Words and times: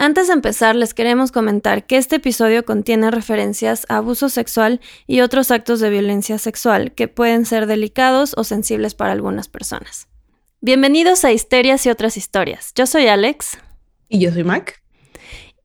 Antes 0.00 0.28
de 0.28 0.34
empezar, 0.34 0.76
les 0.76 0.94
queremos 0.94 1.32
comentar 1.32 1.84
que 1.84 1.96
este 1.96 2.16
episodio 2.16 2.64
contiene 2.64 3.10
referencias 3.10 3.84
a 3.88 3.96
abuso 3.96 4.28
sexual 4.28 4.80
y 5.08 5.22
otros 5.22 5.50
actos 5.50 5.80
de 5.80 5.90
violencia 5.90 6.38
sexual 6.38 6.92
que 6.92 7.08
pueden 7.08 7.44
ser 7.44 7.66
delicados 7.66 8.32
o 8.36 8.44
sensibles 8.44 8.94
para 8.94 9.10
algunas 9.10 9.48
personas. 9.48 10.06
Bienvenidos 10.60 11.24
a 11.24 11.32
Histerias 11.32 11.84
y 11.84 11.90
otras 11.90 12.16
historias. 12.16 12.70
Yo 12.76 12.86
soy 12.86 13.08
Alex. 13.08 13.58
Y 14.08 14.20
yo 14.20 14.30
soy 14.30 14.44
Mac. 14.44 14.80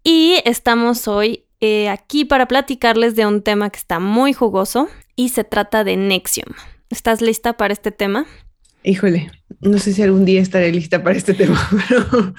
Y 0.04 0.41
estamos 0.45 1.07
hoy 1.07 1.45
eh, 1.59 1.89
aquí 1.89 2.25
para 2.25 2.47
platicarles 2.47 3.15
de 3.15 3.27
un 3.27 3.43
tema 3.43 3.70
que 3.70 3.77
está 3.77 4.00
muy 4.00 4.34
jugoso 4.34 4.89
y 5.15 5.29
se 5.29 5.43
trata 5.43 5.84
de 5.84 5.95
Nexium. 5.95 6.55
¿Estás 6.89 7.21
lista 7.21 7.55
para 7.55 7.71
este 7.71 7.91
tema? 7.91 8.25
Híjole, 8.84 9.29
no 9.61 9.77
sé 9.77 9.93
si 9.93 10.02
algún 10.02 10.25
día 10.25 10.41
estaré 10.41 10.71
lista 10.71 11.04
para 11.04 11.18
este 11.20 11.36
tema, 11.36 11.70
pero 11.88 12.34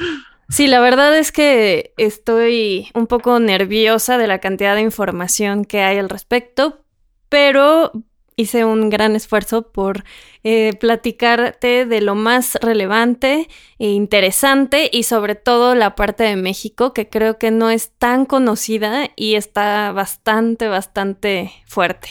Sí, 0.48 0.66
la 0.66 0.80
verdad 0.80 1.16
es 1.16 1.32
que 1.32 1.94
estoy 1.96 2.88
un 2.94 3.06
poco 3.06 3.38
nerviosa 3.40 4.18
de 4.18 4.26
la 4.26 4.38
cantidad 4.38 4.74
de 4.74 4.82
información 4.82 5.64
que 5.64 5.80
hay 5.80 5.98
al 5.98 6.10
respecto, 6.10 6.84
pero 7.28 7.92
hice 8.36 8.64
un 8.64 8.90
gran 8.90 9.14
esfuerzo 9.16 9.70
por 9.70 10.04
eh, 10.42 10.72
platicarte 10.78 11.86
de 11.86 12.00
lo 12.00 12.14
más 12.14 12.56
relevante 12.60 13.48
e 13.78 13.88
interesante 13.90 14.90
y 14.92 15.04
sobre 15.04 15.34
todo 15.34 15.74
la 15.74 15.94
parte 15.94 16.24
de 16.24 16.36
México 16.36 16.92
que 16.92 17.08
creo 17.08 17.38
que 17.38 17.50
no 17.50 17.70
es 17.70 17.90
tan 17.90 18.26
conocida 18.26 19.10
y 19.16 19.36
está 19.36 19.92
bastante, 19.92 20.68
bastante 20.68 21.52
fuerte. 21.66 22.08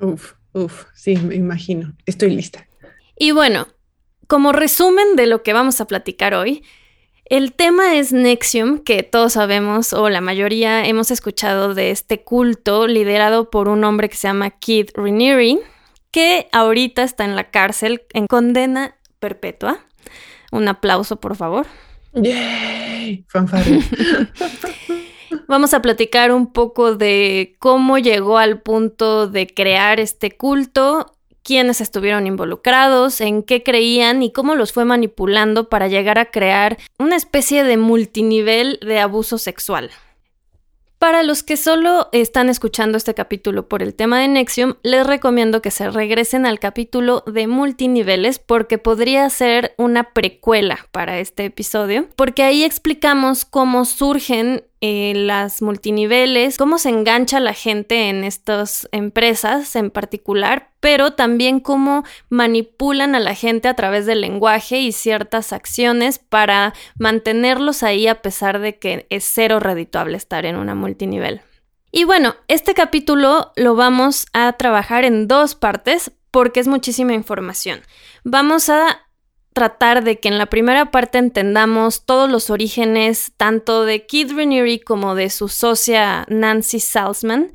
Uf, 0.00 0.34
uf, 0.52 0.84
sí, 0.94 1.16
me 1.16 1.34
imagino. 1.34 1.94
Estoy 2.06 2.30
lista. 2.30 2.66
Y 3.18 3.32
bueno, 3.32 3.66
como 4.28 4.52
resumen 4.52 5.16
de 5.16 5.26
lo 5.26 5.42
que 5.42 5.52
vamos 5.52 5.80
a 5.80 5.86
platicar 5.86 6.34
hoy, 6.34 6.62
el 7.30 7.52
tema 7.52 7.96
es 7.96 8.12
Nexium, 8.12 8.78
que 8.78 9.02
todos 9.02 9.34
sabemos, 9.34 9.92
o 9.92 10.08
la 10.08 10.20
mayoría 10.20 10.86
hemos 10.86 11.10
escuchado 11.10 11.74
de 11.74 11.90
este 11.90 12.22
culto 12.22 12.86
liderado 12.86 13.50
por 13.50 13.68
un 13.68 13.84
hombre 13.84 14.08
que 14.08 14.16
se 14.16 14.28
llama 14.28 14.50
Keith 14.50 14.90
Raniere, 14.94 15.58
que 16.10 16.48
ahorita 16.52 17.02
está 17.02 17.24
en 17.24 17.36
la 17.36 17.50
cárcel 17.50 18.02
en 18.14 18.26
condena 18.26 18.96
perpetua. 19.18 19.80
Un 20.50 20.68
aplauso, 20.68 21.16
por 21.16 21.36
favor. 21.36 21.66
¡Yay! 22.14 23.26
Fanfarre. 23.28 23.80
Vamos 25.48 25.74
a 25.74 25.82
platicar 25.82 26.32
un 26.32 26.52
poco 26.52 26.94
de 26.94 27.56
cómo 27.58 27.98
llegó 27.98 28.38
al 28.38 28.62
punto 28.62 29.28
de 29.28 29.46
crear 29.46 30.00
este 30.00 30.36
culto 30.36 31.17
quiénes 31.48 31.80
estuvieron 31.80 32.26
involucrados, 32.26 33.22
en 33.22 33.42
qué 33.42 33.62
creían 33.62 34.22
y 34.22 34.32
cómo 34.32 34.54
los 34.54 34.74
fue 34.74 34.84
manipulando 34.84 35.70
para 35.70 35.88
llegar 35.88 36.18
a 36.18 36.30
crear 36.30 36.76
una 36.98 37.16
especie 37.16 37.64
de 37.64 37.78
multinivel 37.78 38.78
de 38.82 38.98
abuso 38.98 39.38
sexual. 39.38 39.90
Para 40.98 41.22
los 41.22 41.42
que 41.42 41.56
solo 41.56 42.10
están 42.12 42.50
escuchando 42.50 42.98
este 42.98 43.14
capítulo 43.14 43.66
por 43.66 43.82
el 43.82 43.94
tema 43.94 44.20
de 44.20 44.28
Nexium, 44.28 44.74
les 44.82 45.06
recomiendo 45.06 45.62
que 45.62 45.70
se 45.70 45.88
regresen 45.90 46.44
al 46.44 46.58
capítulo 46.58 47.24
de 47.26 47.46
multiniveles 47.46 48.38
porque 48.38 48.76
podría 48.76 49.30
ser 49.30 49.74
una 49.78 50.12
precuela 50.12 50.86
para 50.90 51.18
este 51.18 51.46
episodio, 51.46 52.08
porque 52.14 52.42
ahí 52.42 52.62
explicamos 52.62 53.46
cómo 53.46 53.86
surgen 53.86 54.64
eh, 54.80 55.12
las 55.16 55.60
multiniveles, 55.60 56.56
cómo 56.56 56.78
se 56.78 56.90
engancha 56.90 57.40
la 57.40 57.52
gente 57.52 58.08
en 58.08 58.22
estas 58.22 58.88
empresas 58.92 59.74
en 59.74 59.90
particular, 59.90 60.70
pero 60.78 61.14
también 61.14 61.58
cómo 61.58 62.04
manipulan 62.28 63.14
a 63.14 63.20
la 63.20 63.34
gente 63.34 63.66
a 63.66 63.74
través 63.74 64.06
del 64.06 64.20
lenguaje 64.20 64.78
y 64.78 64.92
ciertas 64.92 65.52
acciones 65.52 66.20
para 66.20 66.74
mantenerlos 66.96 67.82
ahí 67.82 68.06
a 68.06 68.22
pesar 68.22 68.60
de 68.60 68.78
que 68.78 69.06
es 69.10 69.24
cero 69.24 69.58
redituable 69.58 70.16
estar 70.16 70.46
en 70.46 70.56
una 70.56 70.76
multinivel. 70.76 71.40
Y 71.90 72.04
bueno, 72.04 72.36
este 72.46 72.74
capítulo 72.74 73.52
lo 73.56 73.74
vamos 73.74 74.26
a 74.32 74.52
trabajar 74.52 75.04
en 75.04 75.26
dos 75.26 75.54
partes 75.54 76.12
porque 76.30 76.60
es 76.60 76.68
muchísima 76.68 77.14
información. 77.14 77.80
Vamos 78.22 78.68
a 78.68 79.07
tratar 79.58 80.04
de 80.04 80.20
que 80.20 80.28
en 80.28 80.38
la 80.38 80.46
primera 80.46 80.92
parte 80.92 81.18
entendamos 81.18 82.04
todos 82.04 82.30
los 82.30 82.48
orígenes 82.48 83.32
tanto 83.36 83.84
de 83.84 84.06
Keith 84.06 84.30
Raniere 84.30 84.78
como 84.78 85.16
de 85.16 85.30
su 85.30 85.48
socia 85.48 86.24
Nancy 86.28 86.78
Salzman 86.78 87.52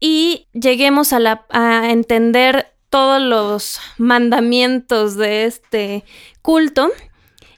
y 0.00 0.48
lleguemos 0.52 1.14
a, 1.14 1.46
a 1.48 1.90
entender 1.90 2.74
todos 2.90 3.22
los 3.22 3.80
mandamientos 3.96 5.16
de 5.16 5.46
este 5.46 6.04
culto. 6.42 6.90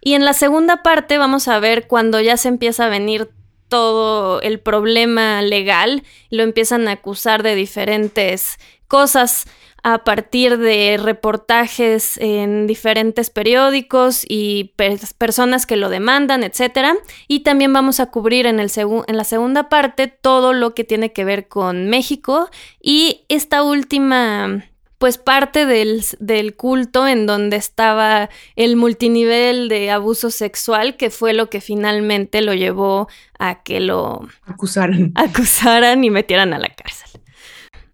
Y 0.00 0.14
en 0.14 0.24
la 0.24 0.32
segunda 0.32 0.84
parte 0.84 1.18
vamos 1.18 1.48
a 1.48 1.58
ver 1.58 1.88
cuando 1.88 2.20
ya 2.20 2.36
se 2.36 2.46
empieza 2.46 2.86
a 2.86 2.88
venir 2.88 3.30
todo 3.66 4.40
el 4.42 4.60
problema 4.60 5.42
legal, 5.42 6.04
lo 6.30 6.44
empiezan 6.44 6.86
a 6.86 6.92
acusar 6.92 7.42
de 7.42 7.56
diferentes 7.56 8.60
cosas 8.86 9.46
a 9.82 10.04
partir 10.04 10.58
de 10.58 10.98
reportajes 11.00 12.16
en 12.18 12.66
diferentes 12.66 13.30
periódicos 13.30 14.24
y 14.28 14.74
personas 15.18 15.66
que 15.66 15.76
lo 15.76 15.88
demandan, 15.88 16.44
etc. 16.44 16.98
Y 17.26 17.40
también 17.40 17.72
vamos 17.72 17.98
a 17.98 18.06
cubrir 18.06 18.46
en, 18.46 18.60
el 18.60 18.70
en 18.76 19.16
la 19.16 19.24
segunda 19.24 19.68
parte 19.68 20.06
todo 20.06 20.52
lo 20.52 20.74
que 20.74 20.84
tiene 20.84 21.12
que 21.12 21.24
ver 21.24 21.48
con 21.48 21.88
México 21.88 22.48
y 22.80 23.24
esta 23.28 23.62
última 23.62 24.64
pues 24.98 25.18
parte 25.18 25.66
del, 25.66 26.04
del, 26.20 26.54
culto 26.54 27.08
en 27.08 27.26
donde 27.26 27.56
estaba 27.56 28.30
el 28.54 28.76
multinivel 28.76 29.68
de 29.68 29.90
abuso 29.90 30.30
sexual, 30.30 30.96
que 30.96 31.10
fue 31.10 31.32
lo 31.32 31.50
que 31.50 31.60
finalmente 31.60 32.40
lo 32.40 32.54
llevó 32.54 33.08
a 33.36 33.64
que 33.64 33.80
lo 33.80 34.28
acusaran, 34.46 35.10
acusaran 35.16 36.04
y 36.04 36.10
metieran 36.10 36.54
a 36.54 36.60
la 36.60 36.68
cárcel. 36.68 37.20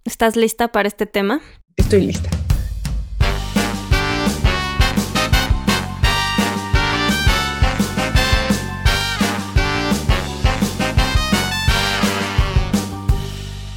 ¿Estás 0.04 0.36
lista 0.36 0.68
para 0.68 0.86
este 0.86 1.06
tema? 1.06 1.40
Estoy 1.78 2.02
lista. 2.02 2.28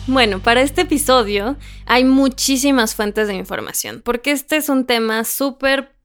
Bueno, 0.07 0.39
para 0.39 0.61
este 0.61 0.81
episodio 0.81 1.55
hay 1.85 2.03
muchísimas 2.03 2.95
fuentes 2.95 3.29
de 3.29 3.35
información, 3.35 4.01
porque 4.03 4.31
este 4.31 4.57
es 4.57 4.67
un 4.67 4.85
tema 4.85 5.23
súper 5.23 5.95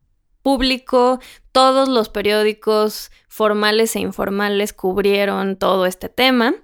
público, 0.43 1.19
todos 1.51 1.89
los 1.89 2.09
periódicos 2.09 3.11
formales 3.27 3.97
e 3.97 3.99
informales 3.99 4.73
cubrieron 4.73 5.57
todo 5.57 5.87
este 5.87 6.09
tema. 6.09 6.55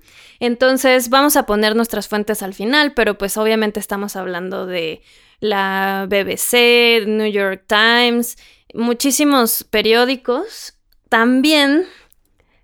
Entonces 0.43 1.09
vamos 1.09 1.37
a 1.37 1.47
poner 1.47 1.77
nuestras 1.77 2.09
fuentes 2.09 2.43
al 2.43 2.53
final, 2.53 2.95
pero 2.95 3.17
pues 3.17 3.37
obviamente 3.37 3.79
estamos 3.79 4.17
hablando 4.17 4.67
de 4.67 5.01
la 5.39 6.09
BBC, 6.09 7.07
New 7.07 7.31
York 7.31 7.63
Times, 7.69 8.37
muchísimos 8.75 9.63
periódicos. 9.63 10.77
También 11.09 11.85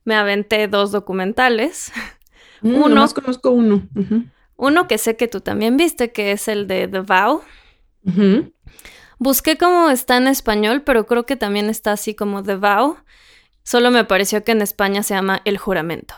me 0.05 0.17
aventé 0.17 0.67
dos 0.67 0.91
documentales. 0.91 1.93
Mm, 2.63 2.75
uno. 2.75 3.09
conozco 3.15 3.53
uno. 3.53 3.87
Uno 4.57 4.89
que 4.89 4.99
sé 4.99 5.17
que 5.17 5.29
tú 5.29 5.41
también 5.41 5.77
viste, 5.77 6.11
que 6.11 6.33
es 6.33 6.49
el 6.49 6.67
de 6.67 6.89
The 6.89 7.03
Vow. 7.03 7.43
Busqué 9.21 9.57
cómo 9.57 9.91
está 9.91 10.17
en 10.17 10.27
español, 10.27 10.83
pero 10.83 11.07
creo 11.07 11.27
que 11.27 11.37
también 11.37 11.71
está 11.71 11.93
así 11.93 12.17
como 12.17 12.43
The 12.43 12.57
Vow. 12.57 12.97
Solo 13.63 13.93
me 13.93 14.05
pareció 14.05 14.43
que 14.43 14.51
en 14.51 14.63
España 14.63 15.05
se 15.05 15.15
llama 15.15 15.43
El 15.45 15.59
Juramento. 15.59 16.17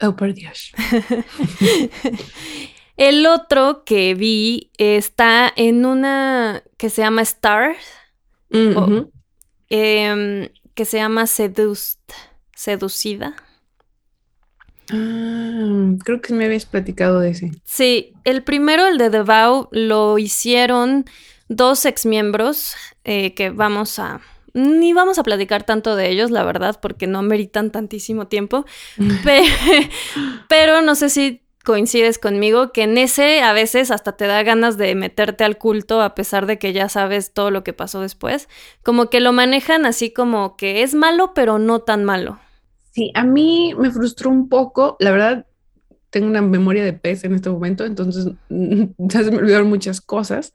Oh, 0.00 0.14
por 0.14 0.34
Dios. 0.34 0.72
El 2.96 3.26
otro 3.26 3.82
que 3.84 4.14
vi 4.14 4.70
está 4.76 5.52
en 5.54 5.86
una 5.86 6.64
que 6.76 6.90
se 6.90 7.02
llama 7.02 7.22
Stars, 7.22 7.78
em, 8.50 9.06
que 10.74 10.84
se 10.84 10.98
llama 10.98 11.28
Seduced, 11.28 12.00
Seducida. 12.54 13.36
Ah, 14.90 15.92
creo 16.04 16.20
que 16.20 16.32
me 16.32 16.46
habías 16.46 16.66
platicado 16.66 17.20
de 17.20 17.30
ese. 17.30 17.52
Sí, 17.64 18.14
el 18.24 18.42
primero, 18.42 18.88
el 18.88 18.98
de 18.98 19.10
The 19.10 19.22
Vow, 19.22 19.68
lo 19.70 20.18
hicieron 20.18 21.04
dos 21.48 21.84
exmiembros 21.84 22.74
eh, 23.04 23.34
que 23.34 23.50
vamos 23.50 23.98
a 23.98 24.20
ni 24.58 24.92
vamos 24.92 25.18
a 25.18 25.22
platicar 25.22 25.64
tanto 25.64 25.96
de 25.96 26.10
ellos, 26.10 26.30
la 26.30 26.44
verdad, 26.44 26.78
porque 26.80 27.06
no 27.06 27.22
meritan 27.22 27.70
tantísimo 27.70 28.26
tiempo. 28.26 28.64
pero 30.48 30.80
no 30.80 30.94
sé 30.94 31.08
si 31.08 31.42
coincides 31.64 32.18
conmigo 32.18 32.72
que 32.72 32.84
en 32.84 32.96
ese 32.96 33.42
a 33.42 33.52
veces 33.52 33.90
hasta 33.90 34.12
te 34.12 34.26
da 34.26 34.42
ganas 34.42 34.78
de 34.78 34.94
meterte 34.94 35.44
al 35.44 35.58
culto 35.58 36.00
a 36.00 36.14
pesar 36.14 36.46
de 36.46 36.58
que 36.58 36.72
ya 36.72 36.88
sabes 36.88 37.32
todo 37.34 37.50
lo 37.50 37.62
que 37.62 37.74
pasó 37.74 38.00
después. 38.00 38.48
Como 38.82 39.10
que 39.10 39.20
lo 39.20 39.32
manejan 39.32 39.84
así 39.84 40.10
como 40.10 40.56
que 40.56 40.82
es 40.82 40.94
malo, 40.94 41.32
pero 41.34 41.58
no 41.58 41.80
tan 41.80 42.04
malo. 42.04 42.38
Sí, 42.92 43.12
a 43.14 43.22
mí 43.22 43.74
me 43.78 43.90
frustró 43.90 44.30
un 44.30 44.48
poco, 44.48 44.96
la 44.98 45.10
verdad. 45.10 45.46
Tengo 46.10 46.26
una 46.26 46.40
memoria 46.40 46.82
de 46.84 46.94
pez 46.94 47.24
en 47.24 47.34
este 47.34 47.50
momento, 47.50 47.84
entonces 47.84 48.32
ya 48.96 49.22
se 49.22 49.30
me 49.30 49.36
olvidaron 49.36 49.68
muchas 49.68 50.00
cosas, 50.00 50.54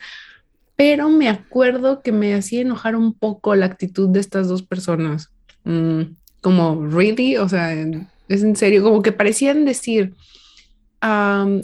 pero 0.75 1.09
me 1.09 1.29
acuerdo 1.29 2.01
que 2.01 2.11
me 2.11 2.33
hacía 2.33 2.61
enojar 2.61 2.95
un 2.95 3.13
poco 3.13 3.55
la 3.55 3.65
actitud 3.65 4.09
de 4.09 4.19
estas 4.19 4.47
dos 4.47 4.63
personas. 4.63 5.29
Mm, 5.63 6.01
como, 6.41 6.87
really, 6.87 7.37
o 7.37 7.47
sea, 7.47 7.73
es 7.73 8.43
en 8.43 8.55
serio, 8.55 8.83
como 8.83 9.01
que 9.01 9.11
parecían 9.11 9.65
decir, 9.65 10.13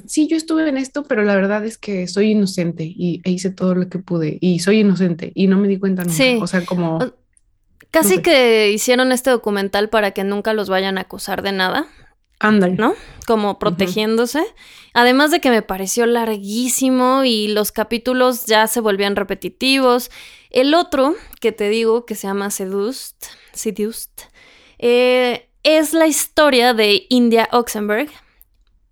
sí, 0.05 0.27
yo 0.27 0.37
estuve 0.37 0.67
en 0.67 0.77
esto, 0.77 1.03
pero 1.03 1.23
la 1.23 1.35
verdad 1.35 1.65
es 1.65 1.77
que 1.77 2.07
soy 2.07 2.31
inocente 2.31 2.83
y 2.83 3.21
e 3.23 3.31
hice 3.31 3.49
todo 3.49 3.73
lo 3.75 3.87
que 3.87 3.99
pude 3.99 4.37
y 4.41 4.59
soy 4.59 4.79
inocente 4.79 5.31
y 5.33 5.47
no 5.47 5.57
me 5.57 5.67
di 5.67 5.79
cuenta 5.79 6.03
nunca. 6.03 6.15
Sí. 6.15 6.39
O 6.41 6.47
sea, 6.47 6.65
como... 6.65 6.99
Casi 7.91 8.21
que 8.21 8.71
hicieron 8.71 9.11
este 9.11 9.31
documental 9.31 9.89
para 9.89 10.11
que 10.11 10.23
nunca 10.23 10.53
los 10.53 10.69
vayan 10.69 10.99
a 10.99 11.01
acusar 11.01 11.41
de 11.41 11.53
nada. 11.53 11.87
Ándale. 12.39 12.75
¿No? 12.75 12.95
Como 13.27 13.59
protegiéndose. 13.59 14.41
Además 14.93 15.31
de 15.31 15.41
que 15.41 15.49
me 15.49 15.61
pareció 15.61 16.05
larguísimo 16.05 17.23
y 17.25 17.49
los 17.49 17.71
capítulos 17.71 18.45
ya 18.45 18.67
se 18.67 18.79
volvían 18.79 19.15
repetitivos. 19.15 20.09
El 20.49 20.73
otro, 20.73 21.15
que 21.41 21.51
te 21.51 21.69
digo, 21.69 22.05
que 22.05 22.15
se 22.15 22.27
llama 22.27 22.49
Seduced, 22.49 23.15
Seduced 23.53 24.09
eh, 24.79 25.49
es 25.63 25.93
la 25.93 26.07
historia 26.07 26.73
de 26.73 27.05
India 27.09 27.49
Oxenberg, 27.51 28.09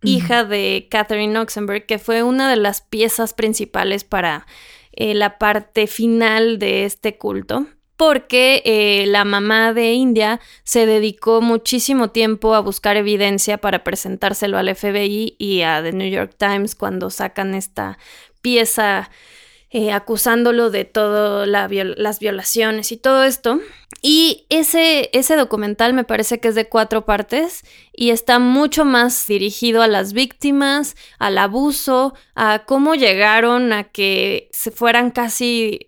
hija 0.03 0.43
de 0.43 0.87
Catherine 0.91 1.39
Oxenberg, 1.39 1.85
que 1.85 1.97
fue 1.97 2.23
una 2.23 2.49
de 2.49 2.57
las 2.57 2.81
piezas 2.81 3.33
principales 3.33 4.03
para 4.03 4.45
eh, 4.91 5.13
la 5.13 5.37
parte 5.37 5.87
final 5.87 6.59
de 6.59 6.83
este 6.85 7.17
culto, 7.17 7.65
porque 7.97 8.61
eh, 8.63 9.05
la 9.07 9.25
mamá 9.25 9.73
de 9.73 9.93
India 9.93 10.39
se 10.63 10.85
dedicó 10.85 11.41
muchísimo 11.41 12.11
tiempo 12.11 12.53
a 12.53 12.59
buscar 12.59 12.95
evidencia 12.95 13.57
para 13.57 13.83
presentárselo 13.83 14.57
al 14.57 14.73
FBI 14.73 15.35
y 15.39 15.61
a 15.63 15.81
The 15.81 15.91
New 15.91 16.09
York 16.09 16.35
Times 16.37 16.75
cuando 16.75 17.09
sacan 17.09 17.55
esta 17.55 17.97
pieza 18.41 19.09
eh, 19.69 19.91
acusándolo 19.91 20.69
de 20.69 20.85
todas 20.85 21.45
las 21.45 22.19
violaciones 22.19 22.91
y 22.91 22.97
todo 22.97 23.23
esto. 23.25 23.59
Y 24.01 24.45
ese, 24.49 25.09
ese 25.11 25.35
documental 25.35 25.93
me 25.93 26.03
parece 26.03 26.39
que 26.39 26.49
es 26.49 26.55
de 26.55 26.69
cuatro 26.69 27.03
partes 27.03 27.65
y 27.91 28.11
está 28.11 28.39
mucho 28.39 28.85
más 28.85 29.27
dirigido 29.27 29.81
a 29.81 29.87
las 29.87 30.13
víctimas, 30.13 30.95
al 31.19 31.37
abuso, 31.37 32.13
a 32.35 32.63
cómo 32.65 32.95
llegaron 32.95 33.73
a 33.73 33.85
que 33.85 34.49
se 34.51 34.71
fueran 34.71 35.11
casi 35.11 35.86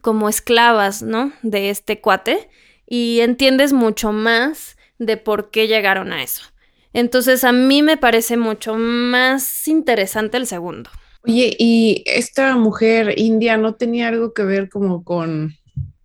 como 0.00 0.28
esclavas, 0.28 1.02
¿no? 1.02 1.32
De 1.42 1.70
este 1.70 2.00
cuate. 2.00 2.48
Y 2.86 3.20
entiendes 3.20 3.72
mucho 3.72 4.12
más 4.12 4.76
de 4.98 5.16
por 5.16 5.50
qué 5.50 5.68
llegaron 5.68 6.12
a 6.12 6.22
eso. 6.22 6.42
Entonces 6.92 7.44
a 7.44 7.52
mí 7.52 7.82
me 7.82 7.96
parece 7.96 8.36
mucho 8.36 8.76
más 8.76 9.68
interesante 9.68 10.36
el 10.36 10.46
segundo. 10.46 10.90
Oye, 11.24 11.54
¿y 11.58 12.02
esta 12.06 12.56
mujer 12.56 13.14
india 13.16 13.56
no 13.56 13.74
tenía 13.74 14.08
algo 14.08 14.32
que 14.32 14.44
ver 14.44 14.68
como 14.68 15.04
con 15.04 15.54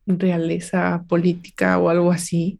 realeza 0.05 1.03
política 1.07 1.77
o 1.77 1.89
algo 1.89 2.11
así? 2.11 2.59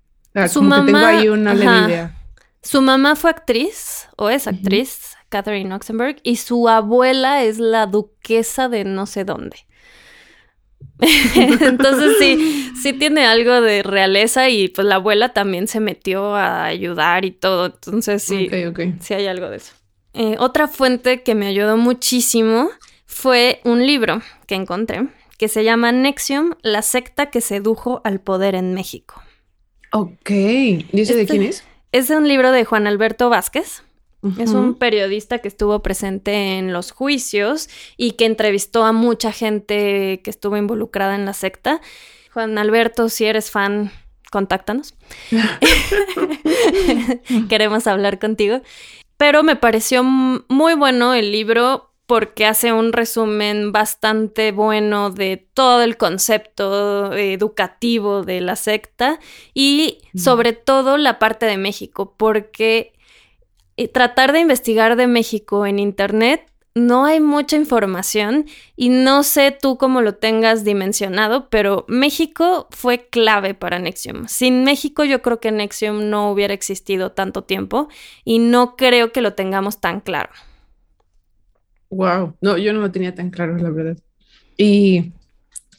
Su 0.50 0.62
mamá, 0.62 0.86
tengo 0.86 0.97
ahí 0.97 1.29
una 1.29 1.53
idea. 1.53 2.18
Su 2.62 2.81
mamá 2.81 3.15
fue 3.15 3.29
actriz, 3.29 4.07
o 4.15 4.29
es 4.29 4.47
actriz, 4.47 5.15
Catherine 5.29 5.74
Oxenberg, 5.75 6.18
y 6.24 6.38
su 6.38 6.69
abuela 6.69 7.44
es 7.44 7.59
la 7.59 7.88
duquesa 7.88 8.69
de 8.69 8.86
no 8.86 9.06
sé 9.06 9.25
dónde. 9.25 9.57
Entonces 11.35 12.13
sí, 12.19 12.71
sí 12.81 12.94
tiene 12.94 13.25
algo 13.25 13.62
de 13.62 13.83
realeza 13.83 14.50
y 14.50 14.69
pues 14.69 14.88
la 14.88 14.95
abuela 14.95 15.33
también 15.33 15.68
se 15.68 15.80
metió 15.80 16.35
a 16.35 16.65
ayudar 16.65 17.25
y 17.25 17.31
todo. 17.31 17.65
Entonces 17.65 18.24
sí, 18.24 18.50
sí 19.00 19.13
hay 19.13 19.27
algo 19.27 19.50
de 19.50 19.57
eso. 19.57 19.74
Eh, 20.13 20.35
otra 20.39 20.68
fuente 20.68 21.24
que 21.24 21.35
me 21.35 21.47
ayudó 21.47 21.77
muchísimo 21.77 22.69
fue 23.06 23.62
un 23.63 23.85
libro 23.85 24.21
que 24.47 24.56
encontré 24.56 25.07
que 25.38 25.50
se 25.50 25.63
llama 25.65 25.91
Nexium, 25.91 26.56
la 26.62 26.81
secta 26.81 27.29
que 27.29 27.41
sedujo 27.41 28.00
al 28.06 28.21
poder 28.21 28.56
en 28.56 28.74
México. 28.74 29.21
Ok, 29.91 30.29
¿y 30.29 30.86
ese 30.94 31.15
de 31.15 31.21
este 31.24 31.33
quién 31.33 31.44
es? 31.44 31.63
Es 31.91 32.09
un 32.09 32.27
libro 32.27 32.51
de 32.51 32.63
Juan 32.65 32.88
Alberto 32.88 33.29
Vázquez. 33.29 33.83
Es 34.38 34.52
un 34.52 34.75
periodista 34.75 35.40
que 35.40 35.50
estuvo 35.50 35.81
presente 35.81 36.58
en 36.58 36.72
los 36.72 36.92
juicios 36.92 37.70
y 37.98 38.12
que 38.12 38.25
entrevistó 38.25 38.86
a 38.86 38.94
mucha 38.94 39.31
gente 39.31 40.22
que 40.24 40.30
estuvo 40.30 40.56
involucrada 40.56 41.16
en 41.16 41.25
la 41.25 41.34
secta. 41.34 41.81
Juan 42.34 42.58
Alberto, 42.58 43.10
si 43.10 43.25
eres 43.25 43.52
fan, 43.52 43.92
contáctanos. 44.31 44.96
Queremos 47.50 47.86
hablar 47.88 48.18
contigo. 48.18 48.62
Pero 49.18 49.44
me 49.44 49.56
pareció 49.56 50.04
muy 50.04 50.74
bueno 50.74 51.14
el 51.14 51.31
libro 51.31 51.94
porque 52.06 52.46
hace 52.46 52.74
un 52.74 52.94
resumen 52.94 53.72
bastante 53.72 54.52
bueno 54.52 55.10
de 55.10 55.48
todo 55.54 55.81
el 55.81 55.98
concepto 55.98 57.14
educativo 57.14 58.24
de 58.24 58.42
la 58.42 58.56
secta 58.56 59.20
y 59.54 60.00
sobre 60.16 60.54
todo 60.54 60.98
la 60.98 61.18
parte 61.20 61.46
de 61.46 61.58
México, 61.58 62.14
porque 62.18 62.94
tratar 63.94 64.34
de 64.34 64.40
investigar 64.40 64.96
de 64.96 65.08
México 65.08 65.66
en 65.66 65.80
Internet 65.80 66.54
no 66.75 67.06
hay 67.06 67.20
mucha 67.20 67.56
información 67.56 68.46
y 68.75 68.90
no 68.90 69.24
sé 69.24 69.56
tú 69.60 69.78
cómo 69.78 70.02
lo 70.02 70.16
tengas 70.16 70.64
dimensionado, 70.64 71.50
pero 71.50 71.86
México 71.88 72.68
fue 72.72 73.08
clave 73.10 73.54
para 73.54 73.80
Nexium. 73.80 74.28
Sin 74.28 74.64
México 74.64 75.04
yo 75.04 75.22
creo 75.22 75.40
que 75.40 75.52
Nexium 75.52 76.10
no 76.10 76.31
hubiera 76.31 76.54
existido 76.54 77.12
tanto 77.12 77.44
tiempo 77.44 77.90
y 78.25 78.40
no 78.40 78.75
creo 78.75 79.12
que 79.12 79.22
lo 79.22 79.34
tengamos 79.34 79.81
tan 79.81 80.00
claro. 80.00 80.31
Wow, 81.90 82.36
no, 82.42 82.58
yo 82.58 82.74
no 82.74 82.80
lo 82.80 82.92
tenía 82.92 83.14
tan 83.14 83.30
claro, 83.30 83.56
la 83.58 83.70
verdad. 83.70 83.98
Y 84.58 85.12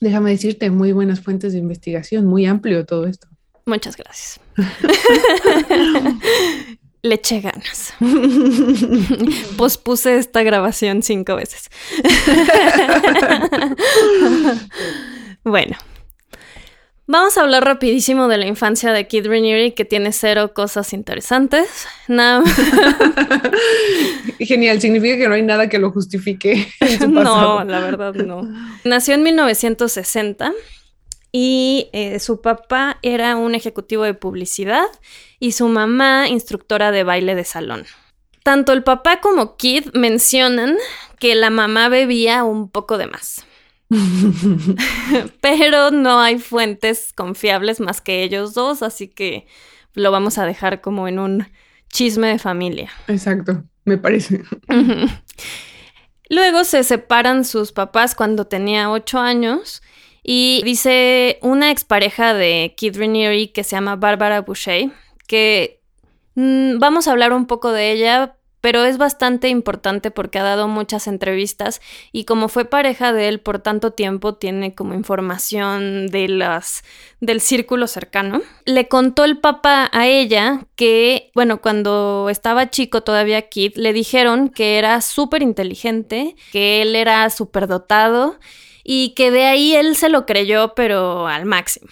déjame 0.00 0.30
decirte, 0.30 0.70
muy 0.70 0.92
buenas 0.92 1.20
fuentes 1.20 1.54
de 1.54 1.58
investigación, 1.58 2.26
muy 2.26 2.46
amplio 2.46 2.86
todo 2.86 3.06
esto. 3.06 3.26
Muchas 3.66 3.96
gracias. 3.96 4.40
le 7.04 7.16
eché 7.16 7.40
ganas. 7.40 7.92
Pospuse 9.58 10.16
esta 10.16 10.42
grabación 10.42 11.02
cinco 11.02 11.36
veces. 11.36 11.68
bueno. 15.44 15.76
Vamos 17.06 17.36
a 17.36 17.42
hablar 17.42 17.62
rapidísimo 17.62 18.26
de 18.28 18.38
la 18.38 18.46
infancia 18.46 18.94
de 18.94 19.06
Kid 19.06 19.26
Raniere, 19.26 19.74
que 19.74 19.84
tiene 19.84 20.12
cero 20.12 20.54
cosas 20.54 20.94
interesantes. 20.94 21.86
Genial, 24.38 24.80
significa 24.80 25.18
que 25.18 25.28
no 25.28 25.34
hay 25.34 25.42
nada 25.42 25.68
que 25.68 25.78
lo 25.78 25.90
justifique. 25.90 26.66
No, 27.06 27.62
la 27.64 27.80
verdad 27.80 28.14
no. 28.14 28.48
Nació 28.84 29.12
en 29.12 29.24
1960 29.24 30.54
y 31.36 31.90
eh, 31.92 32.20
su 32.20 32.40
papá 32.40 33.00
era 33.02 33.34
un 33.34 33.56
ejecutivo 33.56 34.04
de 34.04 34.14
publicidad 34.14 34.86
y 35.40 35.50
su 35.50 35.66
mamá 35.66 36.28
instructora 36.28 36.92
de 36.92 37.02
baile 37.02 37.34
de 37.34 37.42
salón. 37.42 37.86
Tanto 38.44 38.72
el 38.72 38.84
papá 38.84 39.20
como 39.20 39.56
Kid 39.56 39.86
mencionan 39.94 40.76
que 41.18 41.34
la 41.34 41.50
mamá 41.50 41.88
bebía 41.88 42.44
un 42.44 42.70
poco 42.70 42.98
de 42.98 43.08
más. 43.08 43.44
Pero 45.40 45.90
no 45.90 46.20
hay 46.20 46.38
fuentes 46.38 47.12
confiables 47.12 47.80
más 47.80 48.00
que 48.00 48.22
ellos 48.22 48.54
dos, 48.54 48.84
así 48.84 49.08
que 49.08 49.48
lo 49.92 50.12
vamos 50.12 50.38
a 50.38 50.46
dejar 50.46 50.80
como 50.80 51.08
en 51.08 51.18
un 51.18 51.48
chisme 51.88 52.28
de 52.28 52.38
familia. 52.38 52.92
Exacto, 53.08 53.64
me 53.84 53.98
parece. 53.98 54.44
Luego 56.28 56.62
se 56.62 56.84
separan 56.84 57.44
sus 57.44 57.72
papás 57.72 58.14
cuando 58.14 58.46
tenía 58.46 58.88
ocho 58.88 59.18
años 59.18 59.82
y 60.26 60.62
dice 60.64 61.38
una 61.42 61.70
expareja 61.70 62.32
de 62.32 62.74
Kid 62.76 62.98
Raniere 62.98 63.52
que 63.52 63.62
se 63.62 63.76
llama 63.76 63.96
Barbara 63.96 64.40
Boucher, 64.40 64.90
que 65.28 65.82
mm, 66.34 66.78
vamos 66.78 67.06
a 67.06 67.12
hablar 67.12 67.34
un 67.34 67.46
poco 67.46 67.70
de 67.72 67.92
ella, 67.92 68.36
pero 68.62 68.82
es 68.86 68.96
bastante 68.96 69.50
importante 69.50 70.10
porque 70.10 70.38
ha 70.38 70.42
dado 70.42 70.66
muchas 70.66 71.06
entrevistas 71.08 71.82
y 72.12 72.24
como 72.24 72.48
fue 72.48 72.64
pareja 72.64 73.12
de 73.12 73.28
él 73.28 73.40
por 73.40 73.58
tanto 73.58 73.90
tiempo, 73.90 74.36
tiene 74.36 74.74
como 74.74 74.94
información 74.94 76.06
de 76.06 76.28
las 76.28 76.82
del 77.20 77.42
círculo 77.42 77.86
cercano. 77.86 78.40
Le 78.64 78.88
contó 78.88 79.26
el 79.26 79.36
papá 79.36 79.90
a 79.92 80.06
ella 80.06 80.64
que, 80.76 81.30
bueno, 81.34 81.60
cuando 81.60 82.28
estaba 82.30 82.70
chico 82.70 83.02
todavía 83.02 83.50
Kid, 83.50 83.76
le 83.76 83.92
dijeron 83.92 84.48
que 84.48 84.78
era 84.78 85.02
súper 85.02 85.42
inteligente, 85.42 86.34
que 86.50 86.80
él 86.80 86.96
era 86.96 87.28
súper 87.28 87.66
dotado 87.66 88.38
y 88.84 89.14
que 89.14 89.30
de 89.30 89.46
ahí 89.46 89.74
él 89.74 89.96
se 89.96 90.10
lo 90.10 90.26
creyó, 90.26 90.74
pero 90.74 91.26
al 91.26 91.46
máximo. 91.46 91.88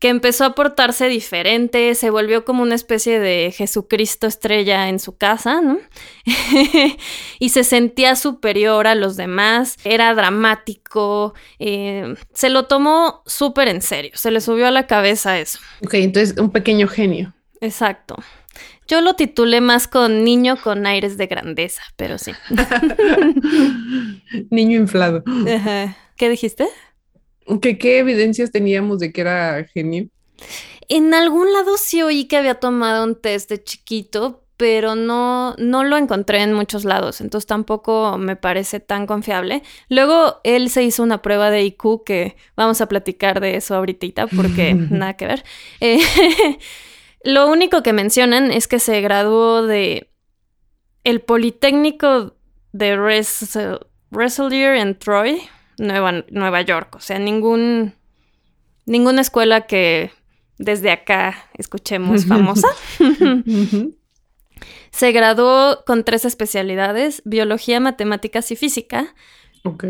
Que 0.00 0.08
empezó 0.08 0.44
a 0.44 0.54
portarse 0.54 1.08
diferente, 1.08 1.94
se 1.94 2.10
volvió 2.10 2.44
como 2.44 2.62
una 2.62 2.74
especie 2.74 3.20
de 3.20 3.54
Jesucristo 3.56 4.26
estrella 4.26 4.90
en 4.90 4.98
su 4.98 5.16
casa, 5.16 5.62
¿no? 5.62 5.78
y 7.38 7.48
se 7.48 7.64
sentía 7.64 8.16
superior 8.16 8.86
a 8.86 8.96
los 8.96 9.16
demás, 9.16 9.76
era 9.84 10.12
dramático, 10.12 11.32
eh, 11.58 12.16
se 12.34 12.50
lo 12.50 12.66
tomó 12.66 13.22
súper 13.24 13.68
en 13.68 13.80
serio, 13.80 14.10
se 14.14 14.30
le 14.30 14.42
subió 14.42 14.66
a 14.66 14.72
la 14.72 14.86
cabeza 14.86 15.38
eso. 15.38 15.58
Ok, 15.82 15.94
entonces 15.94 16.36
un 16.38 16.50
pequeño 16.50 16.88
genio. 16.88 17.32
Exacto. 17.60 18.16
Yo 18.86 19.00
lo 19.00 19.14
titulé 19.14 19.62
más 19.62 19.88
con 19.88 20.24
niño 20.24 20.56
con 20.62 20.86
aires 20.86 21.16
de 21.16 21.26
grandeza, 21.26 21.82
pero 21.96 22.18
sí. 22.18 22.32
niño 24.50 24.78
inflado. 24.78 25.24
¿Qué 26.16 26.28
dijiste? 26.28 26.68
¿Qué, 27.60 27.78
¿Qué 27.78 27.98
evidencias 27.98 28.50
teníamos 28.50 29.00
de 29.00 29.12
que 29.12 29.20
era 29.20 29.64
genio? 29.64 30.08
En 30.88 31.14
algún 31.14 31.52
lado 31.52 31.76
sí 31.76 32.02
oí 32.02 32.26
que 32.26 32.36
había 32.36 32.56
tomado 32.56 33.04
un 33.04 33.20
test 33.20 33.50
de 33.50 33.62
chiquito, 33.62 34.44
pero 34.56 34.94
no, 34.94 35.54
no 35.58 35.82
lo 35.84 35.96
encontré 35.96 36.42
en 36.42 36.52
muchos 36.52 36.84
lados, 36.84 37.20
entonces 37.20 37.46
tampoco 37.46 38.18
me 38.18 38.36
parece 38.36 38.80
tan 38.80 39.06
confiable. 39.06 39.62
Luego 39.88 40.40
él 40.44 40.70
se 40.70 40.84
hizo 40.84 41.02
una 41.02 41.22
prueba 41.22 41.50
de 41.50 41.64
IQ 41.64 42.04
que 42.04 42.36
vamos 42.56 42.80
a 42.80 42.88
platicar 42.88 43.40
de 43.40 43.56
eso 43.56 43.74
ahorita 43.74 44.26
porque 44.28 44.74
nada 44.90 45.14
que 45.14 45.26
ver. 45.26 45.44
Eh, 45.80 45.98
lo 47.24 47.48
único 47.48 47.82
que 47.82 47.92
mencionan 47.92 48.52
es 48.52 48.68
que 48.68 48.78
se 48.78 49.00
graduó 49.00 49.66
de 49.66 50.10
el 51.02 51.20
Politécnico 51.20 52.36
de 52.72 52.96
Rensselaer 52.96 54.76
en 54.76 54.98
Troy, 54.98 55.42
Nueva, 55.78 56.24
Nueva 56.30 56.62
York, 56.62 56.96
o 56.96 57.00
sea, 57.00 57.18
ningún, 57.18 57.94
ninguna 58.86 59.20
escuela 59.20 59.66
que 59.66 60.10
desde 60.58 60.90
acá 60.90 61.48
escuchemos 61.54 62.26
famosa. 62.26 62.68
Se 64.90 65.12
graduó 65.12 65.84
con 65.84 66.04
tres 66.04 66.24
especialidades, 66.24 67.22
biología, 67.24 67.80
matemáticas 67.80 68.50
y 68.52 68.56
física. 68.56 69.14
Ok. 69.64 69.84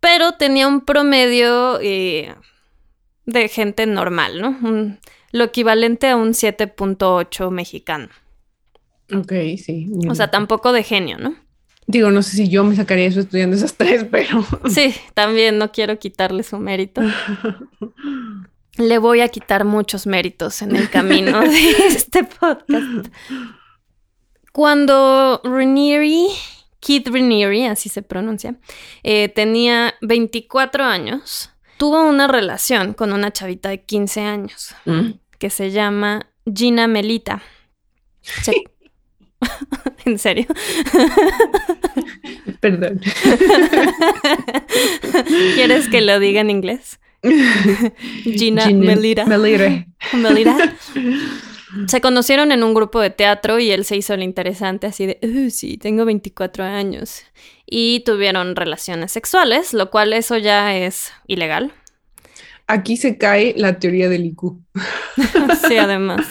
Pero 0.00 0.32
tenía 0.32 0.68
un 0.68 0.82
promedio 0.82 1.80
eh, 1.80 2.34
de 3.26 3.48
gente 3.48 3.86
normal, 3.86 4.40
¿no? 4.40 4.98
lo 5.32 5.44
equivalente 5.44 6.08
a 6.08 6.16
un 6.16 6.30
7.8 6.30 7.50
mexicano. 7.50 8.08
Ok, 9.14 9.32
sí. 9.56 9.90
O 10.08 10.14
sea, 10.14 10.30
tampoco 10.30 10.72
de 10.72 10.82
genio, 10.82 11.18
¿no? 11.18 11.34
Digo, 11.88 12.10
no 12.10 12.22
sé 12.22 12.36
si 12.36 12.48
yo 12.50 12.64
me 12.64 12.76
sacaría 12.76 13.06
eso 13.06 13.20
estudiando 13.20 13.56
esas 13.56 13.74
tres, 13.74 14.04
pero... 14.10 14.44
Sí, 14.68 14.94
también 15.14 15.56
no 15.56 15.72
quiero 15.72 15.98
quitarle 15.98 16.42
su 16.42 16.58
mérito. 16.58 17.00
Le 18.76 18.98
voy 18.98 19.22
a 19.22 19.28
quitar 19.28 19.64
muchos 19.64 20.06
méritos 20.06 20.60
en 20.60 20.76
el 20.76 20.90
camino 20.90 21.40
de 21.48 21.70
este 21.88 22.24
podcast. 22.24 23.08
Cuando 24.52 25.40
Ranieri, 25.42 26.26
Keith 26.78 27.08
Ranieri, 27.08 27.64
así 27.64 27.88
se 27.88 28.02
pronuncia, 28.02 28.56
eh, 29.02 29.30
tenía 29.30 29.94
24 30.02 30.84
años, 30.84 31.50
tuvo 31.78 32.06
una 32.06 32.28
relación 32.28 32.92
con 32.92 33.14
una 33.14 33.32
chavita 33.32 33.70
de 33.70 33.82
15 33.82 34.20
años 34.20 34.74
mm. 34.84 35.12
que 35.38 35.48
se 35.48 35.70
llama 35.70 36.30
Gina 36.54 36.86
Melita. 36.86 37.42
¿En 40.04 40.18
serio? 40.18 40.46
Perdón. 42.60 43.00
¿Quieres 45.54 45.88
que 45.88 46.00
lo 46.00 46.18
diga 46.18 46.40
en 46.40 46.50
inglés? 46.50 46.98
Gina, 48.22 48.68
Melita. 48.70 49.26
Melita. 49.26 49.86
Melita. 50.14 50.74
Se 51.86 52.00
conocieron 52.00 52.52
en 52.52 52.62
un 52.62 52.74
grupo 52.74 53.00
de 53.00 53.10
teatro 53.10 53.58
y 53.58 53.70
él 53.70 53.84
se 53.84 53.96
hizo 53.96 54.14
el 54.14 54.22
interesante 54.22 54.86
así 54.86 55.06
de, 55.06 55.18
uh, 55.22 55.50
sí, 55.50 55.76
tengo 55.76 56.04
24 56.04 56.64
años. 56.64 57.22
Y 57.66 58.00
tuvieron 58.00 58.56
relaciones 58.56 59.12
sexuales, 59.12 59.74
lo 59.74 59.90
cual 59.90 60.14
eso 60.14 60.38
ya 60.38 60.76
es 60.76 61.12
ilegal. 61.26 61.72
Aquí 62.66 62.96
se 62.96 63.18
cae 63.18 63.54
la 63.56 63.78
teoría 63.78 64.08
del 64.08 64.26
IQ. 64.26 64.56
sí, 65.68 65.76
además. 65.76 66.26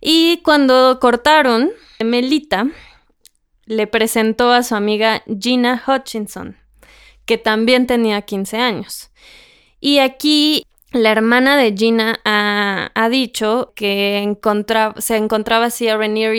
Y 0.00 0.40
cuando 0.42 0.98
cortaron, 1.00 1.70
Melita 2.00 2.68
le 3.66 3.86
presentó 3.86 4.52
a 4.52 4.62
su 4.62 4.74
amiga 4.74 5.22
Gina 5.40 5.82
Hutchinson, 5.86 6.56
que 7.26 7.38
también 7.38 7.86
tenía 7.86 8.22
15 8.22 8.58
años. 8.58 9.10
Y 9.80 9.98
aquí 9.98 10.64
la 10.94 11.10
hermana 11.10 11.56
de 11.56 11.74
Gina 11.76 12.20
ha, 12.24 13.08
dicho 13.10 13.72
que 13.74 14.36
se 14.98 15.16
encontraba 15.16 15.66
así 15.66 15.88
a 15.88 15.96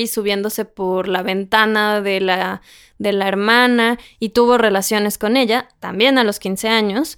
subiéndose 0.08 0.66
por 0.66 1.08
la 1.08 1.24
ventana 1.24 2.02
de 2.02 2.22
la, 2.22 2.62
de 2.98 3.12
la 3.12 3.28
hermana 3.28 4.00
y 4.20 4.30
tuvo 4.30 4.58
relaciones 4.58 5.18
con 5.18 5.36
ella, 5.36 5.68
también 5.80 6.18
a 6.18 6.24
los 6.24 6.40
15 6.40 6.70
años. 6.70 7.18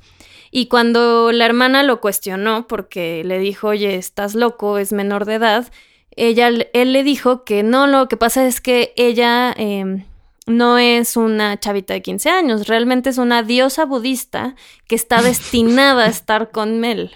Y 0.50 0.68
cuando 0.68 1.32
la 1.32 1.46
hermana 1.46 1.84
lo 1.84 2.02
cuestionó 2.02 2.68
porque 2.68 3.24
le 3.24 3.38
dijo, 3.38 3.68
oye, 3.68 3.96
estás 3.96 4.34
loco, 4.34 4.80
es 4.80 4.92
menor 4.92 5.26
de 5.26 5.36
edad, 5.36 5.72
ella, 6.18 6.50
él 6.74 6.94
le 6.94 7.04
dijo 7.04 7.44
que 7.46 7.64
no, 7.64 7.88
lo 7.88 8.08
que 8.08 8.18
pasa 8.18 8.46
es 8.46 8.60
que 8.60 8.94
ella 8.98 9.54
em, 9.56 10.06
no 10.48 10.78
es 10.78 11.16
una 11.16 11.60
chavita 11.60 11.94
de 11.94 12.02
15 12.02 12.30
años, 12.30 12.68
realmente 12.68 13.10
es 13.10 13.18
una 13.18 13.44
diosa 13.44 13.86
budista 13.86 14.56
que 14.88 14.96
está 14.96 15.22
destinada 15.22 16.06
a 16.06 16.10
estar 16.10 16.52
con 16.52 16.80
Mel. 16.80 17.12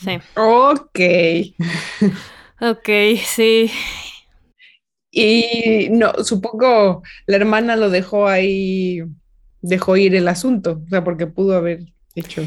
Sí. 0.00 0.18
Ok. 0.34 1.00
Ok, 2.60 2.88
sí. 3.24 3.70
Y 5.10 5.88
no, 5.90 6.12
supongo 6.24 7.02
la 7.26 7.36
hermana 7.36 7.76
lo 7.76 7.90
dejó 7.90 8.26
ahí, 8.26 9.02
dejó 9.60 9.96
ir 9.96 10.14
el 10.14 10.28
asunto, 10.28 10.82
o 10.84 10.88
sea, 10.88 11.04
porque 11.04 11.26
pudo 11.26 11.56
haber 11.56 11.80
hecho. 12.14 12.42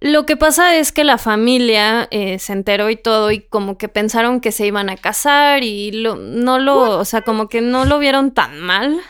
Lo 0.00 0.26
que 0.26 0.36
pasa 0.36 0.76
es 0.76 0.92
que 0.92 1.02
la 1.02 1.18
familia 1.18 2.06
eh, 2.10 2.38
se 2.38 2.52
enteró 2.52 2.88
y 2.88 2.96
todo 2.96 3.32
y 3.32 3.40
como 3.40 3.78
que 3.78 3.88
pensaron 3.88 4.40
que 4.40 4.52
se 4.52 4.66
iban 4.66 4.90
a 4.90 4.96
casar 4.96 5.64
y 5.64 5.90
lo, 5.90 6.14
no 6.14 6.58
lo, 6.60 6.98
o 6.98 7.04
sea, 7.04 7.22
como 7.22 7.48
que 7.48 7.60
no 7.60 7.84
lo 7.84 7.98
vieron 7.98 8.32
tan 8.32 8.60
mal. 8.60 9.00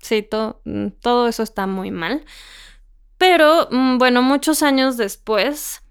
Sí, 0.00 0.28
mm, 0.64 0.88
todo 1.00 1.26
eso 1.26 1.42
está 1.42 1.66
muy 1.66 1.90
mal. 1.90 2.24
Pero 3.18 3.68
mm, 3.72 3.98
bueno, 3.98 4.22
muchos 4.22 4.62
años 4.62 4.96
después, 4.96 5.82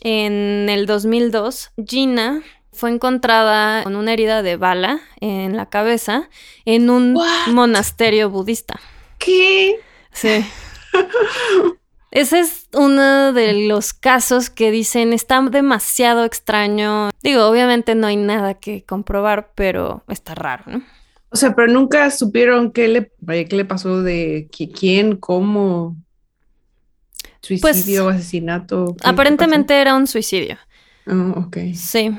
en 0.00 0.68
el 0.70 0.86
2002, 0.86 1.72
Gina 1.86 2.42
fue 2.72 2.90
encontrada 2.90 3.82
con 3.82 3.96
una 3.96 4.14
herida 4.14 4.42
de 4.42 4.56
bala 4.56 5.00
en 5.20 5.56
la 5.56 5.68
cabeza 5.68 6.30
en 6.64 6.88
un 6.88 7.18
monasterio 7.48 8.30
budista. 8.30 8.80
¿Qué? 9.18 9.78
Sí. 10.10 10.44
Ese 12.14 12.38
es 12.38 12.68
uno 12.72 13.32
de 13.32 13.66
los 13.66 13.92
casos 13.92 14.48
que 14.48 14.70
dicen 14.70 15.12
está 15.12 15.42
demasiado 15.42 16.24
extraño. 16.24 17.10
Digo, 17.24 17.44
obviamente 17.44 17.96
no 17.96 18.06
hay 18.06 18.16
nada 18.16 18.54
que 18.54 18.84
comprobar, 18.84 19.50
pero 19.56 20.04
está 20.06 20.36
raro, 20.36 20.62
¿no? 20.68 20.82
O 21.30 21.36
sea, 21.36 21.56
pero 21.56 21.72
nunca 21.72 22.12
supieron 22.12 22.70
qué 22.70 22.86
le, 22.86 23.12
qué 23.26 23.56
le 23.56 23.64
pasó 23.64 24.00
de 24.00 24.48
quién, 24.78 25.16
cómo. 25.16 25.96
Suicidio, 27.40 28.04
pues, 28.04 28.16
asesinato. 28.16 28.94
Aparentemente 29.02 29.74
era 29.74 29.96
un 29.96 30.06
suicidio. 30.06 30.56
Oh, 31.08 31.40
ok. 31.46 31.56
Sí. 31.74 32.16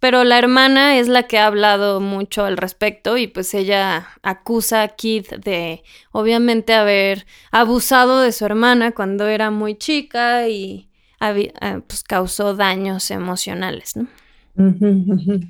Pero 0.00 0.24
la 0.24 0.38
hermana 0.38 0.98
es 0.98 1.08
la 1.08 1.24
que 1.24 1.38
ha 1.38 1.46
hablado 1.46 2.00
mucho 2.00 2.44
al 2.46 2.56
respecto 2.56 3.18
y 3.18 3.26
pues 3.26 3.52
ella 3.52 4.08
acusa 4.22 4.82
a 4.82 4.88
Kid 4.88 5.26
de 5.44 5.82
obviamente 6.10 6.72
haber 6.72 7.26
abusado 7.50 8.22
de 8.22 8.32
su 8.32 8.46
hermana 8.46 8.92
cuando 8.92 9.26
era 9.26 9.50
muy 9.50 9.76
chica 9.76 10.48
y 10.48 10.88
eh, 11.20 11.80
pues 11.86 12.02
causó 12.02 12.54
daños 12.54 13.10
emocionales, 13.10 13.94
¿no? 13.94 14.08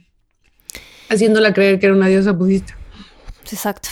Haciéndola 1.08 1.52
creer 1.54 1.78
que 1.78 1.86
era 1.86 1.94
una 1.94 2.08
diosa 2.08 2.32
budista. 2.32 2.76
Exacto. 3.42 3.88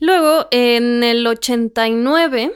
Luego, 0.00 0.48
en 0.50 1.02
el 1.02 1.26
89, 1.26 2.52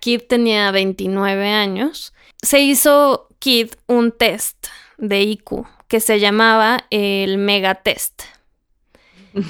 Kid 0.00 0.22
tenía 0.28 0.70
29 0.70 1.48
años, 1.48 2.14
se 2.42 2.60
hizo 2.60 3.28
Kid 3.38 3.72
un 3.86 4.12
test 4.12 4.66
de 4.98 5.22
IQ 5.22 5.66
que 5.88 6.00
se 6.00 6.20
llamaba 6.20 6.86
el 6.90 7.38
Megatest. 7.38 8.22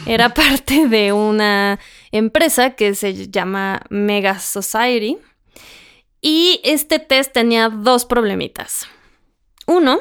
Era 0.06 0.28
parte 0.34 0.88
de 0.88 1.12
una 1.12 1.78
empresa 2.10 2.70
que 2.70 2.94
se 2.94 3.28
llama 3.28 3.82
Mega 3.88 4.38
Society. 4.38 5.18
Y 6.20 6.60
este 6.64 6.98
test 6.98 7.32
tenía 7.32 7.68
dos 7.68 8.04
problemitas. 8.04 8.86
Uno, 9.66 10.00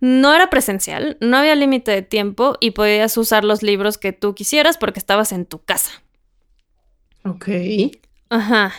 no 0.00 0.34
era 0.34 0.50
presencial, 0.50 1.16
no 1.20 1.36
había 1.36 1.54
límite 1.54 1.90
de 1.90 2.02
tiempo 2.02 2.56
y 2.60 2.72
podías 2.72 3.16
usar 3.16 3.44
los 3.44 3.62
libros 3.62 3.98
que 3.98 4.12
tú 4.12 4.34
quisieras 4.34 4.78
porque 4.78 5.00
estabas 5.00 5.32
en 5.32 5.46
tu 5.46 5.60
casa. 5.60 5.90
Ok. 7.24 7.48
Ajá. 8.30 8.72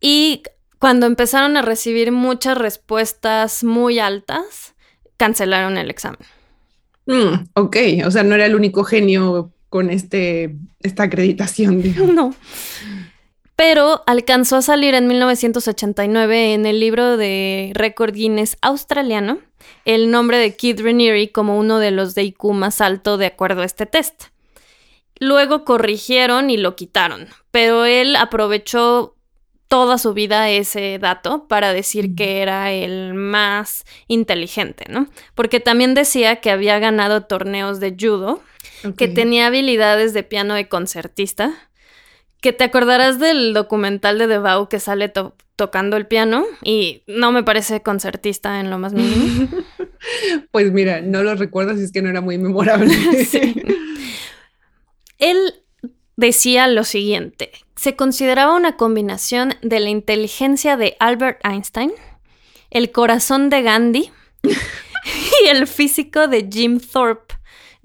Y 0.00 0.42
cuando 0.78 1.06
empezaron 1.06 1.56
a 1.56 1.62
recibir 1.62 2.10
muchas 2.10 2.58
respuestas 2.58 3.62
muy 3.62 3.98
altas, 3.98 4.74
cancelaron 5.16 5.76
el 5.78 5.90
examen. 5.90 6.20
Mm, 7.06 7.48
ok, 7.54 7.76
o 8.04 8.10
sea, 8.10 8.22
no 8.22 8.34
era 8.34 8.46
el 8.46 8.54
único 8.54 8.84
genio 8.84 9.52
con 9.68 9.90
este, 9.90 10.56
esta 10.80 11.04
acreditación. 11.04 11.82
No. 12.14 12.34
Pero 13.56 14.02
alcanzó 14.06 14.56
a 14.56 14.62
salir 14.62 14.94
en 14.94 15.06
1989 15.06 16.52
en 16.52 16.66
el 16.66 16.78
libro 16.78 17.16
de 17.16 17.72
récord 17.74 18.12
Guinness 18.12 18.58
australiano 18.60 19.38
el 19.84 20.10
nombre 20.10 20.38
de 20.38 20.56
Keith 20.56 20.80
Raniere 20.80 21.30
como 21.32 21.58
uno 21.58 21.78
de 21.78 21.90
los 21.90 22.14
de 22.14 22.24
IQ 22.24 22.52
más 22.52 22.80
alto 22.80 23.16
de 23.16 23.26
acuerdo 23.26 23.62
a 23.62 23.64
este 23.64 23.86
test. 23.86 24.24
Luego 25.18 25.64
corrigieron 25.64 26.50
y 26.50 26.56
lo 26.56 26.76
quitaron, 26.76 27.28
pero 27.50 27.84
él 27.84 28.16
aprovechó 28.16 29.15
toda 29.68 29.98
su 29.98 30.14
vida 30.14 30.48
ese 30.50 30.98
dato 31.00 31.46
para 31.48 31.72
decir 31.72 32.14
que 32.14 32.40
era 32.40 32.72
el 32.72 33.14
más 33.14 33.84
inteligente, 34.06 34.84
¿no? 34.88 35.08
Porque 35.34 35.60
también 35.60 35.94
decía 35.94 36.36
que 36.36 36.50
había 36.50 36.78
ganado 36.78 37.24
torneos 37.24 37.80
de 37.80 37.96
judo, 37.98 38.40
que 38.96 39.08
tenía 39.08 39.46
habilidades 39.46 40.12
de 40.12 40.22
piano 40.22 40.54
de 40.54 40.68
concertista, 40.68 41.52
que 42.40 42.52
te 42.52 42.64
acordarás 42.64 43.18
del 43.18 43.54
documental 43.54 44.18
de 44.18 44.28
Devau 44.28 44.68
que 44.68 44.78
sale 44.78 45.12
tocando 45.56 45.96
el 45.96 46.06
piano 46.06 46.44
y 46.62 47.02
no 47.06 47.32
me 47.32 47.42
parece 47.42 47.82
concertista 47.82 48.60
en 48.60 48.70
lo 48.70 48.78
más 48.78 48.92
mínimo. 48.92 49.48
pues 50.52 50.70
mira, 50.70 51.00
no 51.00 51.22
lo 51.22 51.34
recuerdo 51.34 51.74
si 51.74 51.84
es 51.84 51.92
que 51.92 52.02
no 52.02 52.10
era 52.10 52.20
muy 52.20 52.38
memorable. 52.38 52.94
sí. 53.24 53.56
Decía 56.16 56.66
lo 56.66 56.84
siguiente, 56.84 57.52
se 57.76 57.94
consideraba 57.94 58.56
una 58.56 58.76
combinación 58.76 59.54
de 59.60 59.80
la 59.80 59.90
inteligencia 59.90 60.78
de 60.78 60.96
Albert 60.98 61.44
Einstein, 61.44 61.92
el 62.70 62.90
corazón 62.90 63.50
de 63.50 63.60
Gandhi 63.60 64.10
y 64.42 65.48
el 65.48 65.66
físico 65.66 66.26
de 66.26 66.48
Jim 66.50 66.80
Thorpe. 66.80 67.34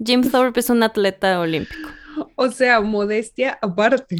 Jim 0.02 0.22
Thorpe 0.22 0.60
es 0.60 0.70
un 0.70 0.82
atleta 0.82 1.38
olímpico. 1.40 1.88
O 2.34 2.50
sea, 2.50 2.80
modestia 2.80 3.58
aparte. 3.60 4.16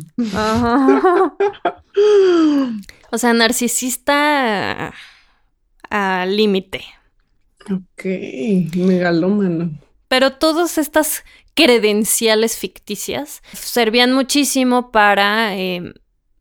O 3.11 3.19
sea, 3.19 3.33
narcisista 3.33 4.93
al 5.91 6.37
límite. 6.37 6.85
Ok, 7.71 8.05
megalómano. 8.77 9.71
Pero 10.13 10.33
todas 10.33 10.77
estas 10.77 11.25
credenciales 11.55 12.59
ficticias 12.59 13.41
servían 13.55 14.13
muchísimo 14.13 14.91
para, 14.91 15.57
em, 15.57 15.95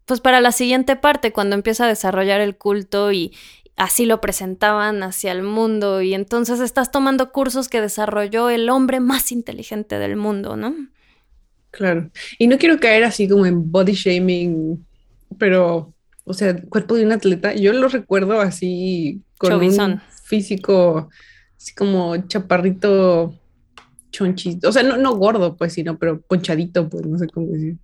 pues 0.05 0.19
para 0.19 0.41
la 0.41 0.51
siguiente 0.51 0.97
parte, 0.97 1.31
cuando 1.31 1.55
empieza 1.55 1.85
a 1.85 1.87
desarrollar 1.87 2.41
el 2.41 2.57
culto 2.57 3.13
y 3.13 3.33
así 3.77 4.05
lo 4.05 4.19
presentaban 4.19 5.03
hacia 5.03 5.31
el 5.31 5.43
mundo 5.43 6.01
y 6.01 6.13
entonces 6.13 6.59
estás 6.59 6.91
tomando 6.91 7.31
cursos 7.31 7.69
que 7.69 7.79
desarrolló 7.79 8.49
el 8.49 8.69
hombre 8.69 8.99
más 8.99 9.31
inteligente 9.31 9.99
del 9.99 10.17
mundo, 10.17 10.57
¿no? 10.57 10.75
Claro. 11.69 12.11
Y 12.39 12.47
no 12.47 12.57
quiero 12.57 12.77
caer 12.77 13.05
así 13.05 13.29
como 13.29 13.45
en 13.45 13.71
body 13.71 13.93
shaming, 13.93 14.85
pero, 15.37 15.93
o 16.25 16.33
sea, 16.33 16.61
cuerpo 16.63 16.95
de 16.95 17.05
un 17.05 17.13
atleta, 17.13 17.53
yo 17.55 17.71
lo 17.71 17.87
recuerdo 17.87 18.41
así 18.41 19.21
con 19.37 19.53
un 19.53 20.01
físico, 20.25 21.07
así 21.55 21.73
como 21.73 22.17
chaparrito 22.27 23.37
chonchito, 24.11 24.69
o 24.69 24.71
sea, 24.71 24.83
no, 24.83 24.97
no 24.97 25.15
gordo, 25.15 25.55
pues, 25.57 25.73
sino, 25.73 25.97
pero 25.97 26.21
ponchadito, 26.21 26.89
pues, 26.89 27.05
no 27.05 27.17
sé 27.17 27.27
cómo 27.27 27.47
decir. 27.47 27.77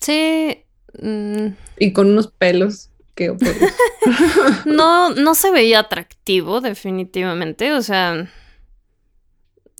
Sí. 0.00 0.64
Mm. 1.00 1.54
Y 1.78 1.92
con 1.92 2.10
unos 2.10 2.28
pelos 2.28 2.90
que... 3.14 3.36
no, 4.66 5.10
no 5.10 5.34
se 5.34 5.50
veía 5.50 5.80
atractivo, 5.80 6.60
definitivamente, 6.60 7.72
o 7.72 7.82
sea... 7.82 8.28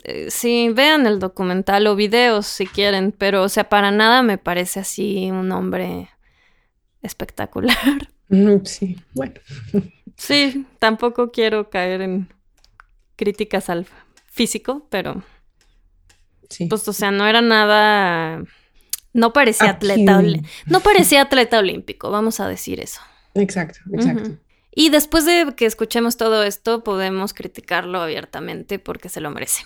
Eh, 0.04 0.30
sí, 0.30 0.70
vean 0.72 1.06
el 1.06 1.18
documental 1.18 1.86
o 1.88 1.96
videos 1.96 2.46
si 2.46 2.66
quieren, 2.66 3.12
pero, 3.12 3.42
o 3.42 3.48
sea, 3.48 3.68
para 3.68 3.90
nada 3.90 4.22
me 4.22 4.38
parece 4.38 4.80
así 4.80 5.30
un 5.30 5.50
hombre 5.52 6.08
espectacular. 7.02 7.76
Sí, 8.64 8.98
bueno. 9.14 9.32
Sí, 10.18 10.66
tampoco 10.78 11.30
quiero 11.30 11.70
caer 11.70 12.02
en 12.02 12.28
críticas 13.16 13.70
al 13.70 13.86
físico, 14.26 14.86
pero 14.90 15.22
pues, 16.68 16.88
o 16.88 16.92
sea, 16.92 17.10
no 17.10 17.26
era 17.26 17.40
nada. 17.40 18.42
No 19.12 19.32
parecía 19.32 19.70
atleta. 19.70 20.22
No 20.66 20.80
parecía 20.80 21.22
atleta 21.22 21.58
olímpico, 21.58 22.10
vamos 22.10 22.40
a 22.40 22.48
decir 22.48 22.80
eso. 22.80 23.00
Exacto, 23.34 23.80
exacto. 23.92 24.30
Y 24.74 24.90
después 24.90 25.24
de 25.24 25.54
que 25.56 25.66
escuchemos 25.66 26.16
todo 26.16 26.44
esto, 26.44 26.84
podemos 26.84 27.34
criticarlo 27.34 28.00
abiertamente 28.00 28.78
porque 28.78 29.08
se 29.08 29.20
lo 29.20 29.30
merece. 29.30 29.64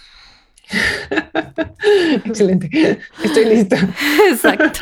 Excelente. 2.25 2.99
Estoy 3.23 3.45
lista. 3.45 3.77
Exacto. 4.31 4.81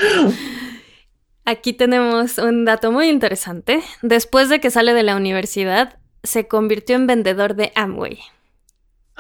Aquí 1.45 1.73
tenemos 1.73 2.39
un 2.39 2.65
dato 2.65 2.93
muy 2.93 3.09
interesante. 3.09 3.83
Después 4.03 4.49
de 4.49 4.61
que 4.61 4.71
sale 4.71 4.95
de 4.95 5.03
la 5.03 5.17
universidad, 5.17 5.99
se 6.23 6.47
convirtió 6.47 6.97
en 6.97 7.07
vendedor 7.07 7.57
de 7.57 7.73
Amway. 7.75 8.21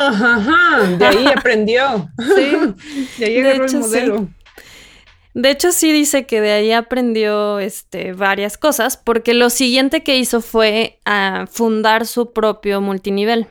Ajá, 0.00 0.96
de 0.96 1.04
ahí 1.04 1.26
aprendió. 1.26 2.10
Sí, 2.18 3.18
de 3.18 3.24
ahí 3.26 3.38
agarró 3.40 3.66
el 3.66 3.76
modelo. 3.76 4.28
De 5.34 5.50
hecho, 5.50 5.72
sí 5.72 5.92
dice 5.92 6.24
que 6.26 6.40
de 6.40 6.52
ahí 6.52 6.72
aprendió 6.72 7.58
este, 7.58 8.14
varias 8.14 8.56
cosas, 8.56 8.96
porque 8.96 9.34
lo 9.34 9.50
siguiente 9.50 10.02
que 10.02 10.16
hizo 10.16 10.40
fue 10.40 10.98
ah, 11.04 11.46
fundar 11.50 12.06
su 12.06 12.32
propio 12.32 12.80
multinivel. 12.80 13.46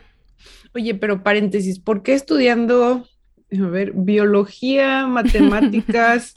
Oye, 0.74 0.96
pero 0.96 1.24
paréntesis, 1.24 1.80
¿por 1.80 2.02
qué 2.02 2.16
estudiando, 2.16 3.06
a 3.52 3.68
ver, 3.68 3.92
biología, 3.94 5.06
matemáticas 5.08 6.34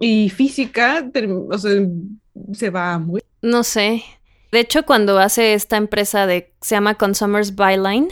y 0.00 0.30
física, 0.30 1.08
o 1.48 1.58
sea, 1.58 1.80
se 2.52 2.70
va 2.70 2.98
muy... 2.98 3.22
No 3.40 3.62
sé. 3.62 4.02
De 4.50 4.60
hecho, 4.60 4.84
cuando 4.84 5.18
hace 5.18 5.54
esta 5.54 5.76
empresa 5.76 6.26
de, 6.26 6.52
se 6.60 6.74
llama 6.74 6.94
Consumers 6.94 7.54
Byline, 7.54 8.08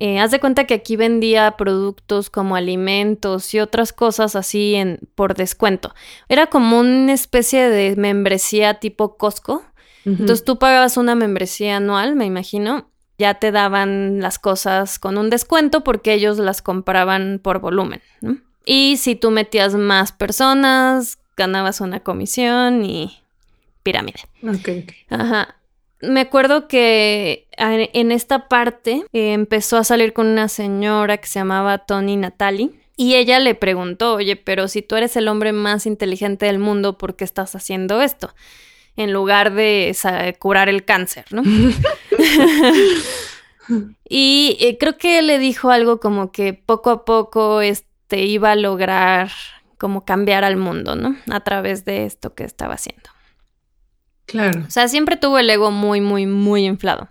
eh, 0.00 0.20
haz 0.20 0.30
de 0.30 0.38
cuenta 0.38 0.64
que 0.64 0.74
aquí 0.74 0.94
vendía 0.94 1.56
productos 1.56 2.30
como 2.30 2.54
alimentos 2.54 3.52
y 3.52 3.58
otras 3.58 3.92
cosas 3.92 4.36
así 4.36 4.76
en, 4.76 5.00
por 5.16 5.34
descuento. 5.34 5.92
Era 6.28 6.46
como 6.46 6.78
una 6.78 7.12
especie 7.12 7.68
de 7.68 7.96
membresía 7.96 8.74
tipo 8.74 9.16
Costco. 9.16 9.64
Entonces 10.04 10.44
tú 10.44 10.58
pagabas 10.58 10.96
una 10.96 11.14
membresía 11.14 11.76
anual, 11.76 12.14
me 12.14 12.24
imagino. 12.24 12.88
Ya 13.18 13.34
te 13.34 13.50
daban 13.50 14.20
las 14.20 14.38
cosas 14.38 14.98
con 15.00 15.18
un 15.18 15.28
descuento 15.28 15.82
porque 15.82 16.14
ellos 16.14 16.38
las 16.38 16.62
compraban 16.62 17.40
por 17.42 17.58
volumen. 17.58 18.00
Y 18.64 18.96
si 18.98 19.16
tú 19.16 19.30
metías 19.32 19.74
más 19.74 20.12
personas, 20.12 21.18
ganabas 21.36 21.80
una 21.80 22.00
comisión 22.00 22.84
y 22.84 23.18
pirámide. 23.82 24.20
Ok, 24.42 24.68
ok. 24.84 24.92
Ajá 25.10 25.57
me 26.00 26.20
acuerdo 26.20 26.68
que 26.68 27.48
en 27.56 28.12
esta 28.12 28.48
parte 28.48 29.04
eh, 29.12 29.32
empezó 29.32 29.76
a 29.76 29.84
salir 29.84 30.12
con 30.12 30.26
una 30.26 30.48
señora 30.48 31.16
que 31.16 31.26
se 31.26 31.40
llamaba 31.40 31.78
Tony 31.78 32.16
Natali. 32.16 32.72
Y 32.96 33.14
ella 33.14 33.38
le 33.38 33.54
preguntó, 33.54 34.14
oye, 34.14 34.34
pero 34.34 34.66
si 34.66 34.82
tú 34.82 34.96
eres 34.96 35.16
el 35.16 35.28
hombre 35.28 35.52
más 35.52 35.86
inteligente 35.86 36.46
del 36.46 36.58
mundo, 36.58 36.98
¿por 36.98 37.14
qué 37.14 37.24
estás 37.24 37.54
haciendo 37.54 38.02
esto? 38.02 38.34
En 38.96 39.12
lugar 39.12 39.54
de 39.54 39.96
curar 40.40 40.68
el 40.68 40.84
cáncer, 40.84 41.24
¿no? 41.30 41.42
y 44.08 44.56
eh, 44.60 44.76
creo 44.80 44.98
que 44.98 45.22
le 45.22 45.38
dijo 45.38 45.70
algo 45.70 46.00
como 46.00 46.32
que 46.32 46.54
poco 46.54 46.90
a 46.90 47.04
poco 47.04 47.60
este, 47.60 48.24
iba 48.24 48.50
a 48.50 48.56
lograr 48.56 49.30
como 49.78 50.04
cambiar 50.04 50.42
al 50.42 50.56
mundo, 50.56 50.96
¿no? 50.96 51.16
A 51.30 51.40
través 51.40 51.84
de 51.84 52.04
esto 52.04 52.34
que 52.34 52.42
estaba 52.42 52.74
haciendo. 52.74 53.10
Claro. 54.28 54.62
O 54.66 54.70
sea, 54.70 54.86
siempre 54.86 55.16
tuvo 55.16 55.38
el 55.38 55.50
ego 55.50 55.70
muy, 55.70 56.00
muy, 56.00 56.26
muy 56.26 56.64
inflado. 56.64 57.08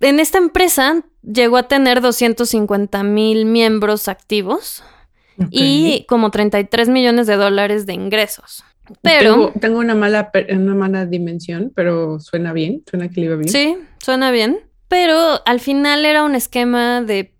En 0.00 0.18
esta 0.20 0.38
empresa 0.38 1.04
llegó 1.22 1.58
a 1.58 1.68
tener 1.68 2.00
250 2.00 3.02
mil 3.04 3.46
miembros 3.46 4.08
activos 4.08 4.82
y 5.50 6.04
como 6.08 6.30
33 6.30 6.88
millones 6.88 7.26
de 7.26 7.36
dólares 7.36 7.86
de 7.86 7.92
ingresos. 7.92 8.64
Pero 9.02 9.52
tengo, 9.60 9.78
una, 9.78 9.94
mala, 9.94 10.30
una 10.50 10.74
mala 10.74 11.06
dimensión, 11.06 11.72
pero 11.74 12.20
suena 12.20 12.52
bien, 12.52 12.82
suena 12.88 13.08
que 13.08 13.20
le 13.20 13.26
iba 13.26 13.36
bien. 13.36 13.48
Sí, 13.48 13.76
suena 13.98 14.30
bien. 14.30 14.60
Pero 14.88 15.42
al 15.44 15.60
final 15.60 16.06
era 16.06 16.22
un 16.22 16.34
esquema 16.34 17.02
de 17.02 17.34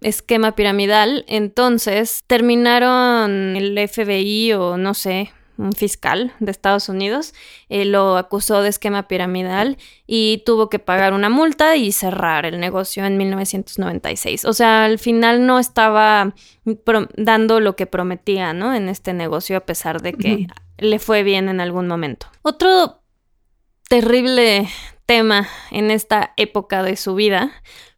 esquema 0.00 0.54
piramidal, 0.54 1.24
entonces 1.28 2.22
terminaron 2.26 3.56
el 3.56 3.88
FBI 3.88 4.52
o 4.52 4.76
no 4.76 4.94
sé, 4.94 5.30
un 5.62 5.72
fiscal 5.72 6.32
de 6.40 6.50
Estados 6.50 6.88
Unidos, 6.88 7.34
eh, 7.68 7.84
lo 7.84 8.16
acusó 8.16 8.62
de 8.62 8.68
esquema 8.68 9.08
piramidal 9.08 9.78
y 10.06 10.42
tuvo 10.44 10.68
que 10.68 10.78
pagar 10.78 11.12
una 11.14 11.28
multa 11.28 11.76
y 11.76 11.92
cerrar 11.92 12.44
el 12.46 12.60
negocio 12.60 13.04
en 13.04 13.16
1996. 13.16 14.44
O 14.44 14.52
sea, 14.52 14.84
al 14.84 14.98
final 14.98 15.46
no 15.46 15.58
estaba 15.58 16.34
dando 17.16 17.60
lo 17.60 17.76
que 17.76 17.86
prometía, 17.86 18.52
¿no? 18.52 18.74
En 18.74 18.88
este 18.88 19.12
negocio, 19.12 19.56
a 19.56 19.60
pesar 19.60 20.02
de 20.02 20.12
que 20.14 20.46
le 20.78 20.98
fue 20.98 21.22
bien 21.22 21.48
en 21.48 21.60
algún 21.60 21.86
momento. 21.86 22.26
Otro 22.42 23.02
terrible 23.88 24.68
tema 25.06 25.48
en 25.70 25.90
esta 25.90 26.32
época 26.36 26.82
de 26.82 26.96
su 26.96 27.14
vida 27.14 27.52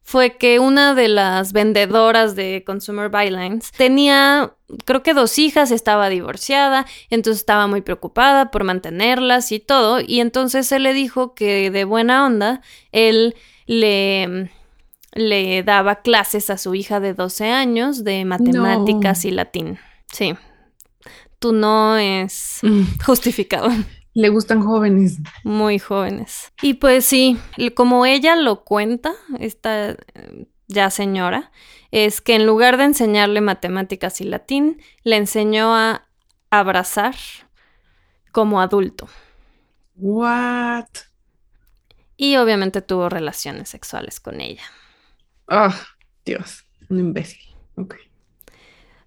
fue 0.05 0.37
que 0.37 0.59
una 0.59 0.95
de 0.95 1.09
las 1.09 1.55
vendedoras 1.55 2.37
de 2.37 2.63
Consumer 2.65 3.09
Bylines 3.09 3.73
tenía, 3.73 4.53
creo 4.85 5.03
que 5.03 5.15
dos 5.15 5.39
hijas, 5.39 5.71
estaba 5.71 6.11
divorciada, 6.11 6.85
entonces 7.09 7.41
estaba 7.41 7.67
muy 7.67 7.81
preocupada 7.81 8.51
por 8.51 8.65
mantenerlas 8.65 9.51
y 9.51 9.61
todo, 9.61 10.01
y 10.01 10.21
entonces 10.21 10.71
él 10.73 10.83
le 10.83 10.93
dijo 10.93 11.35
que 11.35 11.71
de 11.71 11.85
buena 11.85 12.27
onda 12.27 12.61
él 12.93 13.35
le, 13.67 14.51
le 15.13 15.63
daba 15.63 16.03
clases 16.03 16.51
a 16.51 16.59
su 16.59 16.75
hija 16.75 17.01
de 17.01 17.15
12 17.15 17.51
años 17.51 18.05
de 18.05 18.27
matemáticas 18.27 19.25
y 19.25 19.31
latín. 19.31 19.79
Sí, 20.13 20.35
tú 21.39 21.55
no 21.55 21.97
es 21.97 22.59
mm. 22.63 23.01
justificado. 23.07 23.71
Le 24.15 24.29
gustan 24.29 24.63
jóvenes. 24.63 25.19
Muy 25.43 25.79
jóvenes. 25.79 26.53
Y 26.63 26.75
pues 26.75 27.05
sí, 27.05 27.39
como 27.75 28.07
ella 28.07 28.37
lo 28.37 28.65
cuenta, 28.65 29.13
esta 29.39 29.97
ya 30.69 30.91
señora, 30.91 31.51
es 31.91 32.21
que 32.21 32.37
en 32.37 32.47
lugar 32.47 32.77
de 32.77 32.85
enseñarle 32.85 33.41
matemáticas 33.41 34.21
y 34.21 34.25
latín, 34.25 34.81
le 35.03 35.17
enseñó 35.17 35.75
a 35.75 36.07
abrazar 36.51 37.15
como 38.33 38.61
adulto. 38.61 39.09
What? 39.97 40.87
Y 42.17 42.37
obviamente 42.37 42.83
tuvo 42.83 43.09
relaciones 43.09 43.69
sexuales 43.69 44.21
con 44.21 44.41
ella. 44.41 44.63
Ah, 45.49 45.75
Dios, 46.25 46.65
un 46.89 47.01
imbécil. 47.01 47.41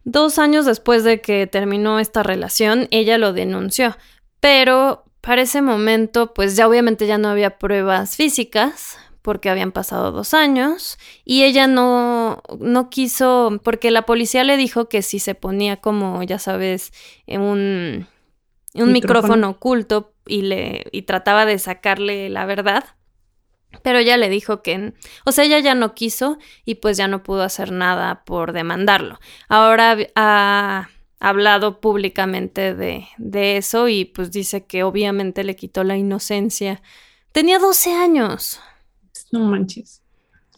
Dos 0.03 0.39
años 0.39 0.65
después 0.65 1.03
de 1.03 1.19
que 1.19 1.47
terminó 1.47 1.99
esta 1.99 2.23
relación, 2.23 2.87
ella 2.91 3.17
lo 3.17 3.33
denunció, 3.33 3.97
pero 4.39 5.05
para 5.21 5.41
ese 5.41 5.61
momento, 5.61 6.33
pues 6.33 6.55
ya 6.55 6.67
obviamente 6.67 7.05
ya 7.07 7.17
no 7.17 7.27
había 7.27 7.57
pruebas 7.57 8.15
físicas, 8.15 8.97
porque 9.21 9.49
habían 9.49 9.73
pasado 9.73 10.13
dos 10.13 10.33
años, 10.33 10.97
y 11.25 11.43
ella 11.43 11.67
no, 11.67 12.41
no 12.59 12.89
quiso, 12.89 13.59
porque 13.61 13.91
la 13.91 14.03
policía 14.03 14.45
le 14.45 14.55
dijo 14.55 14.87
que 14.87 15.01
si 15.01 15.19
se 15.19 15.35
ponía 15.35 15.77
como, 15.77 16.23
ya 16.23 16.39
sabes, 16.39 16.93
en 17.25 17.41
un, 17.41 18.07
un 18.73 18.91
micrófono. 18.93 19.49
oculto 19.49 20.13
y, 20.25 20.43
le, 20.43 20.85
y 20.93 21.01
trataba 21.01 21.45
de 21.45 21.59
sacarle 21.59 22.29
la 22.29 22.45
verdad, 22.45 22.85
pero 23.83 23.99
ella 23.99 24.15
le 24.15 24.29
dijo 24.29 24.61
que, 24.61 24.93
o 25.25 25.33
sea, 25.33 25.43
ella 25.43 25.59
ya 25.59 25.75
no 25.75 25.93
quiso 25.93 26.37
y 26.63 26.75
pues 26.75 26.95
ya 26.95 27.09
no 27.09 27.21
pudo 27.21 27.43
hacer 27.43 27.71
nada 27.71 28.23
por 28.23 28.53
demandarlo. 28.53 29.19
Ahora 29.49 29.97
ha 30.15 30.89
hablado 31.19 31.79
públicamente 31.79 32.75
de, 32.75 33.07
de 33.17 33.57
eso 33.57 33.87
y 33.87 34.05
pues 34.05 34.31
dice 34.31 34.65
que 34.65 34.83
obviamente 34.83 35.43
le 35.43 35.55
quitó 35.55 35.83
la 35.83 35.97
inocencia. 35.97 36.81
Tenía 37.31 37.59
12 37.59 37.93
años. 37.93 38.59
No 39.31 39.39
manches, 39.39 40.01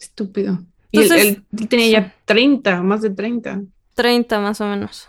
estúpido. 0.00 0.58
y 0.90 1.00
él, 1.00 1.44
tenía 1.68 1.88
ya 1.88 2.14
30, 2.24 2.82
más 2.82 3.02
de 3.02 3.10
30. 3.10 3.62
30 3.94 4.40
más 4.40 4.60
o 4.60 4.66
menos. 4.66 5.08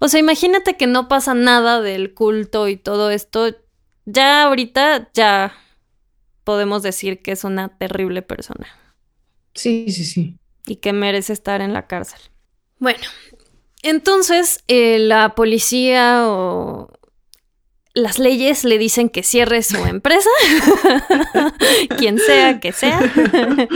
O 0.00 0.08
sea, 0.08 0.20
imagínate 0.20 0.76
que 0.76 0.86
no 0.86 1.08
pasa 1.08 1.34
nada 1.34 1.80
del 1.80 2.14
culto 2.14 2.68
y 2.68 2.76
todo 2.76 3.10
esto. 3.10 3.56
Ya 4.04 4.44
ahorita 4.44 5.10
ya 5.14 5.54
podemos 6.44 6.82
decir 6.82 7.22
que 7.22 7.32
es 7.32 7.44
una 7.44 7.76
terrible 7.78 8.22
persona. 8.22 8.66
Sí, 9.54 9.86
sí, 9.88 10.04
sí. 10.04 10.38
Y 10.66 10.76
que 10.76 10.92
merece 10.92 11.32
estar 11.32 11.60
en 11.60 11.72
la 11.72 11.86
cárcel. 11.86 12.20
Bueno, 12.78 13.04
entonces 13.84 14.64
eh, 14.66 14.98
la 14.98 15.34
policía 15.34 16.24
o 16.26 16.90
las 17.94 18.18
leyes 18.18 18.64
le 18.64 18.76
dicen 18.76 19.08
que 19.08 19.22
cierre 19.22 19.62
su 19.62 19.76
empresa, 19.86 20.28
quien 21.96 22.18
sea 22.18 22.60
que 22.60 22.72
sea, 22.72 23.00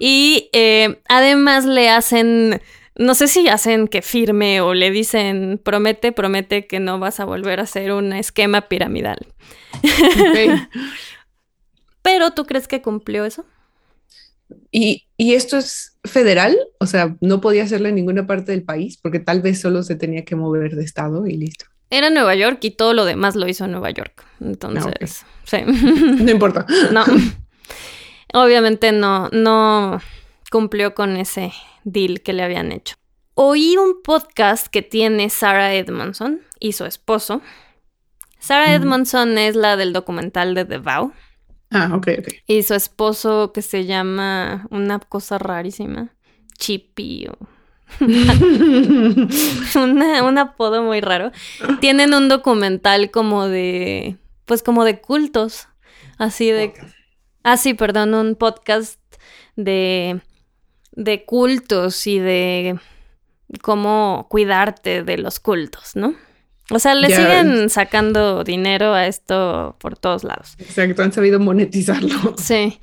y 0.00 0.48
eh, 0.52 1.00
además 1.08 1.66
le 1.66 1.90
hacen, 1.90 2.62
no 2.96 3.14
sé 3.14 3.28
si 3.28 3.48
hacen 3.48 3.86
que 3.86 4.02
firme 4.02 4.60
o 4.60 4.74
le 4.74 4.90
dicen, 4.90 5.60
promete, 5.62 6.12
promete 6.12 6.66
que 6.66 6.80
no 6.80 6.98
vas 6.98 7.20
a 7.20 7.24
volver 7.24 7.60
a 7.60 7.64
hacer 7.64 7.92
un 7.92 8.12
esquema 8.12 8.62
piramidal. 8.62 9.26
Pero 12.02 12.30
¿tú 12.30 12.46
crees 12.46 12.66
que 12.66 12.80
cumplió 12.80 13.26
eso? 13.26 13.44
¿Y, 14.70 15.06
¿Y, 15.18 15.34
esto 15.34 15.58
es 15.58 15.97
federal? 16.08 16.58
O 16.78 16.86
sea, 16.86 17.16
no 17.20 17.40
podía 17.40 17.64
hacerlo 17.64 17.88
en 17.88 17.94
ninguna 17.94 18.26
parte 18.26 18.52
del 18.52 18.62
país 18.62 18.98
porque 19.00 19.20
tal 19.20 19.40
vez 19.40 19.60
solo 19.60 19.82
se 19.82 19.96
tenía 19.96 20.24
que 20.24 20.36
mover 20.36 20.74
de 20.74 20.84
estado 20.84 21.26
y 21.26 21.36
listo. 21.36 21.66
Era 21.90 22.10
Nueva 22.10 22.34
York 22.34 22.58
y 22.62 22.70
todo 22.72 22.92
lo 22.92 23.04
demás 23.04 23.34
lo 23.34 23.48
hizo 23.48 23.64
en 23.64 23.72
Nueva 23.72 23.90
York. 23.90 24.24
Entonces, 24.40 25.22
ah, 25.22 25.26
sí. 25.44 25.58
No 25.66 26.30
importa. 26.30 26.66
no. 26.92 27.04
Obviamente 28.34 28.92
no, 28.92 29.28
no 29.32 30.00
cumplió 30.50 30.94
con 30.94 31.16
ese 31.16 31.52
deal 31.84 32.20
que 32.20 32.32
le 32.32 32.42
habían 32.42 32.72
hecho. 32.72 32.96
Oí 33.34 33.76
un 33.76 34.02
podcast 34.02 34.66
que 34.66 34.82
tiene 34.82 35.30
Sarah 35.30 35.74
Edmondson 35.74 36.40
y 36.58 36.72
su 36.72 36.84
esposo. 36.84 37.40
Sarah 38.38 38.74
Edmondson 38.74 39.38
es 39.38 39.56
la 39.56 39.76
del 39.76 39.92
documental 39.92 40.54
de 40.54 40.64
The 40.64 40.78
Vow. 40.78 41.12
Ah, 41.70 41.90
ok, 41.94 42.08
ok. 42.18 42.28
Y 42.46 42.62
su 42.62 42.74
esposo 42.74 43.52
que 43.52 43.62
se 43.62 43.84
llama 43.84 44.66
una 44.70 44.98
cosa 44.98 45.38
rarísima, 45.38 46.14
Chippy 46.58 47.26
o... 47.28 47.36
un 49.74 50.38
apodo 50.38 50.82
muy 50.82 51.00
raro. 51.00 51.32
Tienen 51.80 52.12
un 52.12 52.28
documental 52.28 53.10
como 53.10 53.48
de, 53.48 54.18
pues 54.44 54.62
como 54.62 54.84
de 54.84 55.00
cultos, 55.00 55.68
así 56.18 56.50
de... 56.50 56.74
Ah, 57.44 57.56
sí, 57.56 57.72
perdón, 57.74 58.14
un 58.14 58.34
podcast 58.34 59.00
de, 59.56 60.20
de 60.92 61.24
cultos 61.24 62.06
y 62.06 62.18
de 62.18 62.78
cómo 63.62 64.26
cuidarte 64.28 65.02
de 65.02 65.16
los 65.18 65.40
cultos, 65.40 65.96
¿no? 65.96 66.14
O 66.70 66.78
sea, 66.78 66.94
le 66.94 67.08
siguen 67.08 67.70
sacando 67.70 68.44
dinero 68.44 68.92
a 68.92 69.06
esto 69.06 69.76
por 69.78 69.96
todos 69.96 70.24
lados. 70.24 70.54
Exacto, 70.58 71.02
han 71.02 71.12
sabido 71.12 71.40
monetizarlo. 71.40 72.34
Sí. 72.36 72.78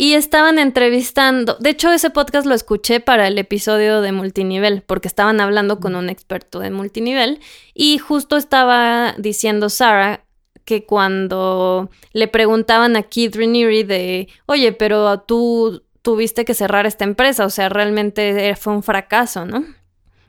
Y 0.00 0.14
estaban 0.14 0.60
entrevistando, 0.60 1.56
de 1.58 1.70
hecho 1.70 1.90
ese 1.90 2.10
podcast 2.10 2.46
lo 2.46 2.54
escuché 2.54 3.00
para 3.00 3.26
el 3.26 3.36
episodio 3.36 4.00
de 4.00 4.12
multinivel, 4.12 4.82
porque 4.82 5.08
estaban 5.08 5.40
hablando 5.40 5.80
con 5.80 5.96
un 5.96 6.08
experto 6.08 6.60
de 6.60 6.70
multinivel 6.70 7.40
y 7.74 7.98
justo 7.98 8.36
estaba 8.36 9.14
diciendo 9.18 9.68
Sara 9.68 10.24
que 10.64 10.84
cuando 10.84 11.90
le 12.12 12.28
preguntaban 12.28 12.94
a 12.94 13.02
Keith 13.02 13.34
Raniere 13.34 13.82
de, 13.82 14.28
oye, 14.46 14.72
pero 14.72 15.18
tú 15.22 15.82
tuviste 16.02 16.44
que 16.44 16.54
cerrar 16.54 16.86
esta 16.86 17.04
empresa, 17.04 17.44
o 17.44 17.50
sea, 17.50 17.68
realmente 17.68 18.54
fue 18.54 18.74
un 18.74 18.84
fracaso, 18.84 19.46
¿no? 19.46 19.64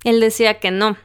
Él 0.04 0.20
decía 0.20 0.60
que 0.60 0.72
no, 0.72 0.98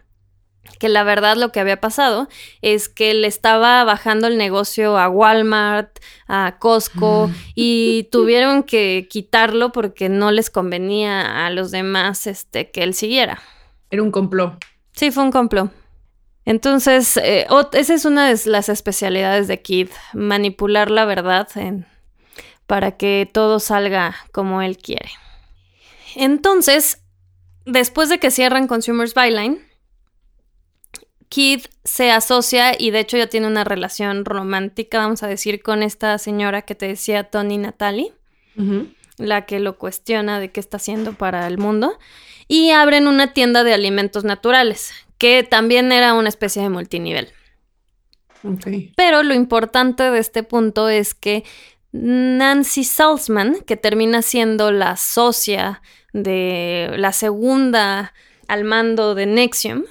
que 0.78 0.88
la 0.88 1.04
verdad 1.04 1.36
lo 1.36 1.52
que 1.52 1.60
había 1.60 1.80
pasado 1.80 2.28
es 2.62 2.88
que 2.88 3.14
le 3.14 3.26
estaba 3.26 3.84
bajando 3.84 4.26
el 4.26 4.36
negocio 4.36 4.98
a 4.98 5.08
Walmart, 5.08 5.98
a 6.26 6.56
Costco 6.58 7.28
mm. 7.28 7.34
y 7.54 8.08
tuvieron 8.12 8.62
que 8.62 9.06
quitarlo 9.10 9.72
porque 9.72 10.08
no 10.08 10.30
les 10.30 10.50
convenía 10.50 11.46
a 11.46 11.50
los 11.50 11.70
demás 11.70 12.26
este 12.26 12.70
que 12.70 12.82
él 12.82 12.94
siguiera. 12.94 13.40
Era 13.90 14.02
un 14.02 14.10
complot. 14.10 14.64
Sí, 14.92 15.10
fue 15.10 15.22
un 15.22 15.32
complot. 15.32 15.70
Entonces, 16.44 17.16
eh, 17.16 17.46
esa 17.72 17.94
es 17.94 18.04
una 18.04 18.28
de 18.28 18.38
las 18.50 18.68
especialidades 18.68 19.48
de 19.48 19.62
Kid, 19.62 19.88
manipular 20.12 20.90
la 20.90 21.06
verdad 21.06 21.48
para 22.66 22.96
que 22.96 23.28
todo 23.32 23.60
salga 23.60 24.14
como 24.32 24.60
él 24.60 24.76
quiere. 24.76 25.10
Entonces, 26.16 27.02
después 27.64 28.08
de 28.08 28.18
que 28.18 28.30
cierran 28.30 28.68
Consumers 28.68 29.14
Byline, 29.14 29.66
Kid 31.28 31.62
se 31.84 32.10
asocia 32.10 32.72
y 32.78 32.90
de 32.90 33.00
hecho 33.00 33.16
ya 33.16 33.26
tiene 33.26 33.46
una 33.46 33.64
relación 33.64 34.24
romántica, 34.24 34.98
vamos 34.98 35.22
a 35.22 35.26
decir, 35.26 35.62
con 35.62 35.82
esta 35.82 36.18
señora 36.18 36.62
que 36.62 36.74
te 36.74 36.86
decía 36.86 37.24
Tony 37.24 37.58
Natalie, 37.58 38.12
la 39.16 39.46
que 39.46 39.60
lo 39.60 39.78
cuestiona 39.78 40.40
de 40.40 40.50
qué 40.50 40.60
está 40.60 40.76
haciendo 40.76 41.14
para 41.14 41.46
el 41.46 41.58
mundo, 41.58 41.98
y 42.46 42.70
abren 42.70 43.06
una 43.06 43.32
tienda 43.32 43.64
de 43.64 43.74
alimentos 43.74 44.24
naturales, 44.24 44.92
que 45.18 45.42
también 45.42 45.92
era 45.92 46.14
una 46.14 46.28
especie 46.28 46.62
de 46.62 46.68
multinivel. 46.68 47.32
Pero 48.96 49.22
lo 49.22 49.34
importante 49.34 50.10
de 50.10 50.18
este 50.18 50.42
punto 50.42 50.88
es 50.88 51.14
que 51.14 51.44
Nancy 51.92 52.84
Salzman, 52.84 53.60
que 53.66 53.76
termina 53.76 54.20
siendo 54.20 54.70
la 54.70 54.96
socia 54.96 55.80
de 56.12 56.92
la 56.96 57.12
segunda 57.12 58.12
al 58.48 58.64
mando 58.64 59.14
de 59.14 59.26
Nexium, 59.26 59.84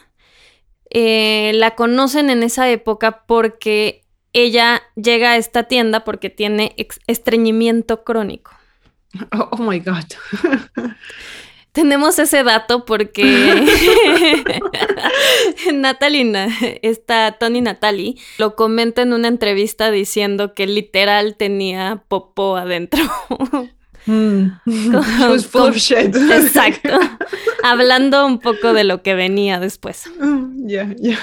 eh, 0.93 1.51
la 1.55 1.75
conocen 1.75 2.29
en 2.29 2.43
esa 2.43 2.69
época 2.69 3.23
porque 3.25 4.03
ella 4.31 4.83
llega 4.95 5.31
a 5.31 5.37
esta 5.37 5.63
tienda 5.63 6.03
porque 6.03 6.29
tiene 6.29 6.75
estreñimiento 7.07 8.03
crónico. 8.03 8.51
Oh, 9.31 9.49
oh 9.51 9.57
my 9.57 9.79
God. 9.79 10.05
Tenemos 11.71 12.19
ese 12.19 12.43
dato 12.43 12.85
porque 12.85 13.23
Natalina, 15.73 16.47
esta 16.83 17.31
Tony 17.39 17.61
Natalie, 17.61 18.15
lo 18.37 18.55
comenta 18.55 19.01
en 19.01 19.11
una 19.11 19.27
entrevista 19.27 19.89
diciendo 19.89 20.53
que 20.53 20.67
literal 20.67 21.35
tenía 21.35 22.03
popó 22.07 22.57
adentro. 22.57 23.01
Mm. 24.05 24.47
full 25.49 25.61
of 25.61 25.75
shit. 25.77 26.15
Exacto. 26.15 26.99
Hablando 27.63 28.25
un 28.25 28.39
poco 28.39 28.73
de 28.73 28.83
lo 28.83 29.01
que 29.01 29.13
venía 29.13 29.59
después. 29.59 30.09
Mm, 30.19 30.67
ya, 30.67 30.95
ya. 30.99 31.19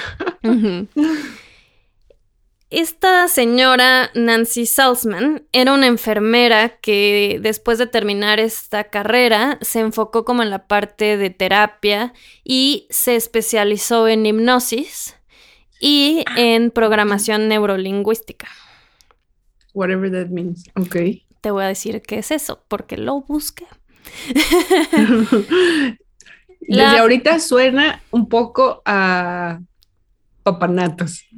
Esta 2.71 3.27
señora 3.27 4.11
Nancy 4.15 4.65
Salzman 4.65 5.43
era 5.51 5.73
una 5.73 5.87
enfermera 5.87 6.77
que 6.79 7.37
después 7.41 7.77
de 7.77 7.85
terminar 7.85 8.39
esta 8.39 8.85
carrera 8.85 9.57
se 9.59 9.81
enfocó 9.81 10.23
como 10.23 10.41
en 10.41 10.49
la 10.49 10.67
parte 10.67 11.17
de 11.17 11.31
terapia 11.31 12.13
y 12.45 12.87
se 12.89 13.17
especializó 13.17 14.07
en 14.07 14.25
hipnosis 14.25 15.17
y 15.81 16.23
en 16.37 16.71
programación 16.71 17.49
neurolingüística. 17.49 18.47
Whatever 19.73 20.09
that 20.09 20.29
means. 20.29 20.63
Ok. 20.79 20.95
Te 21.41 21.51
voy 21.51 21.63
a 21.63 21.67
decir 21.67 22.01
qué 22.01 22.19
es 22.19 22.31
eso, 22.31 22.63
porque 22.67 22.97
lo 22.97 23.21
busqué. 23.21 23.65
Desde 26.61 26.99
ahorita 26.99 27.39
suena 27.39 28.01
un 28.11 28.29
poco 28.29 28.81
a 28.85 29.59
papanatos. 30.43 31.25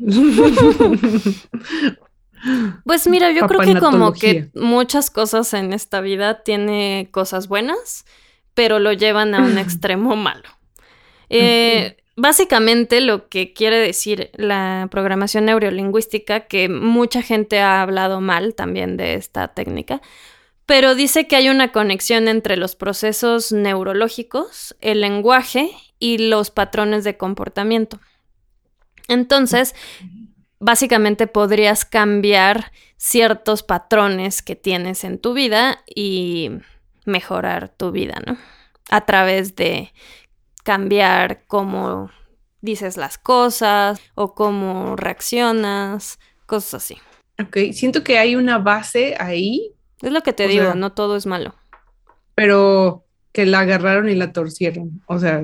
Pues 2.84 3.08
mira, 3.08 3.32
yo 3.32 3.48
creo 3.48 3.62
que 3.62 3.80
como 3.80 4.12
que 4.12 4.50
muchas 4.54 5.10
cosas 5.10 5.54
en 5.54 5.72
esta 5.72 6.02
vida 6.02 6.44
tiene 6.44 7.08
cosas 7.12 7.48
buenas, 7.48 8.04
pero 8.54 8.80
lo 8.80 8.92
llevan 8.92 9.34
a 9.34 9.40
un 9.40 9.58
extremo 9.60 10.18
malo. 10.18 10.50
Eh, 11.30 12.03
básicamente 12.16 13.02
lo 13.02 13.28
que 13.30 13.54
quiere 13.54 13.78
decir 13.78 14.30
la 14.34 14.88
programación 14.92 15.46
neurolingüística, 15.46 16.42
que 16.42 16.70
mucha 16.70 17.22
gente 17.22 17.60
ha 17.60 17.82
hablado 17.82 18.22
mal 18.22 18.56
también 18.56 18.98
de 18.98 19.16
esta 19.16 19.50
técnica, 19.50 20.02
pero 20.66 20.96
dice 20.96 21.28
que 21.28 21.36
hay 21.36 21.50
una 21.50 21.72
conexión 21.72 22.28
entre 22.28 22.56
los 22.56 22.76
procesos 22.76 23.52
neurológicos, 23.52 24.76
el 24.80 25.02
lenguaje 25.02 25.72
y 26.00 26.30
los 26.30 26.52
patrones 26.52 27.04
de 27.04 27.18
comportamiento. 27.18 28.00
Entonces, 29.10 29.76
básicamente 30.60 31.28
podrías 31.28 31.84
cambiar 31.84 32.72
ciertos 32.96 33.64
patrones 33.64 34.42
que 34.42 34.56
tienes 34.56 35.04
en 35.04 35.20
tu 35.20 35.34
vida 35.34 35.84
y 35.94 36.52
mejorar 37.06 37.68
tu 37.68 37.92
vida, 37.92 38.22
¿no? 38.26 38.38
A 38.90 39.06
través 39.06 39.56
de 39.56 39.92
cambiar 40.64 41.44
cómo 41.48 42.10
dices 42.62 42.98
las 42.98 43.18
cosas 43.18 44.00
o 44.16 44.34
cómo 44.34 44.96
reaccionas, 44.96 46.20
cosas 46.46 46.76
así. 46.76 46.98
Ok, 47.40 47.74
siento 47.74 48.04
que 48.04 48.18
hay 48.18 48.36
una 48.36 48.58
base 48.58 49.16
ahí. 49.20 49.74
Es 50.02 50.12
lo 50.12 50.22
que 50.22 50.34
te 50.34 50.48
digo, 50.48 50.74
no 50.74 50.94
todo 50.94 51.16
es 51.16 51.26
malo. 51.26 51.56
Pero 52.36 53.06
que 53.32 53.46
la 53.46 53.60
agarraron 53.60 54.10
y 54.10 54.16
la 54.16 54.32
torcieron. 54.32 55.02
O 55.08 55.20
sea, 55.20 55.44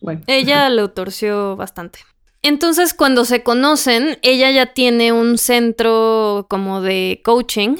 bueno. 0.00 0.22
Ella 0.26 0.68
lo 0.70 0.90
torció 0.90 1.56
bastante. 1.56 2.00
Entonces, 2.42 2.94
cuando 2.94 3.24
se 3.24 3.42
conocen, 3.42 4.18
ella 4.22 4.50
ya 4.50 4.72
tiene 4.72 5.12
un 5.12 5.36
centro 5.36 6.46
como 6.48 6.80
de 6.80 7.20
coaching 7.22 7.76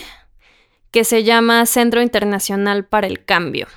que 0.90 1.04
se 1.04 1.22
llama 1.22 1.64
Centro 1.66 2.02
Internacional 2.02 2.84
para 2.84 3.06
el 3.06 3.24
Cambio 3.24 3.68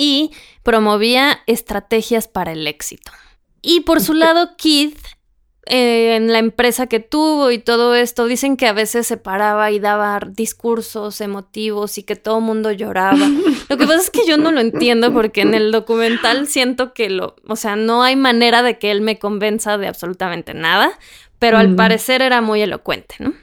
y 0.00 0.30
promovía 0.62 1.40
estrategias 1.46 2.26
para 2.26 2.52
el 2.52 2.66
éxito. 2.66 3.12
Y 3.60 3.80
por 3.80 4.00
su 4.00 4.14
lado, 4.14 4.56
Keith, 4.56 4.96
eh, 5.66 6.16
en 6.16 6.32
la 6.32 6.38
empresa 6.38 6.86
que 6.86 7.00
tuvo 7.00 7.50
y 7.50 7.58
todo 7.58 7.94
esto, 7.94 8.24
dicen 8.24 8.56
que 8.56 8.66
a 8.66 8.72
veces 8.72 9.06
se 9.06 9.18
paraba 9.18 9.70
y 9.70 9.78
daba 9.78 10.18
discursos 10.26 11.20
emotivos 11.20 11.98
y 11.98 12.02
que 12.02 12.16
todo 12.16 12.38
el 12.38 12.44
mundo 12.44 12.72
lloraba. 12.72 13.18
Lo 13.68 13.76
que 13.76 13.86
pasa 13.86 14.00
es 14.00 14.10
que 14.10 14.26
yo 14.26 14.38
no 14.38 14.52
lo 14.52 14.60
entiendo 14.60 15.12
porque 15.12 15.42
en 15.42 15.52
el 15.52 15.70
documental 15.70 16.46
siento 16.46 16.94
que 16.94 17.10
lo, 17.10 17.36
o 17.46 17.56
sea, 17.56 17.76
no 17.76 18.02
hay 18.02 18.16
manera 18.16 18.62
de 18.62 18.78
que 18.78 18.90
él 18.90 19.02
me 19.02 19.18
convenza 19.18 19.76
de 19.76 19.86
absolutamente 19.86 20.54
nada, 20.54 20.98
pero 21.38 21.58
al 21.58 21.76
parecer 21.76 22.22
era 22.22 22.40
muy 22.40 22.62
elocuente, 22.62 23.16
¿no? 23.18 23.34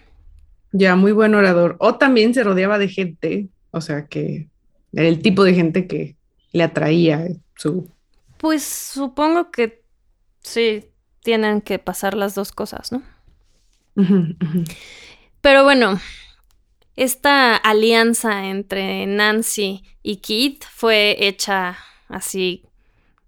Ya, 0.72 0.96
muy 0.96 1.12
buen 1.12 1.36
orador. 1.36 1.78
O 1.80 1.96
también 1.96 2.34
se 2.34 2.44
rodeaba 2.44 2.80
de 2.80 2.90
gente, 2.90 3.48
o 3.72 3.80
sea, 3.80 4.08
que 4.08 4.48
era 4.92 5.08
el 5.08 5.22
tipo 5.22 5.44
de 5.44 5.54
gente 5.54 5.88
que 5.88 6.17
le 6.52 6.64
atraía 6.64 7.28
su... 7.56 7.90
Pues 8.38 8.64
supongo 8.64 9.52
que 9.52 9.84
sí, 10.42 10.86
tienen 11.22 11.62
que 11.62 11.80
pasar 11.80 12.14
las 12.16 12.36
dos 12.36 12.52
cosas, 12.52 12.92
¿no? 12.92 13.02
Pero 15.42 15.64
bueno, 15.64 16.00
esta 16.96 17.56
alianza 17.56 18.48
entre 18.48 19.06
Nancy 19.06 19.84
y 20.04 20.18
Keith 20.18 20.64
fue 20.64 21.16
hecha 21.20 21.78
así, 22.08 22.64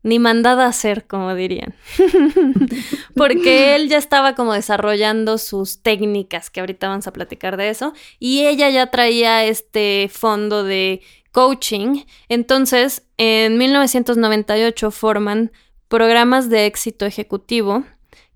ni 0.02 0.18
mandada 0.18 0.66
a 0.66 0.70
hacer, 0.70 1.08
como 1.08 1.36
dirían. 1.36 1.76
Porque 3.16 3.76
él 3.76 3.90
ya 3.90 3.98
estaba 3.98 4.34
como 4.34 4.54
desarrollando 4.54 5.38
sus 5.38 5.82
técnicas, 5.82 6.50
que 6.50 6.62
ahorita 6.62 6.88
vamos 6.88 7.08
a 7.08 7.14
platicar 7.14 7.58
de 7.58 7.70
eso, 7.70 7.94
y 8.18 8.48
ella 8.48 8.70
ya 8.70 8.88
traía 8.88 9.44
este 9.46 10.10
fondo 10.12 10.64
de 10.64 11.02
coaching. 11.32 12.04
Entonces, 12.28 13.04
en 13.18 13.58
1998 13.58 14.92
forman 14.92 15.52
programas 15.88 16.50
de 16.50 16.66
éxito 16.66 17.06
ejecutivo 17.06 17.84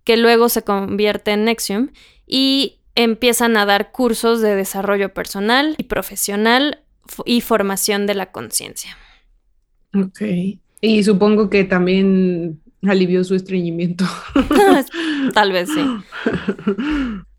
que 0.04 0.18
luego 0.18 0.50
se 0.50 0.64
convierte 0.64 1.32
en 1.32 1.46
Nexium 1.46 1.90
y 2.28 2.80
empiezan 2.96 3.58
a 3.58 3.66
dar 3.66 3.92
cursos 3.92 4.42
de 4.42 4.56
desarrollo 4.56 5.14
personal 5.14 5.76
y 5.78 5.84
profesional 5.84 6.82
y 7.26 7.42
formación 7.42 8.06
de 8.06 8.16
la 8.16 8.32
conciencia. 8.32 8.98
Ok. 9.96 10.22
Y 10.82 11.04
supongo 11.04 11.50
que 11.50 11.64
también 11.64 12.62
alivió 12.86 13.24
su 13.24 13.36
estreñimiento. 13.36 14.06
Tal 15.34 15.52
vez 15.52 15.70
sí. 15.70 15.86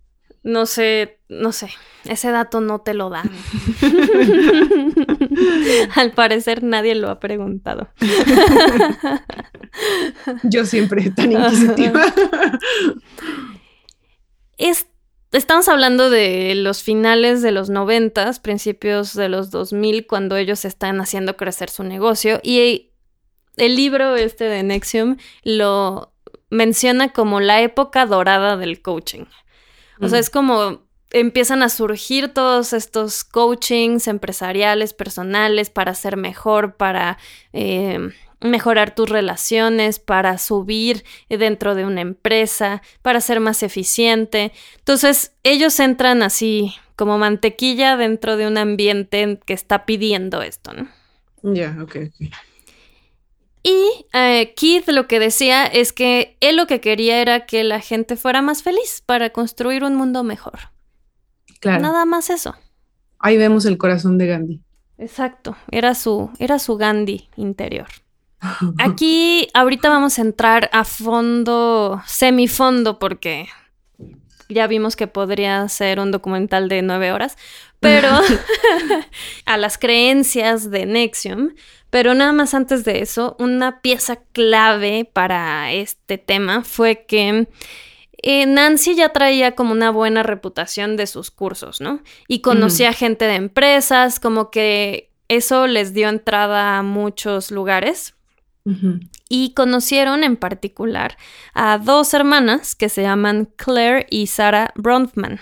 No 0.45 0.67
sé, 0.67 1.21
no 1.31 1.53
sé, 1.53 1.71
ese 2.05 2.31
dato 2.31 2.61
no 2.61 2.83
te 2.83 2.93
lo 2.93 3.09
dan. 3.09 3.31
Al 5.97 6.13
parecer 6.13 6.63
nadie 6.63 6.95
lo 6.95 7.09
ha 7.09 7.19
preguntado. 7.19 7.89
Yo 10.43 10.67
siempre 10.67 11.11
tan 11.13 11.33
inquisitiva. 11.33 12.05
estamos 15.33 15.69
hablando 15.69 16.11
de 16.11 16.55
los 16.57 16.83
finales 16.83 17.41
de 17.41 17.51
los 17.51 17.71
noventas, 17.71 18.39
principios 18.39 19.15
de 19.15 19.31
los 19.31 19.51
2000, 19.51 20.07
cuando 20.07 20.37
ellos 20.37 20.67
están 20.67 21.01
haciendo 21.01 21.39
crecer 21.39 21.71
su 21.71 21.85
negocio. 21.85 22.39
Y 22.43 22.91
el 23.57 23.77
libro 23.77 24.15
este 24.17 24.45
de 24.45 24.63
Nexium 24.63 25.17
lo 25.43 26.13
menciona 26.51 27.15
como 27.15 27.41
la 27.41 27.63
época 27.63 28.05
dorada 28.05 28.59
del 28.59 28.83
coaching. 28.83 29.25
O 30.01 30.09
sea, 30.09 30.19
es 30.19 30.31
como 30.31 30.83
empiezan 31.11 31.63
a 31.63 31.69
surgir 31.69 32.29
todos 32.29 32.73
estos 32.73 33.23
coachings 33.23 34.09
empresariales, 34.09 34.93
personales, 34.93 35.71
para 35.71 35.95
ser 35.95 36.17
mejor, 36.17 36.75
para 36.75 37.19
eh, 37.53 38.11
mejorar 38.41 38.95
tus 38.95 39.09
relaciones, 39.09 40.01
para 40.01 40.39
subir 40.39 41.05
dentro 41.29 41.75
de 41.77 41.85
una 41.85 42.01
empresa, 42.01 42.83
para 43.01 43.21
ser 43.21 43.39
más 43.41 43.63
eficiente. 43.63 44.53
Entonces, 44.79 45.33
ellos 45.45 45.79
entran 45.79 46.23
así 46.23 46.75
como 46.97 47.17
mantequilla 47.17 47.97
dentro 47.97 48.37
de 48.37 48.47
un 48.47 48.59
ambiente 48.59 49.41
que 49.47 49.53
está 49.53 49.87
pidiendo 49.87 50.43
esto, 50.43 50.73
¿no? 50.73 50.89
Ya, 51.43 51.77
ok, 51.81 51.97
ok. 52.09 52.33
Y 53.65 54.07
eh, 54.13 54.53
Keith 54.55 54.89
lo 54.89 55.09
que 55.09 55.19
decía 55.19 55.65
es 55.65 55.95
que 55.95 56.37
él 56.41 56.57
lo 56.57 56.67
que 56.67 56.81
quería 56.81 57.21
era 57.21 57.47
que 57.47 57.65
la 57.65 57.81
gente 57.81 58.17
fuera 58.17 58.43
más 58.43 58.63
feliz 58.63 59.03
para 59.05 59.31
construir 59.31 59.83
un 59.85 59.97
mundo 59.97 60.23
mejor. 60.23 60.71
Claro. 61.61 61.83
Nada 61.83 62.05
más 62.05 62.29
eso. 62.29 62.55
Ahí 63.19 63.39
vemos 63.39 63.65
el 63.65 63.79
corazón 63.79 64.19
de 64.19 64.27
Gandhi. 64.27 64.61
Exacto, 64.99 65.57
era 65.71 65.95
su, 65.95 66.31
era 66.39 66.59
su 66.59 66.77
Gandhi 66.77 67.31
interior. 67.37 67.89
Aquí 68.79 69.49
ahorita 69.55 69.89
vamos 69.89 70.19
a 70.19 70.23
entrar 70.23 70.69
a 70.73 70.85
fondo, 70.85 72.03
semifondo, 72.07 72.99
porque 72.99 73.49
ya 74.51 74.67
vimos 74.67 74.95
que 74.95 75.07
podría 75.07 75.67
ser 75.69 76.01
un 76.01 76.11
documental 76.11 76.69
de 76.69 76.83
nueve 76.83 77.13
horas, 77.13 77.37
pero 77.81 78.09
a 79.47 79.57
las 79.57 79.79
creencias 79.79 80.71
de 80.71 80.87
Nexium. 80.87 81.55
Pero 81.95 82.13
nada 82.13 82.33
más 82.33 82.55
antes 82.55 82.85
de 82.85 83.03
eso, 83.03 83.37
una 83.39 83.81
pieza 83.81 84.17
clave 84.33 85.09
para 85.13 85.71
este 85.71 86.19
tema 86.19 86.65
fue 86.65 87.07
que 87.07 87.47
eh, 88.21 88.47
Nancy 88.47 88.97
ya 88.97 89.11
traía 89.11 89.55
como 89.55 89.71
una 89.71 89.93
buena 89.93 90.25
reputación 90.25 90.97
de 90.97 91.07
sus 91.07 91.31
cursos, 91.31 91.81
¿no? 91.81 92.03
Y 92.27 92.41
conocía 92.41 92.93
gente 92.93 93.27
de 93.27 93.37
empresas, 93.37 94.19
como 94.19 94.51
que 94.51 95.13
eso 95.29 95.69
les 95.69 95.95
dio 95.95 96.09
entrada 96.09 96.79
a 96.79 96.83
muchos 96.83 97.53
lugares. 97.53 98.17
Y 99.29 99.55
conocieron 99.55 100.25
en 100.25 100.37
particular 100.37 101.17
a 101.53 101.79
dos 101.79 102.13
hermanas 102.13 102.75
que 102.75 102.89
se 102.89 103.03
llaman 103.03 103.49
Claire 103.55 104.09
y 104.11 104.27
Sarah 104.27 104.73
Bronfman. 104.75 105.39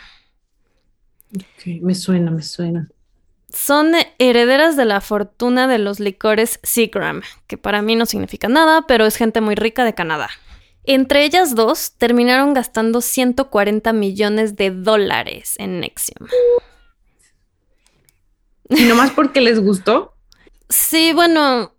me 1.81 1.95
suena, 1.95 2.31
me 2.31 2.43
suena. 2.43 2.91
Son 3.53 3.93
herederas 4.19 4.77
de 4.77 4.85
la 4.85 5.01
fortuna 5.01 5.69
de 5.69 5.79
los 5.79 6.01
licores 6.01 6.59
Seagram, 6.63 7.23
que 7.47 7.59
para 7.59 7.83
mí 7.83 7.97
no 7.97 8.07
significa 8.07 8.49
nada, 8.49 8.87
pero 8.87 9.05
es 9.05 9.17
gente 9.17 9.41
muy 9.41 9.55
rica 9.55 9.85
de 9.85 9.95
Canadá. 9.95 10.31
Entre 10.85 11.25
ellas 11.25 11.55
dos 11.55 11.93
terminaron 11.99 12.55
gastando 12.55 13.01
140 13.01 13.93
millones 13.93 14.57
de 14.57 14.71
dólares 14.71 15.55
en 15.59 15.81
Nexium. 15.81 16.29
¿Y 18.69 18.85
nomás 18.85 19.11
porque 19.11 19.41
les 19.41 19.61
gustó? 19.61 20.15
Sí, 20.69 21.13
bueno, 21.13 21.75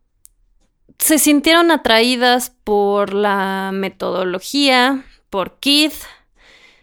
se 1.00 1.18
sintieron 1.18 1.72
atraídas 1.72 2.52
por 2.64 3.14
la 3.14 3.72
metodología, 3.74 5.04
por 5.30 5.60
Keith, 5.60 5.96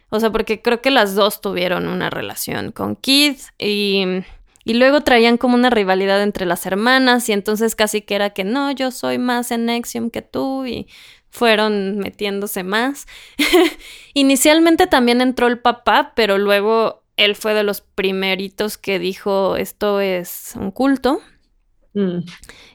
O 0.09 0.19
sea, 0.19 0.29
porque 0.29 0.61
creo 0.61 0.81
que 0.81 0.91
las 0.91 1.15
dos 1.15 1.39
tuvieron 1.39 1.87
una 1.87 2.09
relación 2.09 2.73
con 2.73 2.97
Kid 2.97 3.37
y, 3.57 4.23
y 4.63 4.73
luego 4.75 5.01
traían 5.01 5.37
como 5.37 5.55
una 5.55 5.69
rivalidad 5.69 6.21
entre 6.21 6.45
las 6.45 6.65
hermanas 6.65 7.27
y 7.29 7.33
entonces 7.33 7.75
casi 7.75 8.01
que 8.01 8.15
era 8.15 8.31
que 8.31 8.43
no, 8.43 8.71
yo 8.71 8.91
soy 8.91 9.17
más 9.17 9.51
en 9.51 9.65
Nexium 9.65 10.09
que 10.09 10.21
tú 10.21 10.65
y 10.65 10.87
fueron 11.29 11.97
metiéndose 11.99 12.63
más. 12.63 13.07
Inicialmente 14.13 14.87
también 14.87 15.21
entró 15.21 15.47
el 15.47 15.59
papá, 15.59 16.13
pero 16.15 16.37
luego 16.37 17.03
él 17.17 17.35
fue 17.35 17.53
de 17.53 17.63
los 17.63 17.81
primeritos 17.81 18.77
que 18.77 18.99
dijo 18.99 19.55
esto 19.55 20.01
es 20.01 20.53
un 20.55 20.71
culto. 20.71 21.21
Mm. 21.93 22.19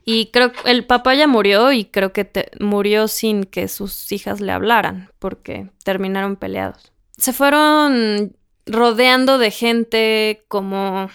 Y 0.04 0.26
creo 0.26 0.52
que 0.52 0.70
el 0.70 0.84
papá 0.84 1.14
ya 1.14 1.26
murió 1.26 1.72
y 1.72 1.86
creo 1.86 2.12
que 2.12 2.50
murió 2.60 3.08
sin 3.08 3.44
que 3.44 3.68
sus 3.68 4.12
hijas 4.12 4.40
le 4.40 4.52
hablaran 4.52 5.10
porque 5.18 5.70
terminaron 5.84 6.36
peleados 6.36 6.92
se 7.16 7.32
fueron 7.32 8.36
rodeando 8.66 9.38
de 9.38 9.50
gente 9.50 10.44
como 10.48 11.08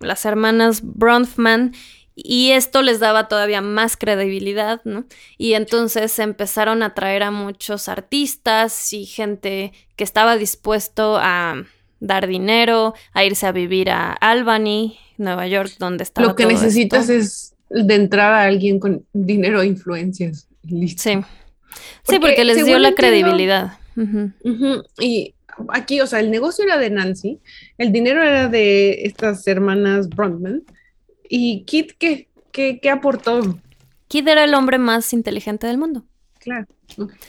las 0.00 0.24
hermanas 0.24 0.80
Bronfman 0.82 1.72
y 2.14 2.50
esto 2.50 2.82
les 2.82 3.00
daba 3.00 3.28
todavía 3.28 3.62
más 3.62 3.96
credibilidad, 3.96 4.80
¿no? 4.84 5.04
Y 5.38 5.54
entonces 5.54 6.18
empezaron 6.18 6.82
a 6.82 6.94
traer 6.94 7.22
a 7.22 7.30
muchos 7.30 7.88
artistas 7.88 8.92
y 8.92 9.06
gente 9.06 9.72
que 9.96 10.04
estaba 10.04 10.36
dispuesto 10.36 11.16
a 11.18 11.64
dar 12.00 12.26
dinero, 12.26 12.94
a 13.12 13.24
irse 13.24 13.46
a 13.46 13.52
vivir 13.52 13.90
a 13.90 14.12
Albany, 14.12 14.98
Nueva 15.16 15.46
York, 15.46 15.72
donde 15.78 16.04
estaba. 16.04 16.26
Lo 16.26 16.34
que 16.34 16.46
necesitas 16.46 17.08
es 17.08 17.54
de 17.68 17.94
entrar 17.94 18.32
a 18.32 18.44
alguien 18.44 18.80
con 18.80 19.06
dinero 19.12 19.62
e 19.62 19.66
influencias. 19.66 20.48
Sí. 20.68 20.96
sí, 20.96 22.18
porque 22.20 22.44
les 22.44 22.64
dio 22.64 22.78
la 22.78 22.92
credibilidad. 22.94 23.78
Y 24.98 25.34
aquí, 25.68 26.00
o 26.00 26.06
sea, 26.06 26.20
el 26.20 26.30
negocio 26.30 26.64
era 26.64 26.78
de 26.78 26.90
Nancy, 26.90 27.40
el 27.78 27.92
dinero 27.92 28.22
era 28.22 28.48
de 28.48 29.02
estas 29.04 29.46
hermanas 29.46 30.08
Bronfman. 30.08 30.62
¿Y 31.28 31.64
Kit 31.64 31.92
qué? 31.98 32.28
¿Qué, 32.52 32.80
qué 32.80 32.90
aportó? 32.90 33.58
Kid 34.08 34.26
era 34.26 34.44
el 34.44 34.54
hombre 34.54 34.78
más 34.78 35.12
inteligente 35.12 35.66
del 35.66 35.78
mundo. 35.78 36.04
Claro. 36.40 36.66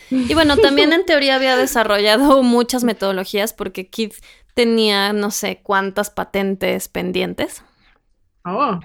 Y 0.09 0.33
bueno, 0.33 0.57
también 0.57 0.93
en 0.93 1.05
teoría 1.05 1.35
había 1.35 1.55
desarrollado 1.55 2.41
muchas 2.43 2.83
metodologías 2.83 3.53
porque 3.53 3.87
Kid 3.87 4.13
tenía 4.55 5.13
no 5.13 5.31
sé 5.31 5.59
cuántas 5.61 6.09
patentes 6.09 6.87
pendientes. 6.87 7.63
Oh, 8.45 8.79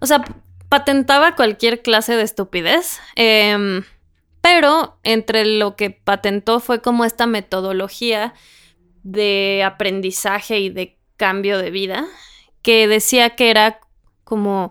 O 0.00 0.06
sea, 0.06 0.24
patentaba 0.68 1.36
cualquier 1.36 1.80
clase 1.80 2.16
de 2.16 2.22
estupidez. 2.22 3.00
Eh, 3.16 3.82
pero 4.40 4.98
entre 5.02 5.44
lo 5.44 5.76
que 5.76 5.90
patentó 5.90 6.60
fue 6.60 6.80
como 6.80 7.04
esta 7.04 7.26
metodología 7.26 8.34
de 9.02 9.62
aprendizaje 9.64 10.60
y 10.60 10.70
de 10.70 10.98
cambio 11.16 11.58
de 11.58 11.70
vida, 11.70 12.06
que 12.62 12.88
decía 12.88 13.30
que 13.36 13.50
era 13.50 13.80
como, 14.24 14.70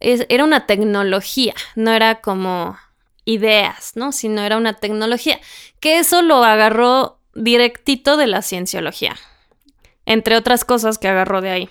era 0.00 0.44
una 0.44 0.66
tecnología, 0.66 1.54
no 1.74 1.92
era 1.92 2.20
como 2.20 2.76
ideas, 3.24 3.92
¿no? 3.94 4.12
Sino 4.12 4.42
era 4.42 4.56
una 4.56 4.74
tecnología, 4.74 5.40
que 5.80 5.98
eso 5.98 6.22
lo 6.22 6.44
agarró 6.44 7.18
directito 7.34 8.16
de 8.16 8.26
la 8.26 8.42
cienciología, 8.42 9.16
entre 10.06 10.36
otras 10.36 10.64
cosas 10.64 10.98
que 10.98 11.08
agarró 11.08 11.40
de 11.40 11.50
ahí. 11.50 11.68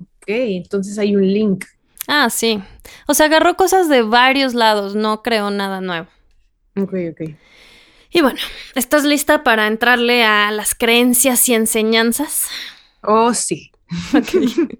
Ok, 0.00 0.28
entonces 0.28 0.98
hay 0.98 1.14
un 1.14 1.26
link. 1.32 1.64
Ah, 2.08 2.30
sí. 2.30 2.60
O 3.06 3.14
sea, 3.14 3.26
agarró 3.26 3.56
cosas 3.56 3.88
de 3.88 4.02
varios 4.02 4.54
lados, 4.54 4.94
no 4.94 5.22
creó 5.22 5.50
nada 5.50 5.80
nuevo. 5.80 6.08
Ok, 6.76 6.94
ok. 7.10 7.30
Y 8.10 8.22
bueno, 8.22 8.38
¿estás 8.74 9.04
lista 9.04 9.42
para 9.42 9.66
entrarle 9.66 10.24
a 10.24 10.50
las 10.50 10.74
creencias 10.74 11.48
y 11.48 11.54
enseñanzas? 11.54 12.48
Oh, 13.02 13.34
sí. 13.34 13.70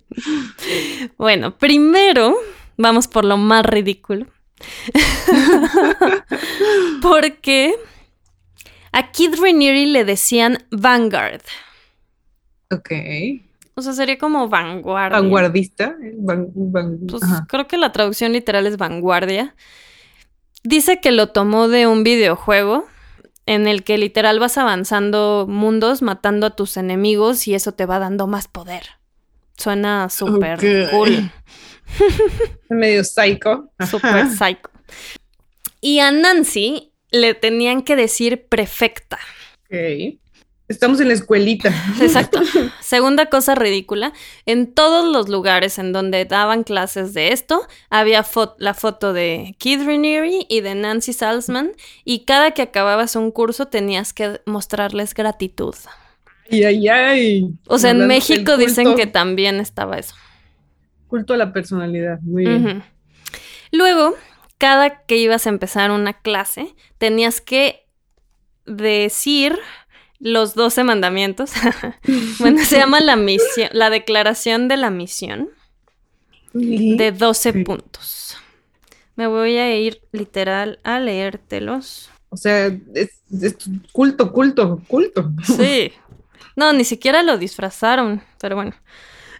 bueno, 1.18 1.56
primero 1.56 2.36
vamos 2.76 3.08
por 3.08 3.24
lo 3.24 3.36
más 3.36 3.64
ridículo. 3.64 4.26
Porque 7.02 7.74
a 8.92 9.10
Kid 9.10 9.34
Raniere 9.40 9.86
le 9.86 10.04
decían 10.04 10.64
Vanguard. 10.70 11.42
Ok. 12.70 12.90
O 13.74 13.82
sea, 13.82 13.92
sería 13.92 14.16
como 14.16 14.48
vanguardia. 14.48 15.20
Vanguardista. 15.20 15.94
pues 17.10 17.22
creo 17.46 17.66
que 17.66 17.76
la 17.76 17.92
traducción 17.92 18.32
literal 18.32 18.66
es 18.66 18.78
vanguardia. 18.78 19.54
Dice 20.66 21.00
que 21.00 21.12
lo 21.12 21.28
tomó 21.28 21.68
de 21.68 21.86
un 21.86 22.02
videojuego 22.02 22.88
en 23.46 23.68
el 23.68 23.84
que 23.84 23.98
literal 23.98 24.40
vas 24.40 24.58
avanzando 24.58 25.46
mundos, 25.48 26.02
matando 26.02 26.44
a 26.44 26.56
tus 26.56 26.76
enemigos 26.76 27.46
y 27.46 27.54
eso 27.54 27.70
te 27.70 27.86
va 27.86 28.00
dando 28.00 28.26
más 28.26 28.48
poder. 28.48 28.82
Suena 29.56 30.10
súper 30.10 30.58
cool. 30.90 31.30
Medio 32.68 33.04
psycho. 33.04 33.70
Súper 33.88 34.28
psycho. 34.28 34.68
Y 35.80 36.00
a 36.00 36.10
Nancy 36.10 36.92
le 37.12 37.34
tenían 37.34 37.82
que 37.82 37.94
decir 37.94 38.48
prefecta. 38.48 39.20
Ok. 39.66 40.18
Estamos 40.68 41.00
en 41.00 41.08
la 41.08 41.14
escuelita. 41.14 41.72
Exacto. 42.00 42.40
Segunda 42.80 43.26
cosa 43.26 43.54
ridícula, 43.54 44.12
en 44.46 44.72
todos 44.72 45.06
los 45.10 45.28
lugares 45.28 45.78
en 45.78 45.92
donde 45.92 46.24
daban 46.24 46.64
clases 46.64 47.14
de 47.14 47.32
esto, 47.32 47.66
había 47.88 48.24
la 48.58 48.74
foto 48.74 49.12
de 49.12 49.54
Keith 49.58 49.82
Raniere 49.86 50.46
y 50.48 50.60
de 50.62 50.74
Nancy 50.74 51.12
Salzman, 51.12 51.72
y 52.04 52.24
cada 52.24 52.50
que 52.50 52.62
acababas 52.62 53.14
un 53.14 53.30
curso 53.30 53.66
tenías 53.66 54.12
que 54.12 54.40
mostrarles 54.44 55.14
gratitud. 55.14 55.74
Ay, 56.50 56.64
ay, 56.64 56.88
ay. 56.88 57.50
O 57.68 57.78
sea, 57.78 57.90
en 57.90 58.06
México 58.06 58.56
dicen 58.56 58.96
que 58.96 59.06
también 59.06 59.60
estaba 59.60 59.98
eso. 59.98 60.14
Culto 61.08 61.34
a 61.34 61.36
la 61.36 61.52
personalidad, 61.52 62.20
muy 62.22 62.44
bien. 62.44 62.82
Luego, 63.70 64.14
cada 64.58 65.02
que 65.04 65.16
ibas 65.16 65.46
a 65.46 65.50
empezar 65.50 65.90
una 65.90 66.14
clase, 66.14 66.74
tenías 66.98 67.40
que 67.40 67.86
decir 68.64 69.58
los 70.18 70.54
doce 70.54 70.84
mandamientos. 70.84 71.52
bueno, 72.38 72.64
se 72.64 72.78
llama 72.78 73.00
la 73.00 73.16
misión, 73.16 73.68
la 73.72 73.90
declaración 73.90 74.68
de 74.68 74.76
la 74.76 74.90
misión 74.90 75.50
de 76.52 77.12
12 77.12 77.64
puntos. 77.64 78.36
Me 79.14 79.26
voy 79.26 79.56
a 79.56 79.76
ir 79.78 80.02
literal 80.12 80.78
a 80.84 81.00
leértelos. 81.00 82.10
O 82.28 82.36
sea, 82.36 82.66
es, 82.94 83.22
culto, 83.92 84.32
culto, 84.32 84.80
culto. 84.86 85.30
Sí. 85.44 85.92
No, 86.58 86.72
ni 86.72 86.84
siquiera 86.84 87.22
lo 87.22 87.36
disfrazaron, 87.36 88.22
pero 88.40 88.56
bueno. 88.56 88.72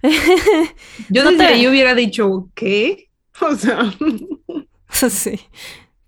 Yo 1.09 1.25
no 1.25 1.31
desde 1.31 1.47
ahí 1.47 1.67
hubiera 1.67 1.95
dicho, 1.95 2.51
¿qué? 2.55 3.09
O 3.41 3.55
sea. 3.55 3.91
sí. 4.91 5.41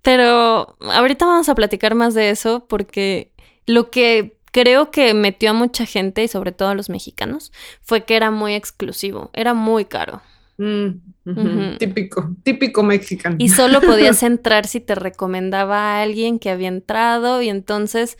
Pero 0.03 0.77
ahorita 0.81 1.25
vamos 1.25 1.49
a 1.49 1.55
platicar 1.55 1.95
más 1.95 2.13
de 2.13 2.29
eso 2.29 2.67
porque 2.69 3.33
lo 3.65 3.91
que 3.91 4.38
creo 4.53 4.91
que 4.91 5.15
metió 5.15 5.51
a 5.51 5.55
mucha 5.55 5.87
gente 5.87 6.23
y 6.23 6.29
sobre 6.29 6.53
todo 6.53 6.69
a 6.69 6.75
los 6.75 6.91
mexicanos 6.91 7.53
fue 7.83 8.05
que 8.05 8.17
era 8.17 8.31
muy 8.31 8.55
exclusivo, 8.55 9.31
era 9.33 9.55
muy 9.55 9.85
caro. 9.85 10.23
Mm, 10.59 11.77
típico, 11.79 12.35
típico 12.43 12.83
mexicano. 12.83 13.37
Y 13.39 13.49
solo 13.49 13.81
podías 13.81 14.23
entrar 14.25 14.67
si 14.67 14.81
te 14.81 14.95
recomendaba 14.95 15.79
a 15.79 16.03
alguien 16.03 16.39
que 16.39 16.51
había 16.51 16.69
entrado 16.69 17.43
y 17.43 17.49
entonces 17.49 18.19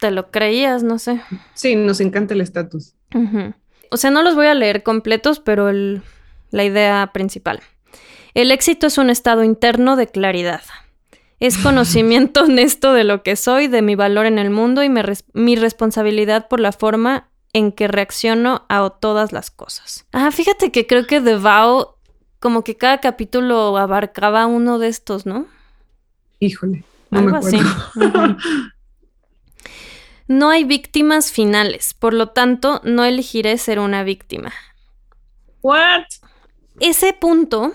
te 0.00 0.10
lo 0.10 0.32
creías, 0.32 0.82
no 0.82 0.98
sé. 0.98 1.20
Sí, 1.54 1.76
nos 1.76 2.00
encanta 2.00 2.34
el 2.34 2.40
estatus. 2.40 2.94
O 3.90 3.96
sea, 3.96 4.10
no 4.10 4.22
los 4.22 4.34
voy 4.34 4.46
a 4.46 4.54
leer 4.54 4.82
completos, 4.82 5.38
pero 5.38 5.70
la 5.70 6.64
idea 6.64 7.10
principal. 7.12 7.60
El 8.34 8.50
éxito 8.50 8.86
es 8.88 8.98
un 8.98 9.10
estado 9.10 9.44
interno 9.44 9.94
de 9.94 10.08
claridad. 10.08 10.62
Es 11.42 11.58
conocimiento 11.58 12.42
honesto 12.44 12.92
de 12.92 13.02
lo 13.02 13.24
que 13.24 13.34
soy, 13.34 13.66
de 13.66 13.82
mi 13.82 13.96
valor 13.96 14.26
en 14.26 14.38
el 14.38 14.50
mundo 14.50 14.84
y 14.84 14.88
mi 14.88 15.56
responsabilidad 15.56 16.46
por 16.46 16.60
la 16.60 16.70
forma 16.70 17.30
en 17.52 17.72
que 17.72 17.88
reacciono 17.88 18.64
a 18.68 18.88
todas 18.90 19.32
las 19.32 19.50
cosas. 19.50 20.06
Ah, 20.12 20.30
fíjate 20.30 20.70
que 20.70 20.86
creo 20.86 21.04
que 21.04 21.20
The 21.20 21.38
Vow, 21.38 21.96
como 22.38 22.62
que 22.62 22.76
cada 22.76 23.00
capítulo 23.00 23.76
abarcaba 23.76 24.46
uno 24.46 24.78
de 24.78 24.86
estos, 24.86 25.26
¿no? 25.26 25.48
Híjole, 26.38 26.84
no 27.10 27.22
me 27.22 27.36
acuerdo. 27.36 28.36
No 30.28 30.48
hay 30.48 30.62
víctimas 30.62 31.32
finales, 31.32 31.92
por 31.92 32.14
lo 32.14 32.28
tanto, 32.28 32.80
no 32.84 33.04
elegiré 33.04 33.58
ser 33.58 33.80
una 33.80 34.04
víctima. 34.04 34.52
¿What? 35.60 36.04
Ese 36.78 37.12
punto, 37.14 37.72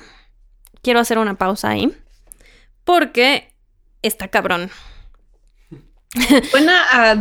quiero 0.81 1.01
hacer 1.01 1.17
una 1.17 1.35
pausa 1.35 1.71
ahí, 1.71 1.93
porque 2.85 3.56
está 4.07 4.29
cabrón. 4.29 4.69
Suena 6.51 6.85
a 6.91 7.15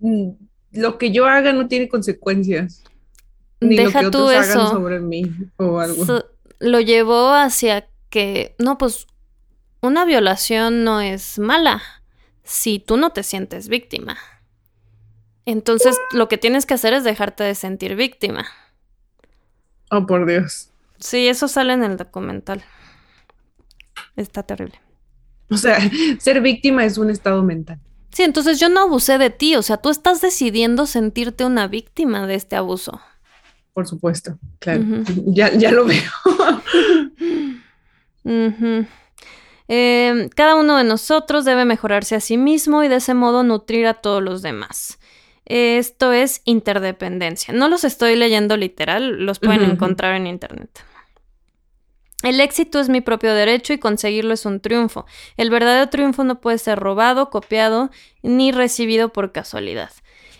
mm, 0.00 0.30
lo 0.72 0.98
que 0.98 1.12
yo 1.12 1.26
haga 1.26 1.52
no 1.52 1.68
tiene 1.68 1.88
consecuencias. 1.88 2.82
Ni 3.60 3.76
Deja 3.76 4.02
lo 4.02 4.10
que 4.10 4.16
otros 4.18 4.34
hagan 4.34 4.70
sobre 4.70 5.00
mí 5.00 5.30
o 5.56 5.78
algo. 5.78 6.24
lo 6.58 6.80
llevó 6.80 7.34
hacia 7.34 7.88
que, 8.08 8.54
no, 8.58 8.78
pues 8.78 9.06
una 9.82 10.04
violación 10.04 10.84
no 10.84 11.00
es 11.00 11.38
mala 11.38 11.82
si 12.42 12.78
tú 12.78 12.96
no 12.96 13.10
te 13.10 13.22
sientes 13.22 13.68
víctima. 13.68 14.18
Entonces, 15.46 15.98
lo 16.12 16.28
que 16.28 16.38
tienes 16.38 16.66
que 16.66 16.74
hacer 16.74 16.92
es 16.92 17.04
dejarte 17.04 17.44
de 17.44 17.54
sentir 17.54 17.96
víctima. 17.96 18.46
Oh, 19.90 20.06
por 20.06 20.26
Dios. 20.26 20.70
Sí, 20.98 21.28
eso 21.28 21.48
sale 21.48 21.72
en 21.72 21.82
el 21.82 21.96
documental. 21.96 22.62
Está 24.16 24.42
terrible. 24.42 24.80
O 25.54 25.56
sea, 25.56 25.78
ser 26.18 26.40
víctima 26.40 26.84
es 26.84 26.96
un 26.96 27.10
estado 27.10 27.42
mental. 27.42 27.80
Sí, 28.12 28.22
entonces 28.22 28.58
yo 28.60 28.68
no 28.68 28.80
abusé 28.80 29.18
de 29.18 29.30
ti, 29.30 29.56
o 29.56 29.62
sea, 29.62 29.76
tú 29.76 29.90
estás 29.90 30.20
decidiendo 30.20 30.86
sentirte 30.86 31.44
una 31.44 31.66
víctima 31.66 32.26
de 32.26 32.34
este 32.36 32.56
abuso. 32.56 33.00
Por 33.72 33.86
supuesto, 33.86 34.38
claro. 34.58 34.82
ya, 35.26 35.52
ya, 35.52 35.70
lo 35.70 35.86
veo. 35.86 36.10
Em, 39.72 40.28
cada 40.30 40.56
uno 40.56 40.76
de 40.76 40.82
nosotros 40.82 41.44
debe 41.44 41.64
mejorarse 41.64 42.16
a 42.16 42.20
sí 42.20 42.36
mismo 42.36 42.82
y 42.82 42.88
de 42.88 42.96
ese 42.96 43.14
modo 43.14 43.44
nutrir 43.44 43.86
a 43.86 43.94
todos 43.94 44.20
los 44.20 44.42
demás. 44.42 44.98
Esto 45.46 46.12
es 46.12 46.42
interdependencia. 46.44 47.54
No 47.54 47.68
los 47.68 47.84
estoy 47.84 48.16
leyendo 48.16 48.56
literal, 48.56 49.24
los 49.24 49.38
pueden 49.38 49.62
encontrar 49.62 50.16
en 50.16 50.26
internet. 50.26 50.84
El 52.22 52.40
éxito 52.40 52.80
es 52.80 52.88
mi 52.88 53.00
propio 53.00 53.34
derecho 53.34 53.72
y 53.72 53.78
conseguirlo 53.78 54.34
es 54.34 54.44
un 54.44 54.60
triunfo. 54.60 55.06
El 55.36 55.50
verdadero 55.50 55.88
triunfo 55.88 56.22
no 56.24 56.40
puede 56.40 56.58
ser 56.58 56.78
robado, 56.78 57.30
copiado 57.30 57.90
ni 58.22 58.52
recibido 58.52 59.10
por 59.10 59.32
casualidad. 59.32 59.90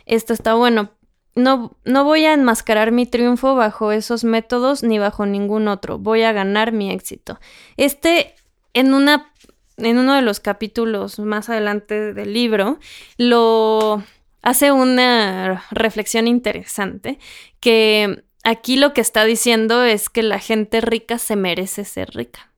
Esto 0.04 0.32
está 0.32 0.54
bueno. 0.54 0.90
No, 1.36 1.76
no 1.84 2.04
voy 2.04 2.24
a 2.26 2.34
enmascarar 2.34 2.90
mi 2.92 3.06
triunfo 3.06 3.54
bajo 3.54 3.92
esos 3.92 4.24
métodos 4.24 4.82
ni 4.82 4.98
bajo 4.98 5.24
ningún 5.24 5.68
otro. 5.68 5.98
Voy 5.98 6.22
a 6.22 6.32
ganar 6.32 6.72
mi 6.72 6.90
éxito. 6.90 7.40
Este, 7.76 8.34
en 8.74 8.92
una, 8.92 9.32
en 9.76 9.98
uno 9.98 10.14
de 10.14 10.22
los 10.22 10.40
capítulos 10.40 11.18
más 11.18 11.48
adelante 11.48 12.12
del 12.12 12.34
libro, 12.34 12.78
lo 13.16 14.02
hace 14.42 14.72
una 14.72 15.64
reflexión 15.70 16.26
interesante 16.26 17.18
que 17.60 18.24
aquí 18.44 18.76
lo 18.76 18.92
que 18.92 19.00
está 19.00 19.24
diciendo 19.24 19.84
es 19.84 20.08
que 20.08 20.22
la 20.22 20.38
gente 20.38 20.80
rica 20.80 21.18
se 21.18 21.36
merece 21.36 21.84
ser 21.84 22.10
rica. 22.10 22.50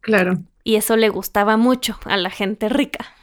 Claro. 0.00 0.42
Y 0.64 0.76
eso 0.76 0.96
le 0.96 1.08
gustaba 1.08 1.56
mucho 1.56 1.98
a 2.04 2.16
la 2.16 2.30
gente 2.30 2.68
rica. 2.68 3.14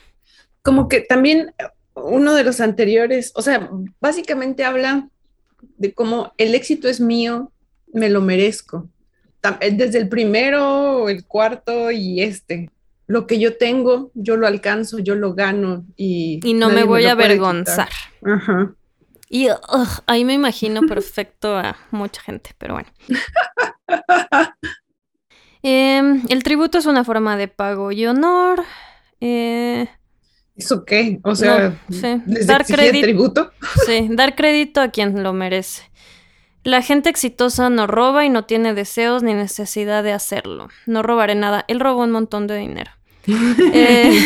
Como 0.62 0.88
que 0.88 1.02
también 1.02 1.54
uno 1.96 2.36
de 2.36 2.44
los 2.44 2.60
anteriores, 2.62 3.32
o 3.36 3.42
sea, 3.42 3.70
básicamente 4.00 4.64
habla 4.64 5.10
de 5.78 5.94
cómo 5.94 6.34
el 6.38 6.56
éxito 6.56 6.88
es 6.88 7.00
mío, 7.00 7.52
me 7.94 8.10
lo 8.10 8.22
merezco. 8.22 8.88
Eh, 9.62 9.72
desde 9.72 10.00
el 10.00 10.10
primero, 10.10 11.10
el 11.10 11.26
cuarto 11.26 11.92
y 11.92 12.22
este. 12.22 12.70
Lo 13.08 13.26
que 13.26 13.40
yo 13.40 13.58
tengo, 13.58 14.12
yo 14.14 14.38
lo 14.38 14.46
alcanzo, 14.46 15.00
yo 15.00 15.16
lo 15.16 15.34
gano 15.34 15.86
y... 15.96 16.40
Y 16.44 16.54
no 16.54 16.70
me 16.70 16.84
voy 16.84 17.06
a 17.06 17.14
avergonzar. 17.14 17.90
Ajá. 18.24 18.76
Y 19.30 19.48
ahí 20.08 20.26
me 20.26 20.34
imagino 20.34 20.82
perfecto 20.82 21.56
a 21.56 21.78
mucha 21.92 22.22
gente, 22.22 22.56
pero 22.58 22.74
bueno. 22.74 22.90
Em, 25.62 26.24
el 26.30 26.42
tributo 26.42 26.78
es 26.78 26.86
una 26.86 27.04
forma 27.04 27.36
de 27.36 27.50
pago 27.50 27.92
y 27.92 28.06
honor. 28.06 28.64
Eh, 29.20 29.90
¿Eso 30.56 30.86
qué? 30.86 31.20
O 31.24 31.36
sea, 31.36 31.78
dar 32.46 32.66
crédito. 32.66 33.06
tributo? 33.06 33.52
Sí, 33.86 34.08
dar 34.12 34.36
crédito 34.36 34.80
a 34.80 34.88
quien 34.88 35.22
lo 35.22 35.34
merece. 35.34 35.90
La 36.64 36.82
gente 36.82 37.10
exitosa 37.10 37.70
no 37.70 37.88
roba 37.88 38.26
y 38.26 38.30
no 38.30 38.46
tiene 38.46 38.74
deseos 38.74 39.24
ni 39.24 39.34
necesidad 39.34 40.04
de 40.04 40.14
hacerlo. 40.14 40.70
No 40.86 41.04
robaré 41.04 41.36
nada. 41.36 41.66
Él 41.68 41.80
robó 41.80 42.04
un 42.04 42.12
montón 42.12 42.48
de 42.48 42.58
dinero. 42.58 42.92
eh, 43.74 44.18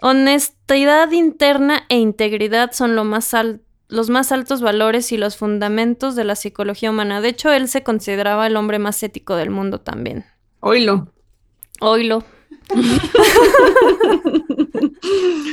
Honestidad 0.00 1.10
interna 1.12 1.84
e 1.88 1.98
integridad 1.98 2.72
son 2.72 2.96
lo 2.96 3.04
más 3.04 3.34
los 3.88 4.10
más 4.10 4.32
altos 4.32 4.60
valores 4.60 5.12
y 5.12 5.16
los 5.16 5.36
fundamentos 5.36 6.16
de 6.16 6.24
la 6.24 6.34
psicología 6.34 6.90
humana. 6.90 7.20
De 7.20 7.28
hecho, 7.28 7.52
él 7.52 7.68
se 7.68 7.84
consideraba 7.84 8.46
el 8.46 8.56
hombre 8.56 8.78
más 8.78 9.02
ético 9.02 9.36
del 9.36 9.50
mundo 9.50 9.80
también. 9.80 10.24
Oilo. 10.60 11.12
Oilo. 11.80 12.24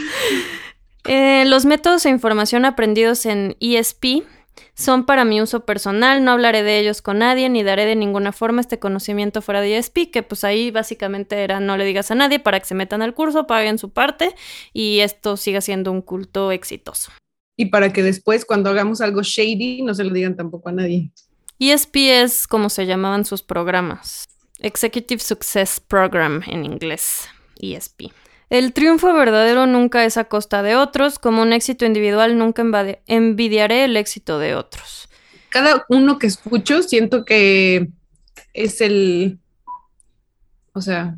Eh, 1.05 1.43
los 1.45 1.65
métodos 1.65 2.03
de 2.03 2.11
información 2.11 2.63
aprendidos 2.63 3.25
en 3.25 3.57
ESP 3.59 4.23
son 4.75 5.05
para 5.05 5.25
mi 5.25 5.41
uso 5.41 5.65
personal, 5.65 6.23
no 6.23 6.31
hablaré 6.31 6.63
de 6.63 6.79
ellos 6.79 7.01
con 7.01 7.19
nadie 7.19 7.49
ni 7.49 7.63
daré 7.63 7.85
de 7.85 7.95
ninguna 7.95 8.31
forma 8.31 8.61
este 8.61 8.79
conocimiento 8.79 9.41
fuera 9.41 9.61
de 9.61 9.77
ESP, 9.77 10.11
que 10.11 10.23
pues 10.23 10.43
ahí 10.43 10.71
básicamente 10.71 11.43
era 11.43 11.59
no 11.59 11.77
le 11.77 11.85
digas 11.85 12.11
a 12.11 12.15
nadie 12.15 12.39
para 12.39 12.59
que 12.59 12.65
se 12.65 12.75
metan 12.75 13.01
al 13.01 13.13
curso, 13.13 13.47
paguen 13.47 13.77
su 13.77 13.91
parte 13.91 14.35
y 14.73 14.99
esto 14.99 15.37
siga 15.37 15.61
siendo 15.61 15.91
un 15.91 16.01
culto 16.01 16.51
exitoso. 16.51 17.11
Y 17.55 17.67
para 17.67 17.93
que 17.93 18.01
después 18.01 18.45
cuando 18.45 18.69
hagamos 18.69 19.01
algo 19.01 19.21
shady 19.21 19.83
no 19.83 19.93
se 19.93 20.03
lo 20.03 20.11
digan 20.11 20.35
tampoco 20.35 20.69
a 20.69 20.71
nadie. 20.71 21.11
ESP 21.59 21.95
es 21.95 22.47
como 22.47 22.69
se 22.69 22.85
llamaban 22.85 23.25
sus 23.25 23.43
programas. 23.43 24.25
Executive 24.59 25.21
Success 25.21 25.79
Program 25.79 26.41
en 26.47 26.65
inglés, 26.65 27.27
ESP. 27.59 28.11
El 28.53 28.71
triunfo 28.71 29.11
verdadero 29.15 29.65
nunca 29.65 30.05
es 30.05 30.15
a 30.15 30.25
costa 30.25 30.61
de 30.61 30.75
otros, 30.75 31.17
como 31.17 31.41
un 31.41 31.53
éxito 31.53 31.85
individual 31.85 32.37
nunca 32.37 32.63
envidiaré 33.07 33.83
el 33.83 33.97
éxito 33.97 34.37
de 34.37 34.53
otros. 34.53 35.09
Cada 35.49 35.87
uno 35.89 36.19
que 36.19 36.27
escucho 36.27 36.83
siento 36.83 37.25
que 37.25 37.89
es 38.53 38.79
el, 38.81 39.39
o 40.71 40.81
sea, 40.81 41.15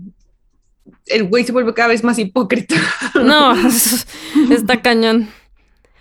el 1.08 1.28
güey 1.28 1.44
se 1.44 1.52
vuelve 1.52 1.74
cada 1.74 1.90
vez 1.90 2.06
más 2.06 2.18
hipócrita. 2.20 2.76
No, 3.22 3.54
está 4.50 4.82
cañón. 4.82 5.28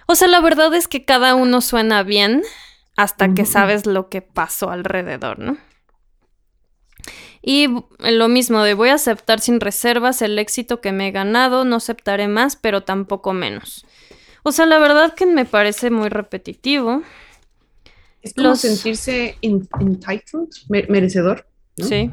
O 0.06 0.14
sea, 0.14 0.28
la 0.28 0.40
verdad 0.40 0.72
es 0.72 0.86
que 0.86 1.04
cada 1.04 1.34
uno 1.34 1.62
suena 1.62 2.04
bien 2.04 2.44
hasta 2.94 3.34
que 3.34 3.44
sabes 3.44 3.86
lo 3.86 4.08
que 4.08 4.22
pasó 4.22 4.70
alrededor, 4.70 5.40
¿no? 5.40 5.58
Y 7.46 7.68
lo 7.98 8.28
mismo 8.28 8.62
de 8.62 8.72
voy 8.72 8.88
a 8.88 8.94
aceptar 8.94 9.38
sin 9.38 9.60
reservas 9.60 10.22
el 10.22 10.38
éxito 10.38 10.80
que 10.80 10.92
me 10.92 11.08
he 11.08 11.10
ganado, 11.10 11.66
no 11.66 11.76
aceptaré 11.76 12.26
más, 12.26 12.56
pero 12.56 12.84
tampoco 12.84 13.34
menos. 13.34 13.84
O 14.44 14.52
sea, 14.52 14.64
la 14.64 14.78
verdad 14.78 15.14
que 15.14 15.26
me 15.26 15.44
parece 15.44 15.90
muy 15.90 16.08
repetitivo. 16.08 17.02
Es 18.22 18.32
como 18.32 18.56
sentirse 18.56 19.36
entitled, 19.42 20.48
merecedor. 20.88 21.46
Sí. 21.76 22.10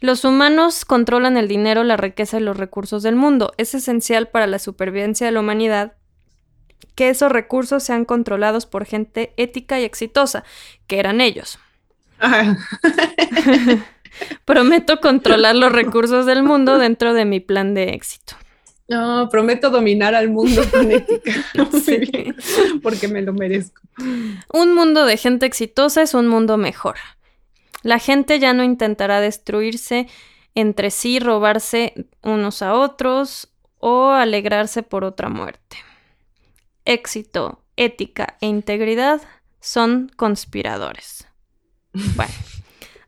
Los 0.00 0.26
humanos 0.26 0.84
controlan 0.84 1.38
el 1.38 1.48
dinero, 1.48 1.82
la 1.82 1.96
riqueza 1.96 2.36
y 2.36 2.42
los 2.42 2.58
recursos 2.58 3.02
del 3.02 3.16
mundo. 3.16 3.54
Es 3.56 3.74
esencial 3.74 4.28
para 4.28 4.46
la 4.46 4.58
supervivencia 4.58 5.26
de 5.26 5.32
la 5.32 5.40
humanidad 5.40 5.94
que 6.94 7.08
esos 7.08 7.32
recursos 7.32 7.82
sean 7.82 8.04
controlados 8.04 8.66
por 8.66 8.84
gente 8.84 9.32
ética 9.38 9.80
y 9.80 9.84
exitosa, 9.84 10.44
que 10.86 10.98
eran 10.98 11.22
ellos. 11.22 11.58
Prometo 14.44 15.00
controlar 15.00 15.56
los 15.56 15.72
recursos 15.72 16.26
del 16.26 16.42
mundo 16.42 16.78
dentro 16.78 17.14
de 17.14 17.24
mi 17.24 17.40
plan 17.40 17.74
de 17.74 17.90
éxito. 17.90 18.34
No, 18.88 19.28
prometo 19.28 19.70
dominar 19.70 20.14
al 20.14 20.30
mundo 20.30 20.62
con 20.70 20.90
ética. 20.92 21.32
porque 22.82 23.08
me 23.08 23.22
lo 23.22 23.32
merezco. 23.32 23.82
Un 24.52 24.74
mundo 24.74 25.04
de 25.06 25.16
gente 25.16 25.46
exitosa 25.46 26.02
es 26.02 26.14
un 26.14 26.28
mundo 26.28 26.56
mejor. 26.56 26.96
La 27.82 27.98
gente 27.98 28.38
ya 28.38 28.52
no 28.52 28.62
intentará 28.62 29.20
destruirse 29.20 30.06
entre 30.54 30.90
sí, 30.90 31.18
robarse 31.18 32.08
unos 32.22 32.62
a 32.62 32.74
otros 32.74 33.52
o 33.78 34.10
alegrarse 34.10 34.82
por 34.82 35.04
otra 35.04 35.28
muerte. 35.28 35.76
Éxito, 36.84 37.62
ética 37.76 38.36
e 38.40 38.46
integridad 38.46 39.20
son 39.60 40.10
conspiradores. 40.16 41.26
Bueno 42.14 42.32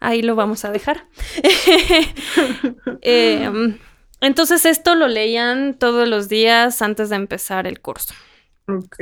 ahí 0.01 0.23
lo 0.23 0.35
vamos 0.35 0.65
a 0.65 0.71
dejar. 0.71 1.07
Em, 3.03 3.79
entonces 4.21 4.65
esto 4.67 4.95
lo 4.95 5.09
leían 5.09 5.75
todos 5.79 6.09
los 6.09 6.29
días 6.29 6.83
antes 6.83 7.11
de 7.11 7.17
empezar 7.17 7.67
el 7.67 7.81
curso. 7.81 8.15
Ok. 8.67 8.97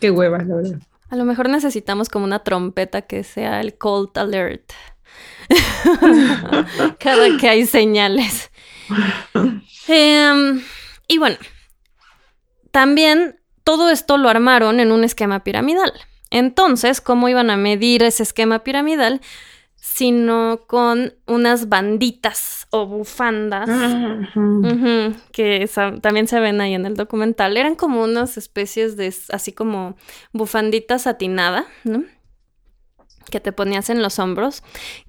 Qué 0.00 0.10
huevas, 0.10 0.46
la 0.46 0.56
verdad. 0.56 0.78
A 1.10 1.16
lo 1.16 1.24
mejor 1.24 1.48
necesitamos 1.48 2.08
como 2.08 2.24
una 2.24 2.42
trompeta 2.42 3.02
que 3.02 3.22
sea 3.22 3.60
el 3.60 3.76
cold 3.76 4.16
alert. 4.16 4.72
Cada 6.98 7.36
que 7.38 7.48
hay 7.48 7.66
señales. 7.66 8.50
Em, 9.88 10.62
y 11.08 11.18
bueno, 11.18 11.36
también 12.70 13.40
todo 13.64 13.90
esto 13.90 14.16
lo 14.16 14.28
armaron 14.28 14.80
en 14.80 14.92
un 14.92 15.04
esquema 15.04 15.44
piramidal. 15.44 15.92
Entonces, 16.30 17.00
¿cómo 17.02 17.28
iban 17.28 17.50
a 17.50 17.56
medir 17.56 18.02
ese 18.02 18.22
esquema 18.22 18.64
piramidal? 18.64 19.20
Sino 19.84 20.60
con 20.68 21.12
unas 21.26 21.68
banditas 21.68 22.68
o 22.70 22.86
bufandas 22.86 23.68
que 25.32 25.68
también 26.00 26.28
se 26.28 26.38
ven 26.38 26.60
ahí 26.60 26.74
en 26.74 26.86
el 26.86 26.94
documental. 26.94 27.56
Eran 27.56 27.74
como 27.74 28.04
unas 28.04 28.38
especies 28.38 28.96
de, 28.96 29.12
así 29.32 29.52
como 29.52 29.96
bufandita 30.32 31.00
satinada, 31.00 31.66
¿no? 31.82 32.04
Que 33.28 33.40
te 33.40 33.50
ponías 33.50 33.90
en 33.90 34.02
los 34.02 34.20
hombros. 34.20 34.62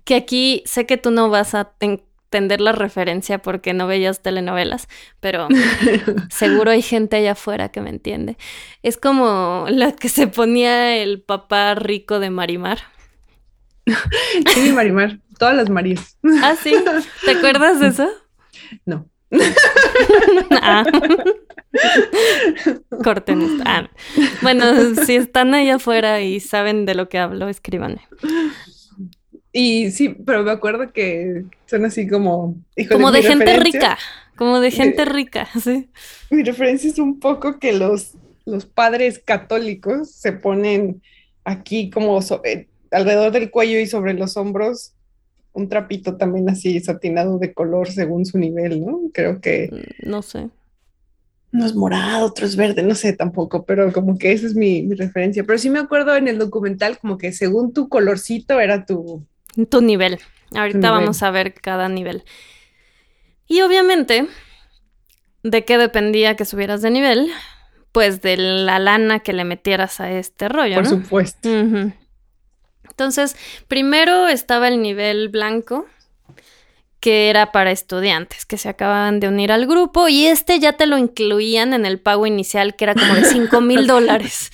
Que 0.06 0.16
aquí 0.16 0.64
sé 0.66 0.88
que 0.88 0.98
tú 0.98 1.12
no 1.12 1.30
vas 1.30 1.54
a 1.54 1.74
entender 1.80 2.60
la 2.60 2.72
referencia 2.72 3.38
porque 3.38 3.76
no 3.76 3.86
veías 3.86 4.24
telenovelas, 4.24 4.88
pero 5.20 5.50
seguro 6.32 6.72
hay 6.72 6.82
gente 6.82 7.18
allá 7.18 7.34
afuera 7.34 7.70
que 7.70 7.80
me 7.80 7.92
entiende. 7.92 8.38
Es 8.82 8.98
como 8.98 9.68
la 9.70 9.92
que 9.92 10.10
se 10.10 10.26
ponía 10.26 10.98
el 10.98 11.22
papá 11.22 11.76
rico 11.76 12.20
de 12.20 12.32
Marimar. 12.32 12.93
Sí, 14.54 14.72
Marimar, 14.72 15.20
todas 15.38 15.56
las 15.56 15.70
Marías. 15.70 16.18
Ah, 16.42 16.56
sí. 16.62 16.74
¿Te 17.26 17.32
acuerdas 17.32 17.80
de 17.80 17.88
eso? 17.88 18.10
No. 18.86 19.08
Ah. 20.62 20.84
Corten 23.04 23.42
esto. 23.42 23.64
Ah. 23.66 23.90
Bueno, 24.42 24.96
si 25.06 25.16
están 25.16 25.54
allá 25.54 25.76
afuera 25.76 26.22
y 26.22 26.40
saben 26.40 26.86
de 26.86 26.96
lo 26.96 27.10
que 27.10 27.18
hablo, 27.18 27.50
escríbanme. 27.50 28.02
Y 29.52 29.92
sí, 29.92 30.10
pero 30.10 30.44
me 30.44 30.52
acuerdo 30.52 30.92
que 30.94 31.44
son 31.66 31.86
así 31.86 32.08
como... 32.08 32.56
híjole, 32.76 32.96
Como 32.96 33.12
de 33.12 33.24
gente 33.24 33.58
rica. 33.60 33.98
Como 34.36 34.60
de 34.60 34.72
gente 34.72 35.06
rica, 35.06 35.48
sí. 35.62 35.90
Mi 36.32 36.44
referencia 36.44 36.90
es 36.90 36.98
un 37.00 37.20
poco 37.20 37.60
que 37.60 37.74
los, 37.74 38.14
los 38.46 38.66
padres 38.66 39.20
católicos 39.20 40.12
se 40.12 40.32
ponen 40.34 41.02
aquí 41.44 41.90
como 41.92 42.20
so- 42.22 42.42
eh, 42.44 42.68
alrededor 42.94 43.32
del 43.32 43.52
cuello 43.52 43.80
y 43.80 43.88
sobre 43.88 44.14
los 44.14 44.38
hombros 44.38 44.94
un 45.54 45.70
trapito 45.70 46.18
también 46.18 46.50
así 46.50 46.80
satinado 46.80 47.38
de 47.38 47.54
color 47.54 47.92
según 47.92 48.26
su 48.26 48.38
nivel, 48.40 48.84
¿no? 48.86 49.02
Creo 49.14 49.40
que 49.40 49.70
No 50.02 50.22
sé. 50.24 50.50
uno 51.52 51.66
es 51.66 51.76
morado, 51.76 52.26
otro 52.26 52.46
es 52.48 52.56
verde, 52.56 52.82
no 52.82 52.96
sé 52.96 53.14
tampoco, 53.14 53.64
pero 53.64 53.94
como 53.94 54.18
que 54.18 54.32
esa 54.32 54.48
es 54.48 54.56
mi, 54.56 54.82
mi 54.82 54.96
referencia. 54.96 55.44
Pero 55.44 55.60
sí 55.60 55.70
me 55.70 55.78
acuerdo 55.80 56.16
en 56.16 56.28
el 56.28 56.40
documental 56.40 56.98
como 56.98 57.20
que 57.20 57.32
según 57.34 57.72
tu 57.74 57.88
colorcito 57.90 58.60
era 58.60 58.86
tu... 58.86 59.24
Tu 59.70 59.82
nivel. 59.82 60.18
Ahorita 60.56 60.78
nivel. 60.80 60.92
vamos 60.92 61.22
a 61.22 61.30
ver 61.30 61.54
cada 61.54 61.88
nivel. 61.90 62.24
Y 63.48 63.62
obviamente, 63.62 64.28
¿de 65.44 65.66
qué 65.66 65.78
dependía 65.78 66.36
que 66.36 66.46
subieras 66.46 66.82
de 66.82 66.90
nivel? 66.90 67.30
Pues 67.92 68.22
de 68.24 68.38
la 68.38 68.80
lana 68.80 69.20
que 69.20 69.34
le 69.34 69.44
metieras 69.44 70.00
a 70.00 70.12
este 70.12 70.50
rollo, 70.50 70.76
Por 70.76 70.84
¿no? 70.86 70.90
supuesto. 70.90 71.48
Ujú. 71.50 71.94
Entonces, 72.94 73.36
primero 73.68 74.28
estaba 74.28 74.68
el 74.68 74.82
nivel 74.84 75.30
blanco, 75.30 75.88
que 77.00 77.30
era 77.32 77.52
para 77.52 77.72
estudiantes 77.72 78.46
que 78.46 78.58
se 78.60 78.70
acababan 78.70 79.20
de 79.20 79.28
unir 79.28 79.52
al 79.52 79.66
grupo, 79.66 80.08
y 80.08 80.28
este 80.28 80.60
ya 80.60 80.74
te 80.74 80.86
lo 80.86 80.98
incluían 81.00 81.74
en 81.74 81.86
el 81.88 82.00
pago 82.00 82.28
inicial, 82.28 82.76
que 82.76 82.86
era 82.86 82.94
como 82.94 83.16
de 83.16 83.26
5 83.26 83.62
mil 83.62 83.88
dólares. 83.88 84.52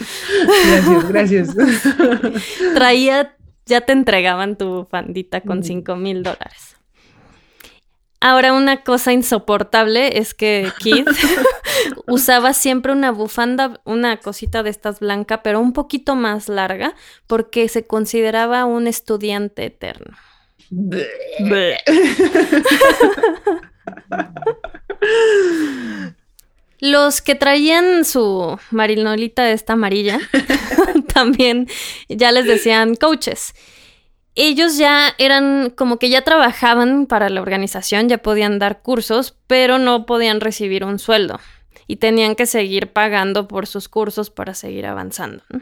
Gracias, 1.09 1.53
gracias. 1.53 1.55
Traía, 2.73 3.35
ya 3.65 3.81
te 3.81 3.91
entregaban 3.91 4.57
tu 4.57 4.67
bufandita 4.69 5.41
con 5.41 5.59
Mm. 5.59 5.63
5 5.63 5.95
mil 5.97 6.23
dólares. 6.23 6.75
Ahora, 8.21 8.53
una 8.53 8.83
cosa 8.83 9.13
insoportable 9.13 10.17
es 10.17 10.33
que 10.33 10.71
Kid 10.79 11.07
usaba 12.07 12.53
siempre 12.53 12.91
una 12.91 13.11
bufanda, 13.11 13.79
una 13.85 14.17
cosita 14.17 14.63
de 14.63 14.69
estas 14.69 14.99
blanca, 14.99 15.43
pero 15.43 15.59
un 15.59 15.73
poquito 15.73 16.15
más 16.15 16.49
larga, 16.49 16.95
porque 17.27 17.67
se 17.69 17.85
consideraba 17.85 18.65
un 18.65 18.87
estudiante 18.87 19.65
eterno. 19.65 20.17
Los 26.79 27.21
que 27.21 27.35
traían 27.35 28.05
su 28.05 28.57
marinolita 28.71 29.51
esta 29.51 29.73
amarilla 29.73 30.19
también 31.13 31.67
ya 32.07 32.31
les 32.31 32.45
decían 32.45 32.95
coaches. 32.95 33.53
Ellos 34.35 34.77
ya 34.77 35.13
eran 35.17 35.71
como 35.71 35.99
que 35.99 36.09
ya 36.09 36.21
trabajaban 36.21 37.07
para 37.07 37.29
la 37.29 37.41
organización, 37.41 38.07
ya 38.07 38.19
podían 38.19 38.59
dar 38.59 38.81
cursos, 38.81 39.35
pero 39.47 39.79
no 39.79 40.05
podían 40.05 40.39
recibir 40.39 40.85
un 40.85 40.99
sueldo 40.99 41.41
y 41.89 41.95
tenían 41.95 42.35
que 42.35 42.45
seguir 42.45 42.93
pagando 42.93 43.47
por 43.47 43.65
sus 43.65 43.89
cursos 43.89 44.29
para 44.29 44.53
seguir 44.53 44.85
avanzando. 44.85 45.43
¿no? 45.49 45.61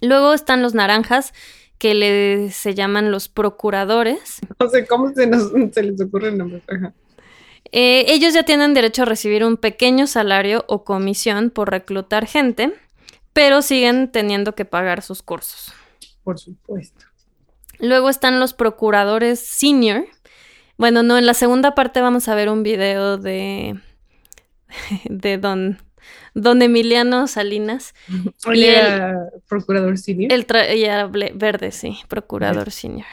Luego 0.00 0.34
están 0.34 0.62
los 0.62 0.74
naranjas, 0.74 1.32
que 1.78 1.94
le, 1.94 2.50
se 2.50 2.74
llaman 2.74 3.12
los 3.12 3.28
procuradores. 3.28 4.40
No 4.58 4.68
sé 4.68 4.84
cómo 4.84 5.14
se, 5.14 5.28
nos, 5.28 5.52
se 5.72 5.82
les 5.84 6.00
ocurre 6.00 6.30
el 6.30 6.38
nombre. 6.38 6.60
Ajá. 6.66 6.92
Eh, 7.70 8.04
ellos 8.08 8.34
ya 8.34 8.42
tienen 8.42 8.74
derecho 8.74 9.02
a 9.02 9.04
recibir 9.04 9.44
un 9.44 9.56
pequeño 9.56 10.08
salario 10.08 10.64
o 10.66 10.82
comisión 10.82 11.50
por 11.50 11.70
reclutar 11.70 12.26
gente, 12.26 12.74
pero 13.32 13.62
siguen 13.62 14.10
teniendo 14.10 14.56
que 14.56 14.64
pagar 14.64 15.02
sus 15.02 15.22
cursos. 15.22 15.72
Por 16.24 16.40
supuesto. 16.40 17.06
Luego 17.78 18.10
están 18.10 18.40
los 18.40 18.54
procuradores 18.54 19.38
senior. 19.38 20.04
Bueno, 20.76 21.04
no, 21.04 21.16
en 21.16 21.26
la 21.26 21.34
segunda 21.34 21.76
parte 21.76 22.00
vamos 22.00 22.26
a 22.26 22.34
ver 22.34 22.48
un 22.48 22.64
video 22.64 23.18
de, 23.18 23.78
de 25.04 25.38
don, 25.38 25.78
don 26.34 26.62
Emiliano 26.62 27.26
Salinas. 27.26 27.94
Y 28.52 28.64
era 28.64 29.28
procurador 29.48 29.98
senior. 29.98 30.32
El 30.32 30.46
verde, 31.34 31.70
sí, 31.72 31.98
procurador 32.08 32.70
senior. 32.70 33.06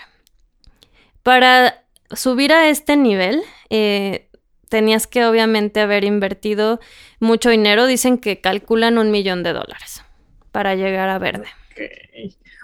Para 1.24 1.84
subir 2.12 2.54
a 2.54 2.70
este 2.70 2.96
nivel, 2.96 3.42
eh, 3.70 4.30
tenías 4.70 5.08
que 5.08 5.26
obviamente 5.26 5.82
haber 5.82 6.04
invertido 6.04 6.80
mucho 7.20 7.50
dinero. 7.50 7.86
Dicen 7.86 8.18
que 8.18 8.40
calculan 8.40 8.98
un 8.98 9.12
millón 9.12 9.44
de 9.44 9.54
dólares 9.54 10.04
para 10.52 10.76
llegar 10.76 11.10
a 11.10 11.20
verde. 11.20 11.48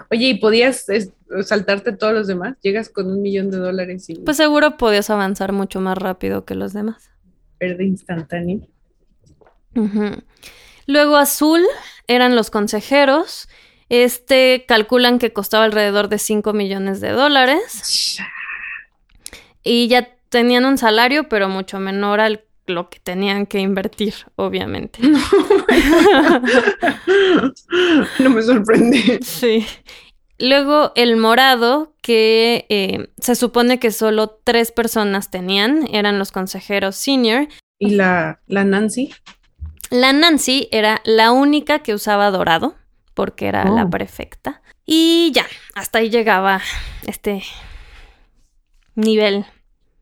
Oye, 0.09 0.29
¿y 0.29 0.33
podías 0.35 0.85
saltarte 1.43 1.93
todos 1.93 2.13
los 2.13 2.27
demás? 2.27 2.55
Llegas 2.61 2.89
con 2.89 3.11
un 3.11 3.21
millón 3.21 3.51
de 3.51 3.57
dólares 3.57 4.09
y 4.09 4.15
Pues 4.15 4.37
seguro 4.37 4.77
podías 4.77 5.09
avanzar 5.09 5.51
mucho 5.51 5.79
más 5.81 5.97
rápido 5.97 6.45
que 6.45 6.55
los 6.55 6.73
demás. 6.73 7.09
verde 7.59 7.85
instantáneo. 7.85 8.67
Luego 10.85 11.15
azul 11.17 11.61
eran 12.07 12.35
los 12.35 12.49
consejeros. 12.49 13.47
Este 13.89 14.65
calculan 14.67 15.19
que 15.19 15.33
costaba 15.33 15.65
alrededor 15.65 16.09
de 16.09 16.17
5 16.17 16.53
millones 16.53 17.01
de 17.01 17.11
dólares. 17.11 18.17
Y 19.63 19.87
ya 19.87 20.09
tenían 20.29 20.65
un 20.65 20.77
salario, 20.77 21.29
pero 21.29 21.47
mucho 21.47 21.79
menor 21.79 22.19
al 22.19 22.43
lo 22.65 22.89
que 22.89 22.99
tenían 22.99 23.45
que 23.45 23.59
invertir, 23.59 24.13
obviamente. 24.35 24.99
No 28.19 28.29
me 28.29 28.41
sorprende. 28.41 29.19
Sí. 29.21 29.65
Luego 30.39 30.91
el 30.95 31.17
morado, 31.17 31.93
que 32.01 32.65
eh, 32.69 33.09
se 33.17 33.35
supone 33.35 33.79
que 33.79 33.91
solo 33.91 34.39
tres 34.43 34.71
personas 34.71 35.29
tenían, 35.29 35.87
eran 35.93 36.19
los 36.19 36.31
consejeros 36.31 36.95
senior. 36.95 37.47
¿Y 37.79 37.91
la, 37.91 38.41
la 38.47 38.63
Nancy? 38.63 39.13
La 39.93 40.11
Nancy 40.11 40.67
era 40.71 41.01
la 41.05 41.31
única 41.31 41.79
que 41.79 41.93
usaba 41.93 42.31
dorado, 42.31 42.73
porque 43.13 43.45
era 43.45 43.63
la 43.69 43.83
Oh. 43.83 43.89
prefecta. 43.91 44.63
Y 44.87 45.31
ya, 45.35 45.45
hasta 45.75 45.99
ahí 45.99 46.09
llegaba 46.09 46.61
este 47.05 47.43
nivel. 48.95 49.45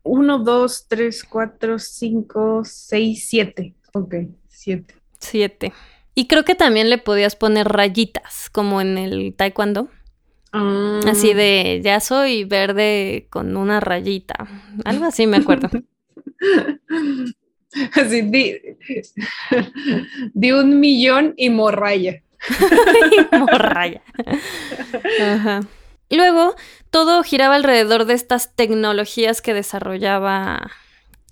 Uno, 0.02 0.38
dos, 0.38 0.86
tres, 0.88 1.22
cuatro, 1.24 1.78
cinco, 1.78 2.62
seis, 2.64 3.26
siete. 3.28 3.74
Ok, 3.92 4.14
siete. 4.48 4.94
7. 5.18 5.74
Y 6.14 6.26
creo 6.26 6.44
que 6.46 6.54
también 6.54 6.88
le 6.88 6.96
podías 6.96 7.36
poner 7.36 7.68
rayitas, 7.68 8.48
como 8.50 8.80
en 8.80 8.96
el 8.96 9.34
taekwondo. 9.36 9.88
Ah, 10.52 11.00
Así 11.06 11.34
de, 11.34 11.82
ya 11.84 12.00
soy 12.00 12.44
verde 12.44 13.26
con 13.28 13.58
una 13.58 13.78
rayita. 13.80 14.48
Algo 14.86 15.04
así 15.04 15.26
me 15.26 15.36
acuerdo. 15.36 15.68
Así, 17.94 18.22
di, 18.22 18.56
di 20.34 20.52
un 20.52 20.78
millón 20.80 21.34
y 21.36 21.50
morraya. 21.50 22.22
Morraya. 23.32 24.02
Ajá. 25.20 25.60
Luego, 26.10 26.54
todo 26.90 27.22
giraba 27.22 27.54
alrededor 27.54 28.04
de 28.04 28.14
estas 28.14 28.54
tecnologías 28.54 29.40
que 29.40 29.54
desarrollaba 29.54 30.70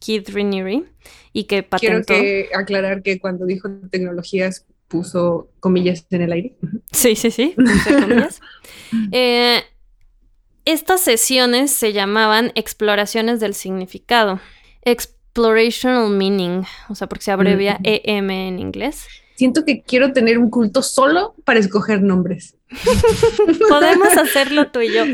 Keith 0.01 0.31
Raniere 0.31 0.85
y 1.33 1.45
que 1.45 1.67
Quiero 1.67 1.99
patentó. 1.99 2.15
que 2.15 2.49
aclarar 2.55 3.03
que 3.03 3.21
cuando 3.21 3.45
dijo 3.45 3.69
tecnologías 3.91 4.67
puso 4.89 5.51
comillas 5.61 6.07
en 6.11 6.23
el 6.23 6.33
aire. 6.33 6.57
Sí, 6.93 7.15
sí, 7.17 7.31
sí, 7.31 7.55
comillas. 7.57 8.41
Eh, 9.13 9.63
estas 10.65 11.01
sesiones 11.01 11.71
se 11.71 11.93
llamaban 11.93 12.51
exploraciones 12.57 13.39
del 13.39 13.55
significado. 13.55 14.41
Explorational 15.31 16.11
meaning, 16.11 16.65
o 16.89 16.95
sea, 16.97 17.09
porque 17.09 17.25
se 17.25 17.31
abrevia 17.31 17.75
Ujú. 17.75 17.83
EM 17.85 18.31
en 18.31 18.59
inglés. 18.59 19.07
Siento 19.37 19.65
que 19.65 19.81
quiero 19.83 20.13
tener 20.13 20.39
un 20.39 20.51
culto 20.51 20.83
solo 20.83 21.37
para 21.45 21.61
escoger 21.61 22.03
nombres. 22.03 22.57
Podemos 23.69 24.09
hacerlo 24.17 24.73
tú 24.73 24.81
y 24.81 24.93
yo. 24.93 25.05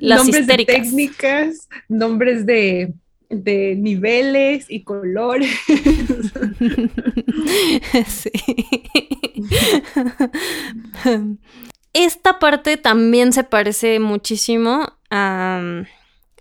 Las 0.00 0.20
nombres 0.20 0.42
histéricas. 0.42 0.76
de 0.76 0.82
técnicas, 0.82 1.68
nombres 1.88 2.46
de, 2.46 2.94
de 3.28 3.74
niveles 3.76 4.66
y 4.68 4.84
colores. 4.84 5.50
Sí. 8.06 8.30
Esta 11.92 12.38
parte 12.38 12.76
también 12.76 13.32
se 13.32 13.44
parece 13.44 14.00
muchísimo 14.00 14.94
a, 15.10 15.84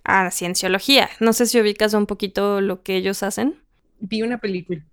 a 0.04 0.32
cienciología. 0.32 1.10
No 1.20 1.34
sé 1.34 1.46
si 1.46 1.60
ubicas 1.60 1.94
un 1.94 2.06
poquito 2.06 2.62
lo 2.62 2.84
que 2.84 2.96
ellos 2.98 3.24
hacen. 3.24 3.56
Vi 4.00 4.22
una 4.22 4.40
película. 4.40 4.84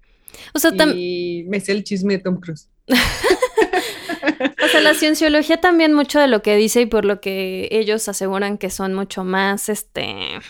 O 0.54 0.58
sea, 0.58 0.72
y 0.94 1.44
me 1.48 1.61
sé 1.61 1.72
el 1.72 1.84
chisme 1.84 2.16
de 2.16 2.22
Tom 2.22 2.40
Cruise. 2.40 2.68
o 2.88 4.68
sea, 4.70 4.80
la 4.80 4.94
cienciología 4.94 5.61
también 5.61 5.92
mucho 5.92 6.20
de 6.20 6.28
lo 6.28 6.42
que 6.42 6.56
dice 6.56 6.82
y 6.82 6.86
por 6.86 7.04
lo 7.04 7.20
que 7.20 7.68
ellos 7.72 8.08
aseguran 8.08 8.58
que 8.58 8.70
son 8.70 8.94
mucho 8.94 9.24
más, 9.24 9.68
este, 9.68 10.40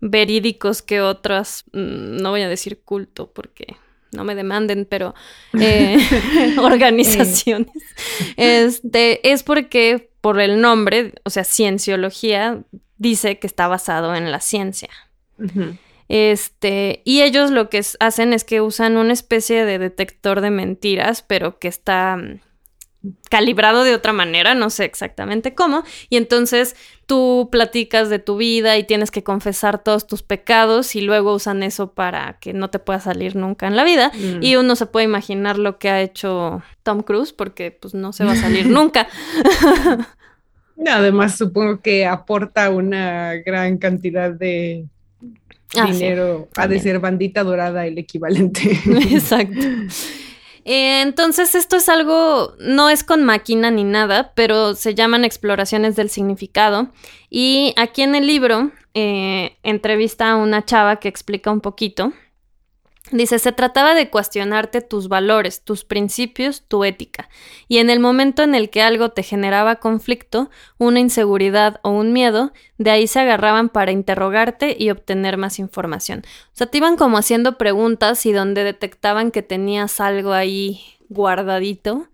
verídicos 0.00 0.82
que 0.82 1.00
otras, 1.00 1.64
mm, 1.72 2.16
no 2.22 2.30
voy 2.30 2.42
a 2.42 2.48
decir 2.48 2.80
culto 2.82 3.30
porque 3.32 3.76
no 4.12 4.24
me 4.24 4.34
demanden, 4.34 4.86
pero 4.88 5.14
eh, 5.58 5.98
organizaciones. 6.58 7.70
Este, 8.36 9.30
es 9.30 9.42
porque 9.42 10.10
por 10.20 10.40
el 10.40 10.60
nombre, 10.60 11.14
o 11.24 11.30
sea, 11.30 11.44
cienciología, 11.44 12.62
dice 13.00 13.38
que 13.38 13.46
está 13.46 13.66
basado 13.66 14.14
en 14.14 14.30
la 14.30 14.40
ciencia. 14.40 14.90
Este, 16.08 17.00
y 17.04 17.22
ellos 17.22 17.50
lo 17.50 17.70
que 17.70 17.82
hacen 17.98 18.32
es 18.34 18.44
que 18.44 18.60
usan 18.60 18.98
una 18.98 19.14
especie 19.14 19.64
de 19.64 19.78
detector 19.78 20.42
de 20.42 20.50
mentiras, 20.50 21.24
pero 21.26 21.58
que 21.58 21.68
está 21.68 22.18
mm, 22.18 22.40
calibrado 23.30 23.84
de 23.84 23.94
otra 23.94 24.12
manera, 24.12 24.54
no 24.54 24.68
sé 24.68 24.84
exactamente 24.84 25.54
cómo, 25.54 25.82
y 26.10 26.18
entonces 26.18 26.76
tú 27.06 27.48
platicas 27.50 28.10
de 28.10 28.18
tu 28.18 28.36
vida 28.36 28.76
y 28.76 28.84
tienes 28.84 29.10
que 29.10 29.24
confesar 29.24 29.82
todos 29.82 30.06
tus 30.06 30.22
pecados 30.22 30.94
y 30.94 31.00
luego 31.00 31.32
usan 31.32 31.62
eso 31.62 31.94
para 31.94 32.38
que 32.38 32.52
no 32.52 32.68
te 32.68 32.80
pueda 32.80 33.00
salir 33.00 33.34
nunca 33.34 33.66
en 33.66 33.76
la 33.76 33.84
vida 33.84 34.12
mm. 34.12 34.42
y 34.42 34.56
uno 34.56 34.76
se 34.76 34.84
puede 34.84 35.04
imaginar 35.04 35.58
lo 35.58 35.78
que 35.78 35.88
ha 35.88 36.02
hecho 36.02 36.62
Tom 36.82 37.02
Cruise 37.02 37.32
porque 37.32 37.70
pues 37.70 37.94
no 37.94 38.12
se 38.12 38.24
va 38.24 38.32
a 38.32 38.36
salir 38.36 38.66
nunca. 38.68 39.08
Además 40.86 41.36
supongo 41.36 41.80
que 41.80 42.06
aporta 42.06 42.70
una 42.70 43.34
gran 43.34 43.78
cantidad 43.78 44.30
de 44.30 44.86
ah, 45.76 45.86
dinero, 45.86 46.48
ha 46.56 46.66
de 46.66 46.78
ser 46.80 46.98
bandita 46.98 47.42
dorada 47.42 47.86
el 47.86 47.98
equivalente. 47.98 48.78
Exacto. 49.10 49.66
Eh, 50.64 51.00
entonces, 51.02 51.54
esto 51.54 51.76
es 51.76 51.88
algo, 51.88 52.54
no 52.60 52.90
es 52.90 53.02
con 53.02 53.24
máquina 53.24 53.70
ni 53.70 53.84
nada, 53.84 54.32
pero 54.34 54.74
se 54.74 54.94
llaman 54.94 55.24
exploraciones 55.24 55.96
del 55.96 56.10
significado. 56.10 56.90
Y 57.30 57.74
aquí 57.76 58.02
en 58.02 58.14
el 58.14 58.26
libro 58.26 58.70
eh, 58.94 59.56
entrevista 59.62 60.30
a 60.30 60.36
una 60.36 60.64
chava 60.64 60.96
que 60.96 61.08
explica 61.08 61.50
un 61.50 61.60
poquito 61.60 62.12
Dice, 63.12 63.40
se 63.40 63.50
trataba 63.50 63.94
de 63.94 64.08
cuestionarte 64.08 64.82
tus 64.82 65.08
valores, 65.08 65.62
tus 65.62 65.84
principios, 65.84 66.62
tu 66.68 66.84
ética, 66.84 67.28
y 67.66 67.78
en 67.78 67.90
el 67.90 67.98
momento 67.98 68.44
en 68.44 68.54
el 68.54 68.70
que 68.70 68.82
algo 68.82 69.10
te 69.10 69.24
generaba 69.24 69.76
conflicto, 69.76 70.48
una 70.78 71.00
inseguridad 71.00 71.80
o 71.82 71.90
un 71.90 72.12
miedo, 72.12 72.52
de 72.78 72.90
ahí 72.90 73.08
se 73.08 73.18
agarraban 73.18 73.68
para 73.68 73.90
interrogarte 73.90 74.76
y 74.78 74.90
obtener 74.90 75.38
más 75.38 75.58
información. 75.58 76.22
O 76.52 76.56
sea, 76.56 76.68
te 76.68 76.78
iban 76.78 76.96
como 76.96 77.18
haciendo 77.18 77.58
preguntas 77.58 78.24
y 78.26 78.32
donde 78.32 78.62
detectaban 78.62 79.32
que 79.32 79.42
tenías 79.42 80.00
algo 80.00 80.32
ahí 80.32 80.80
guardadito, 81.08 82.08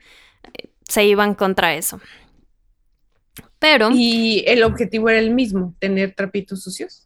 eh, 0.44 0.70
se 0.88 1.04
iban 1.04 1.34
contra 1.34 1.74
eso. 1.74 2.00
Pero... 3.58 3.90
Y 3.92 4.44
el 4.46 4.62
objetivo 4.62 5.10
era 5.10 5.18
el 5.18 5.34
mismo, 5.34 5.74
tener 5.78 6.14
trapitos 6.14 6.62
sucios 6.62 7.05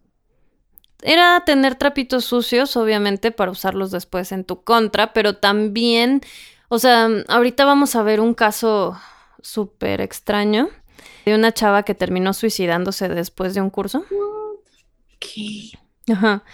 era 1.02 1.42
tener 1.44 1.74
trapitos 1.74 2.24
sucios, 2.24 2.76
obviamente, 2.76 3.30
para 3.30 3.50
usarlos 3.50 3.90
después 3.90 4.32
en 4.32 4.44
tu 4.44 4.62
contra, 4.62 5.12
pero 5.12 5.36
también, 5.36 6.20
o 6.68 6.78
sea, 6.78 7.08
ahorita 7.28 7.64
vamos 7.64 7.96
a 7.96 8.02
ver 8.02 8.20
un 8.20 8.34
caso 8.34 8.98
súper 9.42 10.00
extraño 10.00 10.68
de 11.24 11.34
una 11.34 11.52
chava 11.52 11.82
que 11.82 11.94
terminó 11.94 12.32
suicidándose 12.32 13.08
después 13.08 13.54
de 13.54 13.60
un 13.60 13.70
curso. 13.70 14.04
¿Qué? 15.18 15.70
Ajá. 16.12 16.44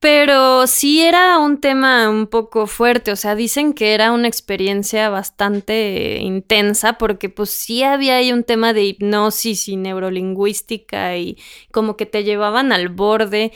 Pero 0.00 0.66
sí 0.66 1.02
era 1.02 1.38
un 1.38 1.60
tema 1.60 2.08
un 2.08 2.26
poco 2.26 2.66
fuerte, 2.66 3.12
o 3.12 3.16
sea, 3.16 3.34
dicen 3.34 3.74
que 3.74 3.92
era 3.92 4.12
una 4.12 4.28
experiencia 4.28 5.10
bastante 5.10 6.20
intensa 6.22 6.94
porque 6.94 7.28
pues 7.28 7.50
sí 7.50 7.82
había 7.82 8.16
ahí 8.16 8.32
un 8.32 8.42
tema 8.42 8.72
de 8.72 8.84
hipnosis 8.84 9.68
y 9.68 9.76
neurolingüística 9.76 11.18
y 11.18 11.36
como 11.70 11.98
que 11.98 12.06
te 12.06 12.24
llevaban 12.24 12.72
al 12.72 12.88
borde. 12.88 13.52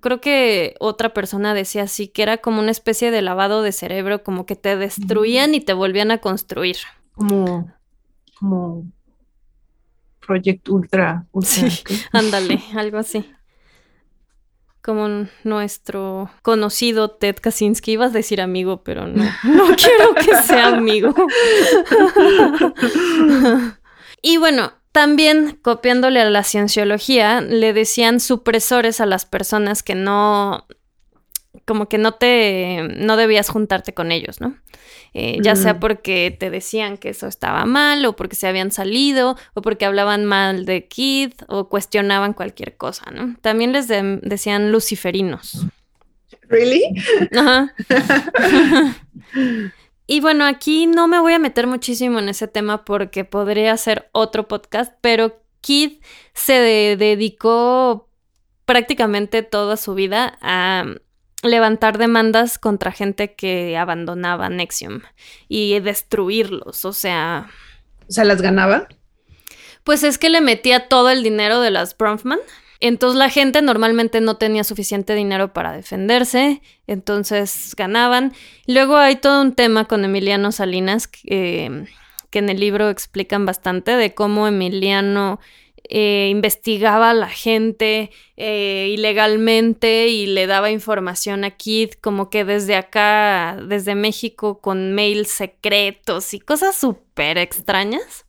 Creo 0.00 0.20
que 0.20 0.74
otra 0.80 1.14
persona 1.14 1.54
decía 1.54 1.84
así, 1.84 2.08
que 2.08 2.24
era 2.24 2.38
como 2.38 2.58
una 2.58 2.72
especie 2.72 3.12
de 3.12 3.22
lavado 3.22 3.62
de 3.62 3.70
cerebro, 3.70 4.24
como 4.24 4.46
que 4.46 4.56
te 4.56 4.76
destruían 4.76 5.54
y 5.54 5.60
te 5.60 5.74
volvían 5.74 6.10
a 6.10 6.18
construir. 6.18 6.78
Como, 7.14 7.70
como 8.36 8.84
Project 10.26 10.68
Ultra. 10.70 11.24
sí, 11.42 11.68
ándale, 12.10 12.60
algo 12.74 12.98
así 12.98 13.24
como 14.88 15.26
nuestro 15.44 16.30
conocido 16.40 17.10
Ted 17.10 17.36
Kaczynski. 17.42 17.92
Ibas 17.92 18.12
a 18.12 18.14
decir 18.14 18.40
amigo, 18.40 18.82
pero 18.84 19.06
no, 19.06 19.22
no 19.44 19.66
quiero 19.76 20.14
que 20.14 20.34
sea 20.44 20.68
amigo. 20.68 21.14
y 24.22 24.38
bueno, 24.38 24.72
también 24.92 25.58
copiándole 25.60 26.22
a 26.22 26.30
la 26.30 26.42
cienciología, 26.42 27.42
le 27.42 27.74
decían 27.74 28.18
supresores 28.18 29.02
a 29.02 29.04
las 29.04 29.26
personas 29.26 29.82
que 29.82 29.94
no 29.94 30.66
como 31.66 31.86
que 31.90 31.98
no 31.98 32.12
te, 32.12 32.88
no 32.96 33.18
debías 33.18 33.50
juntarte 33.50 33.92
con 33.92 34.10
ellos, 34.10 34.40
¿no? 34.40 34.56
Eh, 35.14 35.38
ya 35.40 35.56
sea 35.56 35.80
porque 35.80 36.36
te 36.38 36.50
decían 36.50 36.98
que 36.98 37.08
eso 37.10 37.26
estaba 37.26 37.64
mal, 37.64 38.04
o 38.04 38.14
porque 38.14 38.36
se 38.36 38.46
habían 38.46 38.70
salido, 38.70 39.36
o 39.54 39.62
porque 39.62 39.84
hablaban 39.84 40.24
mal 40.24 40.64
de 40.64 40.86
Kid, 40.86 41.32
o 41.48 41.68
cuestionaban 41.68 42.34
cualquier 42.34 42.76
cosa, 42.76 43.10
¿no? 43.10 43.36
También 43.40 43.72
les 43.72 43.88
decían 43.88 44.70
luciferinos. 44.72 45.66
¿Really? 46.48 46.82
Ajá. 47.36 47.74
y 50.06 50.20
bueno, 50.20 50.46
aquí 50.46 50.86
no 50.86 51.08
me 51.08 51.20
voy 51.20 51.34
a 51.34 51.38
meter 51.38 51.66
muchísimo 51.66 52.18
en 52.18 52.28
ese 52.28 52.48
tema 52.48 52.84
porque 52.84 53.24
podría 53.24 53.76
ser 53.76 54.08
otro 54.12 54.48
podcast, 54.48 54.94
pero 55.00 55.42
Kid 55.60 56.00
se 56.34 56.96
dedicó 56.96 58.08
prácticamente 58.64 59.42
toda 59.42 59.76
su 59.76 59.94
vida 59.94 60.38
a 60.40 60.84
levantar 61.42 61.98
demandas 61.98 62.58
contra 62.58 62.92
gente 62.92 63.34
que 63.34 63.76
abandonaba 63.76 64.48
Nexium 64.48 65.02
y 65.48 65.78
destruirlos, 65.80 66.84
o 66.84 66.92
sea... 66.92 67.48
O 68.08 68.12
sea, 68.12 68.24
¿las 68.24 68.42
ganaba? 68.42 68.88
Pues 69.84 70.02
es 70.02 70.18
que 70.18 70.30
le 70.30 70.40
metía 70.40 70.88
todo 70.88 71.10
el 71.10 71.22
dinero 71.22 71.60
de 71.60 71.70
las 71.70 71.96
Bronfman. 71.96 72.38
Entonces 72.80 73.18
la 73.18 73.28
gente 73.28 73.60
normalmente 73.60 74.20
no 74.20 74.36
tenía 74.36 74.62
suficiente 74.62 75.14
dinero 75.14 75.52
para 75.52 75.72
defenderse, 75.72 76.62
entonces 76.86 77.74
ganaban. 77.76 78.32
Luego 78.66 78.96
hay 78.96 79.16
todo 79.16 79.42
un 79.42 79.54
tema 79.54 79.86
con 79.86 80.04
Emiliano 80.04 80.52
Salinas 80.52 81.08
que, 81.08 81.86
que 82.30 82.38
en 82.38 82.48
el 82.48 82.60
libro 82.60 82.88
explican 82.88 83.46
bastante 83.46 83.92
de 83.92 84.14
cómo 84.14 84.46
Emiliano 84.46 85.40
eh, 85.84 86.28
investigaba 86.30 87.10
a 87.10 87.14
la 87.14 87.28
gente 87.28 88.10
eh, 88.36 88.90
ilegalmente 88.92 90.08
y 90.08 90.26
le 90.26 90.46
daba 90.46 90.70
información 90.70 91.44
a 91.44 91.50
Kid 91.50 91.92
como 92.00 92.30
que 92.30 92.44
desde 92.44 92.76
acá, 92.76 93.58
desde 93.68 93.94
México, 93.94 94.60
con 94.60 94.94
mails 94.94 95.28
secretos 95.28 96.34
y 96.34 96.40
cosas 96.40 96.76
súper 96.76 97.38
extrañas. 97.38 98.26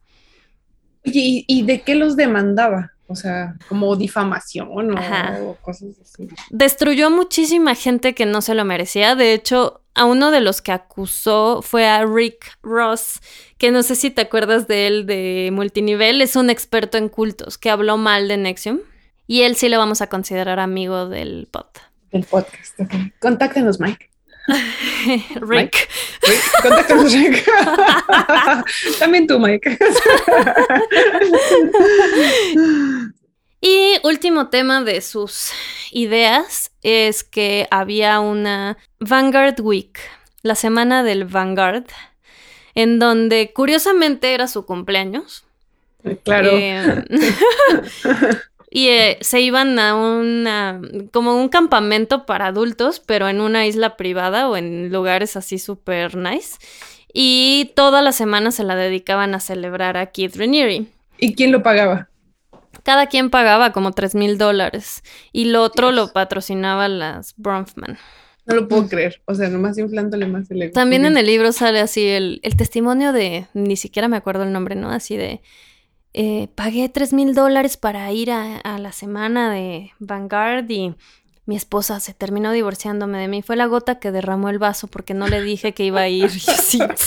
¿Y, 1.04 1.46
¿Y 1.48 1.64
de 1.64 1.82
qué 1.82 1.96
los 1.96 2.16
demandaba? 2.16 2.94
O 3.12 3.16
sea, 3.16 3.56
como 3.68 3.96
difamación 3.96 4.96
o 5.42 5.58
cosas 5.62 5.90
así. 6.00 6.28
Destruyó 6.52 7.10
muchísima 7.10 7.74
gente 7.74 8.14
que 8.14 8.28
no 8.28 8.42
se 8.42 8.54
lo 8.54 8.66
merecía. 8.66 9.16
De 9.16 9.34
hecho, 9.34 9.82
a 9.96 10.06
uno 10.06 10.30
de 10.30 10.42
los 10.42 10.62
que 10.62 10.72
acusó 10.72 11.64
fue 11.64 11.88
a 11.88 12.06
Rick 12.06 12.58
Ross, 12.62 13.20
que 13.58 13.72
no 13.72 13.82
sé 13.82 13.96
si 13.96 14.12
te 14.12 14.22
acuerdas 14.22 14.68
de 14.68 14.86
él 14.86 15.06
de 15.08 15.50
multinivel, 15.52 16.22
es 16.22 16.36
un 16.36 16.52
experto 16.52 17.00
en 17.00 17.10
cultos 17.10 17.58
que 17.58 17.72
habló 17.72 17.98
mal 17.98 18.28
de 18.28 18.38
Nexium. 18.38 18.80
Y 19.26 19.42
él 19.42 19.56
sí 19.56 19.70
lo 19.70 19.80
vamos 19.80 20.02
a 20.02 20.08
considerar 20.08 20.60
amigo 20.60 21.10
del 21.10 21.48
pod. 21.52 21.66
Del 22.12 22.26
podcast. 22.26 22.80
Contáctenos, 23.20 23.80
Mike. 23.80 24.09
Rick. 25.42 25.90
Rick. 26.22 26.62
Contáctanos, 26.62 27.14
Rick. 27.14 27.50
También 29.00 29.28
tú, 29.28 29.40
Mike. 29.40 29.78
y 33.62 33.94
último 34.04 34.50
tema 34.50 34.84
de 34.84 35.02
sus 35.02 35.52
ideas 35.92 36.72
es 36.82 37.24
que 37.24 37.68
había 37.72 38.20
una 38.20 38.78
Vanguard 39.00 39.62
Week, 39.62 40.00
la 40.42 40.56
semana 40.56 41.04
del 41.04 41.26
Vanguard, 41.26 41.86
en 42.76 43.00
donde 43.00 43.52
curiosamente 43.54 44.34
era 44.34 44.48
su 44.48 44.66
cumpleaños. 44.66 45.46
Claro. 46.24 46.52
Eh, 46.54 47.06
y 48.72 48.90
eh, 48.90 49.18
se 49.22 49.42
iban 49.42 49.80
a 49.80 49.96
una, 49.96 50.80
como 51.12 51.36
un 51.36 51.50
campamento 51.50 52.26
para 52.26 52.48
adultos, 52.48 53.00
pero 53.00 53.28
en 53.28 53.42
una 53.42 53.66
isla 53.66 53.98
privada 53.98 54.48
o 54.48 54.58
en 54.58 54.92
lugares 54.92 55.36
así 55.36 55.58
súper 55.58 56.16
nice. 56.16 56.58
Y 57.12 57.72
toda 57.76 58.04
la 58.04 58.12
semana 58.12 58.52
se 58.52 58.64
la 58.64 58.76
dedicaban 58.76 59.34
a 59.34 59.40
celebrar 59.40 59.98
a 59.98 60.08
Keith 60.08 60.36
Raniere. 60.36 60.86
¿Y 61.18 61.34
quién 61.34 61.52
lo 61.52 61.64
pagaba? 61.64 62.10
Cada 62.84 63.08
quien 63.08 63.32
pagaba 63.32 63.72
como 63.72 63.92
3 63.92 64.14
mil 64.14 64.38
dólares 64.38 65.04
y 65.32 65.46
lo 65.46 65.64
otro 65.64 65.92
lo 65.92 66.14
patrocinaba 66.14 66.88
las 66.88 67.34
Bronfman. 67.38 67.98
No 68.46 68.56
lo 68.56 68.68
puedo 68.68 68.88
creer, 68.88 69.22
o 69.26 69.36
sea, 69.36 69.50
nomás 69.50 69.78
inflándole 69.78 70.26
más 70.28 70.50
el 70.50 70.62
ego. 70.62 70.74
También 70.74 71.06
en 71.06 71.18
el 71.18 71.26
libro 71.26 71.52
sale 71.52 71.80
así 71.80 72.08
el, 72.08 72.40
el 72.44 72.56
testimonio 72.56 73.14
de, 73.14 73.48
ni 73.54 73.76
siquiera 73.78 74.08
me 74.08 74.18
acuerdo 74.18 74.44
el 74.44 74.52
nombre, 74.52 74.76
¿no? 74.76 74.90
Así 74.90 75.18
de, 75.18 75.42
eh, 76.14 76.48
pagué 76.56 76.90
3 76.90 77.14
mil 77.14 77.34
dólares 77.34 77.78
para 77.78 78.12
ir 78.12 78.32
a, 78.32 78.58
a, 78.58 78.78
la 78.80 78.92
semana 78.92 79.54
de 79.54 79.92
Vanguard 80.00 80.70
y 80.70 80.96
mi 81.46 81.56
esposa 81.56 82.00
se 82.00 82.14
terminó 82.14 82.52
divorciándome 82.52 83.18
de 83.18 83.28
mí. 83.28 83.42
Fue 83.42 83.56
la 83.56 83.66
gota 83.66 84.00
que 84.00 84.12
derramó 84.12 84.50
el 84.50 84.60
vaso 84.60 84.88
porque 84.88 85.16
no 85.16 85.28
le 85.28 85.42
dije 85.42 85.74
que 85.74 85.84
iba 85.84 86.02
a 86.02 86.08
ir. 86.08 86.30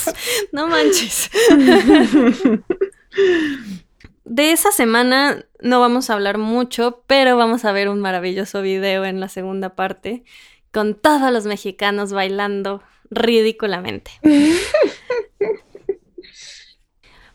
No 0.53 0.67
manches. 0.67 1.31
De 4.25 4.53
esa 4.53 4.73
semana 4.73 5.45
no 5.61 5.81
vamos 5.81 6.09
a 6.09 6.15
hablar 6.15 6.39
mucho, 6.39 7.05
pero 7.07 7.37
vamos 7.37 7.65
a 7.65 7.73
ver 7.73 7.89
un 7.89 8.01
maravilloso 8.01 8.63
video 8.63 9.05
en 9.05 9.21
la 9.21 9.29
segunda 9.29 9.77
parte 9.77 10.25
con 10.73 10.95
todos 10.95 11.31
los 11.31 11.45
mexicanos 11.45 12.13
bailando 12.13 12.83
ridículamente. 13.11 14.11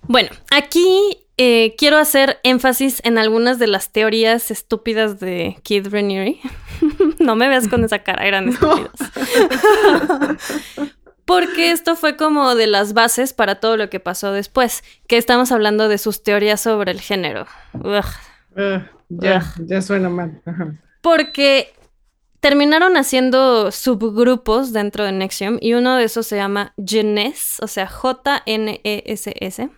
Bueno, 0.07 0.29
aquí 0.51 1.25
eh, 1.37 1.75
quiero 1.77 1.97
hacer 1.97 2.39
énfasis 2.43 3.01
en 3.03 3.17
algunas 3.17 3.59
de 3.59 3.67
las 3.67 3.91
teorías 3.91 4.49
estúpidas 4.49 5.19
de 5.19 5.57
Kid 5.63 5.87
Raniere. 5.89 6.39
no 7.19 7.35
me 7.35 7.47
veas 7.47 7.67
con 7.67 7.83
esa 7.83 7.99
cara, 7.99 8.25
eran 8.25 8.49
estúpidas. 8.49 8.91
Porque 11.25 11.71
esto 11.71 11.97
fue 11.97 12.15
como 12.15 12.55
de 12.55 12.67
las 12.67 12.93
bases 12.93 13.33
para 13.33 13.59
todo 13.59 13.75
lo 13.75 13.89
que 13.89 13.99
pasó 13.99 14.31
después, 14.31 14.83
que 15.07 15.17
estamos 15.17 15.51
hablando 15.51 15.89
de 15.89 15.97
sus 15.97 16.23
teorías 16.23 16.61
sobre 16.61 16.91
el 16.91 17.01
género. 17.01 17.45
Ugh. 17.73 18.05
Uh, 18.55 18.79
ya, 19.09 19.37
Ugh. 19.37 19.67
ya 19.67 19.81
suena 19.81 20.09
mal. 20.09 20.41
Porque 21.01 21.73
terminaron 22.39 22.95
haciendo 22.95 23.71
subgrupos 23.71 24.71
dentro 24.71 25.03
de 25.03 25.11
Nexium 25.11 25.57
y 25.59 25.73
uno 25.73 25.97
de 25.97 26.05
esos 26.05 26.27
se 26.27 26.37
llama 26.37 26.73
Genes, 26.77 27.57
o 27.61 27.67
sea, 27.67 27.87
J-N-E-S-S, 27.87 29.69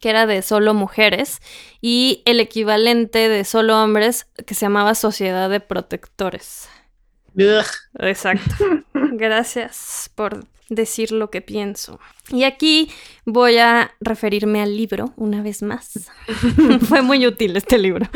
que 0.00 0.10
era 0.10 0.26
de 0.26 0.42
solo 0.42 0.74
mujeres, 0.74 1.40
y 1.80 2.22
el 2.24 2.40
equivalente 2.40 3.28
de 3.28 3.44
solo 3.44 3.82
hombres 3.82 4.26
que 4.46 4.54
se 4.54 4.66
llamaba 4.66 4.94
Sociedad 4.94 5.48
de 5.50 5.60
Protectores. 5.60 6.68
Ugh. 7.36 7.66
Exacto. 8.00 8.54
Gracias 8.94 10.10
por 10.14 10.46
decir 10.68 11.12
lo 11.12 11.30
que 11.30 11.42
pienso. 11.42 12.00
Y 12.30 12.44
aquí 12.44 12.90
voy 13.26 13.58
a 13.58 13.92
referirme 14.00 14.62
al 14.62 14.76
libro 14.76 15.12
una 15.16 15.42
vez 15.42 15.62
más. 15.62 16.10
Fue 16.88 17.02
muy 17.02 17.26
útil 17.26 17.56
este 17.56 17.78
libro. 17.78 18.08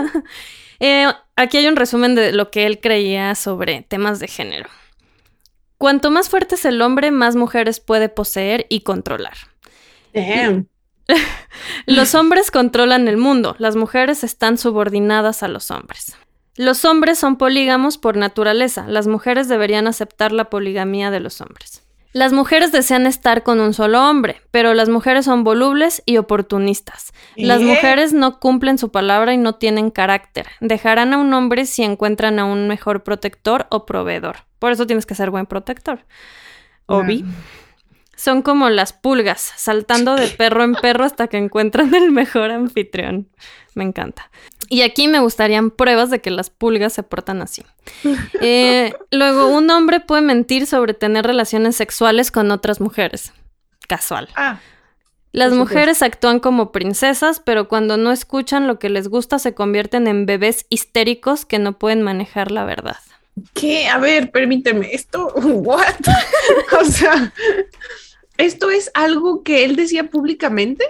eh, 0.80 1.06
aquí 1.36 1.58
hay 1.58 1.66
un 1.66 1.76
resumen 1.76 2.14
de 2.14 2.32
lo 2.32 2.50
que 2.50 2.66
él 2.66 2.80
creía 2.80 3.34
sobre 3.34 3.82
temas 3.82 4.20
de 4.20 4.28
género. 4.28 4.68
Cuanto 5.76 6.12
más 6.12 6.28
fuerte 6.28 6.54
es 6.54 6.64
el 6.64 6.80
hombre, 6.80 7.10
más 7.10 7.34
mujeres 7.34 7.80
puede 7.80 8.08
poseer 8.08 8.66
y 8.68 8.82
controlar. 8.82 9.36
Damn. 10.14 10.68
Los 11.86 12.14
hombres 12.14 12.50
controlan 12.50 13.08
el 13.08 13.16
mundo, 13.16 13.54
las 13.58 13.76
mujeres 13.76 14.24
están 14.24 14.58
subordinadas 14.58 15.42
a 15.42 15.48
los 15.48 15.70
hombres. 15.70 16.16
Los 16.56 16.84
hombres 16.84 17.18
son 17.18 17.36
polígamos 17.36 17.98
por 17.98 18.16
naturaleza, 18.16 18.86
las 18.86 19.06
mujeres 19.06 19.48
deberían 19.48 19.86
aceptar 19.86 20.32
la 20.32 20.50
poligamía 20.50 21.10
de 21.10 21.20
los 21.20 21.40
hombres. 21.40 21.82
Las 22.12 22.34
mujeres 22.34 22.72
desean 22.72 23.06
estar 23.06 23.42
con 23.42 23.58
un 23.60 23.72
solo 23.72 24.06
hombre, 24.06 24.42
pero 24.50 24.74
las 24.74 24.90
mujeres 24.90 25.24
son 25.24 25.44
volubles 25.44 26.02
y 26.04 26.18
oportunistas. 26.18 27.14
Las 27.36 27.62
mujeres 27.62 28.12
no 28.12 28.38
cumplen 28.38 28.76
su 28.76 28.90
palabra 28.90 29.32
y 29.32 29.38
no 29.38 29.54
tienen 29.54 29.90
carácter. 29.90 30.46
Dejarán 30.60 31.14
a 31.14 31.16
un 31.16 31.32
hombre 31.32 31.64
si 31.64 31.82
encuentran 31.82 32.38
a 32.38 32.44
un 32.44 32.68
mejor 32.68 33.02
protector 33.02 33.66
o 33.70 33.86
proveedor. 33.86 34.44
Por 34.58 34.72
eso 34.72 34.86
tienes 34.86 35.06
que 35.06 35.14
ser 35.14 35.30
buen 35.30 35.46
protector. 35.46 36.04
Obi. 36.84 37.24
Son 38.22 38.42
como 38.42 38.70
las 38.70 38.92
pulgas, 38.92 39.52
saltando 39.56 40.14
de 40.14 40.28
perro 40.28 40.62
en 40.62 40.76
perro 40.76 41.04
hasta 41.04 41.26
que 41.26 41.38
encuentran 41.38 41.92
el 41.92 42.12
mejor 42.12 42.52
anfitrión. 42.52 43.28
Me 43.74 43.82
encanta. 43.82 44.30
Y 44.68 44.82
aquí 44.82 45.08
me 45.08 45.18
gustarían 45.18 45.72
pruebas 45.72 46.08
de 46.08 46.20
que 46.20 46.30
las 46.30 46.48
pulgas 46.48 46.92
se 46.92 47.02
portan 47.02 47.42
así. 47.42 47.64
Eh, 48.40 48.94
luego, 49.10 49.48
un 49.48 49.68
hombre 49.70 49.98
puede 49.98 50.22
mentir 50.22 50.68
sobre 50.68 50.94
tener 50.94 51.26
relaciones 51.26 51.74
sexuales 51.74 52.30
con 52.30 52.52
otras 52.52 52.80
mujeres. 52.80 53.32
Casual. 53.88 54.28
Ah, 54.36 54.60
Las 55.32 55.52
mujeres 55.52 56.00
actúan 56.00 56.38
como 56.38 56.70
princesas, 56.70 57.40
pero 57.44 57.66
cuando 57.66 57.96
no 57.96 58.12
escuchan 58.12 58.68
lo 58.68 58.78
que 58.78 58.88
les 58.88 59.08
gusta 59.08 59.40
se 59.40 59.52
convierten 59.52 60.06
en 60.06 60.26
bebés 60.26 60.66
histéricos 60.70 61.44
que 61.44 61.58
no 61.58 61.76
pueden 61.76 62.02
manejar 62.02 62.52
la 62.52 62.64
verdad. 62.64 62.98
¿qué? 63.54 63.88
A 63.88 63.98
ver, 63.98 64.30
permíteme, 64.30 64.92
esto, 64.92 65.28
what? 65.34 65.94
o 66.80 66.84
sea, 66.84 67.32
¿esto 68.38 68.70
es 68.70 68.90
algo 68.94 69.42
que 69.42 69.64
él 69.64 69.76
decía 69.76 70.10
públicamente? 70.10 70.84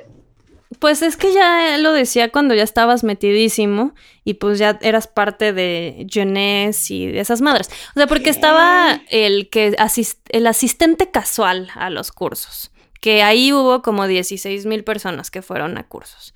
Pues 0.79 1.03
es 1.03 1.17
que 1.17 1.33
ya 1.33 1.77
lo 1.79 1.93
decía 1.93 2.31
cuando 2.33 2.55
ya 2.55 2.63
estabas 2.63 3.05
metidísimo 3.05 3.95
y 4.25 4.35
pues 4.35 4.59
ya 4.59 4.79
eras 4.83 5.07
parte 5.07 5.53
de 5.53 6.07
Jeunesse 6.11 6.91
y 6.91 7.07
de 7.07 7.21
esas 7.21 7.41
madres. 7.41 7.69
O 7.91 7.99
sea, 8.01 8.07
porque 8.07 8.25
¿Qué? 8.25 8.31
estaba 8.31 9.01
el 9.11 9.49
que 9.51 9.73
asis- 9.77 10.17
el 10.31 10.47
asistente 10.47 11.11
casual 11.11 11.71
a 11.75 11.91
los 11.91 12.11
cursos, 12.11 12.73
que 13.01 13.23
ahí 13.23 13.53
hubo 13.53 13.83
como 13.83 14.07
16 14.07 14.65
mil 14.67 14.83
personas 14.83 15.31
que 15.31 15.43
fueron 15.43 15.77
a 15.79 15.87
cursos. 15.87 16.35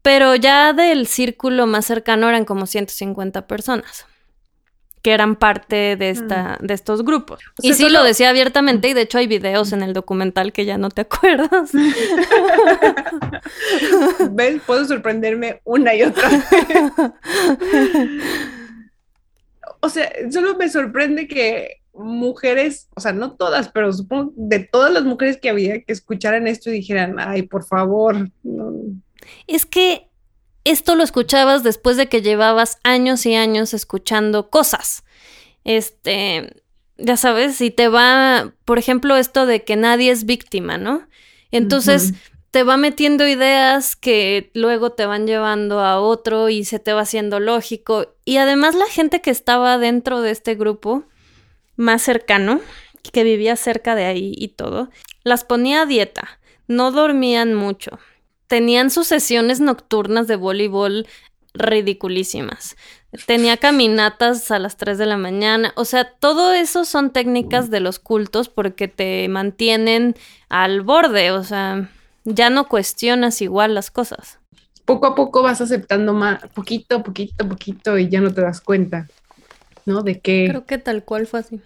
Pero 0.00 0.36
ya 0.36 0.72
del 0.72 1.06
círculo 1.08 1.66
más 1.66 1.84
cercano 1.86 2.28
eran 2.28 2.44
como 2.44 2.66
150 2.66 3.46
personas 3.48 4.06
que 5.02 5.12
eran 5.12 5.36
parte 5.36 5.94
de, 5.96 6.10
esta, 6.10 6.58
de 6.60 6.74
estos 6.74 7.04
grupos. 7.04 7.40
O 7.58 7.62
sea, 7.62 7.70
y 7.70 7.74
sí 7.74 7.82
solo- 7.84 8.00
lo 8.00 8.04
decía 8.04 8.30
abiertamente 8.30 8.88
y 8.88 8.94
de 8.94 9.02
hecho 9.02 9.18
hay 9.18 9.26
videos 9.28 9.72
en 9.72 9.82
el 9.82 9.92
documental 9.92 10.52
que 10.52 10.64
ya 10.64 10.78
no 10.78 10.90
te 10.90 11.02
acuerdas. 11.02 11.70
¿Ves? 14.32 14.60
Puedo 14.66 14.84
sorprenderme 14.84 15.60
una 15.64 15.94
y 15.94 16.02
otra 16.02 16.28
vez. 16.28 16.44
O 19.80 19.88
sea, 19.88 20.10
solo 20.30 20.56
me 20.56 20.68
sorprende 20.68 21.28
que 21.28 21.80
mujeres, 21.94 22.88
o 22.96 23.00
sea, 23.00 23.12
no 23.12 23.32
todas, 23.36 23.68
pero 23.70 23.92
supongo 23.92 24.32
de 24.36 24.60
todas 24.60 24.92
las 24.92 25.04
mujeres 25.04 25.38
que 25.40 25.48
había 25.50 25.82
que 25.82 25.92
escucharan 25.92 26.46
esto 26.46 26.70
y 26.70 26.74
dijeran, 26.74 27.16
ay, 27.18 27.42
por 27.42 27.64
favor, 27.64 28.28
no. 28.42 28.72
Es 29.46 29.64
que 29.66 30.08
esto 30.66 30.94
lo 30.94 31.04
escuchabas 31.04 31.62
después 31.62 31.96
de 31.96 32.08
que 32.08 32.22
llevabas 32.22 32.78
años 32.82 33.24
y 33.24 33.34
años 33.34 33.72
escuchando 33.72 34.50
cosas. 34.50 35.04
Este, 35.64 36.62
ya 36.98 37.16
sabes, 37.16 37.56
si 37.56 37.70
te 37.70 37.88
va, 37.88 38.52
por 38.64 38.78
ejemplo, 38.78 39.16
esto 39.16 39.46
de 39.46 39.64
que 39.64 39.76
nadie 39.76 40.10
es 40.10 40.24
víctima, 40.24 40.76
¿no? 40.76 41.06
Entonces 41.50 42.14
te 42.50 42.64
va 42.64 42.76
metiendo 42.76 43.28
ideas 43.28 43.96
que 43.96 44.50
luego 44.54 44.90
te 44.90 45.06
van 45.06 45.26
llevando 45.26 45.80
a 45.80 46.00
otro 46.00 46.48
y 46.48 46.64
se 46.64 46.78
te 46.78 46.92
va 46.92 47.02
haciendo 47.02 47.38
lógico. 47.38 48.14
Y 48.24 48.38
además 48.38 48.74
la 48.74 48.86
gente 48.86 49.20
que 49.20 49.30
estaba 49.30 49.78
dentro 49.78 50.20
de 50.20 50.32
este 50.32 50.54
grupo 50.54 51.04
más 51.76 52.02
cercano, 52.02 52.60
que 53.12 53.24
vivía 53.24 53.56
cerca 53.56 53.94
de 53.94 54.04
ahí 54.04 54.32
y 54.36 54.48
todo, 54.48 54.90
las 55.22 55.44
ponía 55.44 55.82
a 55.82 55.86
dieta, 55.86 56.40
no 56.66 56.90
dormían 56.90 57.54
mucho, 57.54 57.98
tenían 58.46 58.90
sus 58.90 59.06
sesiones 59.06 59.60
nocturnas 59.60 60.26
de 60.26 60.36
voleibol 60.36 61.06
ridiculísimas. 61.54 62.76
Tenía 63.26 63.56
caminatas 63.56 64.50
a 64.50 64.58
las 64.58 64.76
3 64.76 64.98
de 64.98 65.06
la 65.06 65.16
mañana. 65.16 65.72
O 65.76 65.84
sea, 65.84 66.04
todo 66.10 66.52
eso 66.52 66.84
son 66.84 67.10
técnicas 67.12 67.70
de 67.70 67.80
los 67.80 67.98
cultos 67.98 68.48
porque 68.48 68.88
te 68.88 69.26
mantienen 69.28 70.14
al 70.48 70.82
borde. 70.82 71.30
O 71.30 71.42
sea, 71.42 71.88
ya 72.24 72.50
no 72.50 72.68
cuestionas 72.68 73.40
igual 73.40 73.74
las 73.74 73.90
cosas. 73.90 74.38
Poco 74.84 75.06
a 75.06 75.14
poco 75.14 75.42
vas 75.42 75.60
aceptando 75.60 76.12
más, 76.12 76.40
poquito, 76.54 77.02
poquito, 77.02 77.48
poquito 77.48 77.98
y 77.98 78.08
ya 78.08 78.20
no 78.20 78.32
te 78.32 78.42
das 78.42 78.60
cuenta, 78.60 79.08
¿no? 79.84 80.02
De 80.02 80.20
qué, 80.20 80.46
Creo 80.48 80.64
que 80.66 80.78
tal 80.78 81.02
cual 81.04 81.26
fue 81.26 81.40
así. 81.40 81.60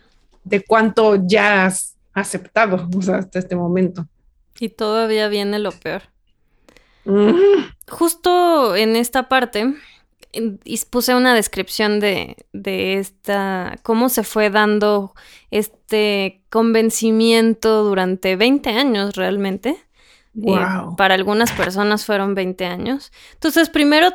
de 0.44 0.62
cuánto 0.62 1.16
ya 1.26 1.66
has 1.66 1.96
aceptado, 2.14 2.88
o 2.96 3.02
sea, 3.02 3.16
hasta 3.16 3.38
este 3.38 3.56
momento. 3.56 4.06
Y 4.58 4.70
todavía 4.70 5.28
viene 5.28 5.58
lo 5.58 5.72
peor. 5.72 6.02
Justo 7.88 8.76
en 8.76 8.96
esta 8.96 9.28
parte 9.28 9.74
puse 10.90 11.14
una 11.14 11.34
descripción 11.34 11.98
de, 11.98 12.36
de 12.52 12.98
esta, 12.98 13.78
cómo 13.82 14.08
se 14.08 14.22
fue 14.22 14.48
dando 14.50 15.14
este 15.50 16.40
convencimiento 16.50 17.82
durante 17.84 18.36
20 18.36 18.70
años 18.70 19.16
realmente. 19.16 19.70
Eh, 19.70 19.76
Wow. 20.32 20.94
para 20.94 21.14
algunas 21.14 21.50
personas 21.50 22.06
fueron 22.06 22.36
20 22.36 22.64
años. 22.64 23.10
Entonces, 23.32 23.68
primero 23.68 24.12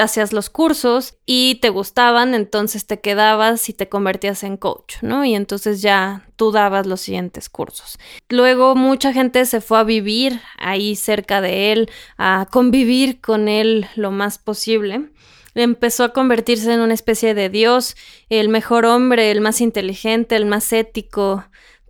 hacías 0.00 0.32
los 0.32 0.50
cursos 0.50 1.14
y 1.26 1.56
te 1.56 1.68
gustaban, 1.68 2.34
entonces 2.34 2.86
te 2.86 3.00
quedabas 3.00 3.68
y 3.68 3.72
te 3.72 3.88
convertías 3.88 4.42
en 4.42 4.56
coach, 4.56 4.96
¿no? 5.02 5.24
Y 5.24 5.34
entonces 5.34 5.82
ya 5.82 6.26
tú 6.36 6.52
dabas 6.52 6.86
los 6.86 7.00
siguientes 7.00 7.48
cursos. 7.48 7.98
Luego 8.28 8.74
mucha 8.74 9.12
gente 9.12 9.44
se 9.44 9.60
fue 9.60 9.78
a 9.78 9.84
vivir 9.84 10.40
ahí 10.58 10.96
cerca 10.96 11.40
de 11.40 11.72
él, 11.72 11.90
a 12.18 12.46
convivir 12.50 13.20
con 13.20 13.48
él 13.48 13.86
lo 13.94 14.10
más 14.10 14.38
posible. 14.38 15.10
Empezó 15.54 16.04
a 16.04 16.12
convertirse 16.12 16.72
en 16.72 16.80
una 16.80 16.94
especie 16.94 17.34
de 17.34 17.48
dios, 17.48 17.96
el 18.28 18.48
mejor 18.48 18.86
hombre, 18.86 19.30
el 19.30 19.40
más 19.40 19.60
inteligente, 19.60 20.36
el 20.36 20.46
más 20.46 20.72
ético, 20.72 21.44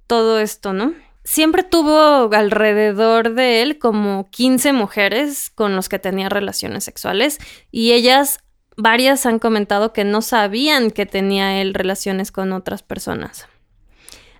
todo 0.07 0.41
esto, 0.41 0.73
¿no? 0.73 0.95
Siempre 1.31 1.63
tuvo 1.63 2.29
alrededor 2.35 3.35
de 3.35 3.63
él 3.63 3.79
como 3.79 4.29
15 4.31 4.73
mujeres 4.73 5.49
con 5.49 5.77
los 5.77 5.89
que 5.89 6.01
tenía 6.01 6.29
relaciones 6.29 6.83
sexuales 6.83 7.39
y 7.71 7.93
ellas, 7.93 8.41
varias 8.77 9.27
han 9.27 9.39
comentado 9.39 9.93
que 9.93 10.03
no 10.03 10.23
sabían 10.23 10.91
que 10.91 11.07
tenía 11.07 11.63
él 11.63 11.73
relaciones 11.73 12.33
con 12.33 12.53
otras 12.53 12.83
personas. 12.83 13.47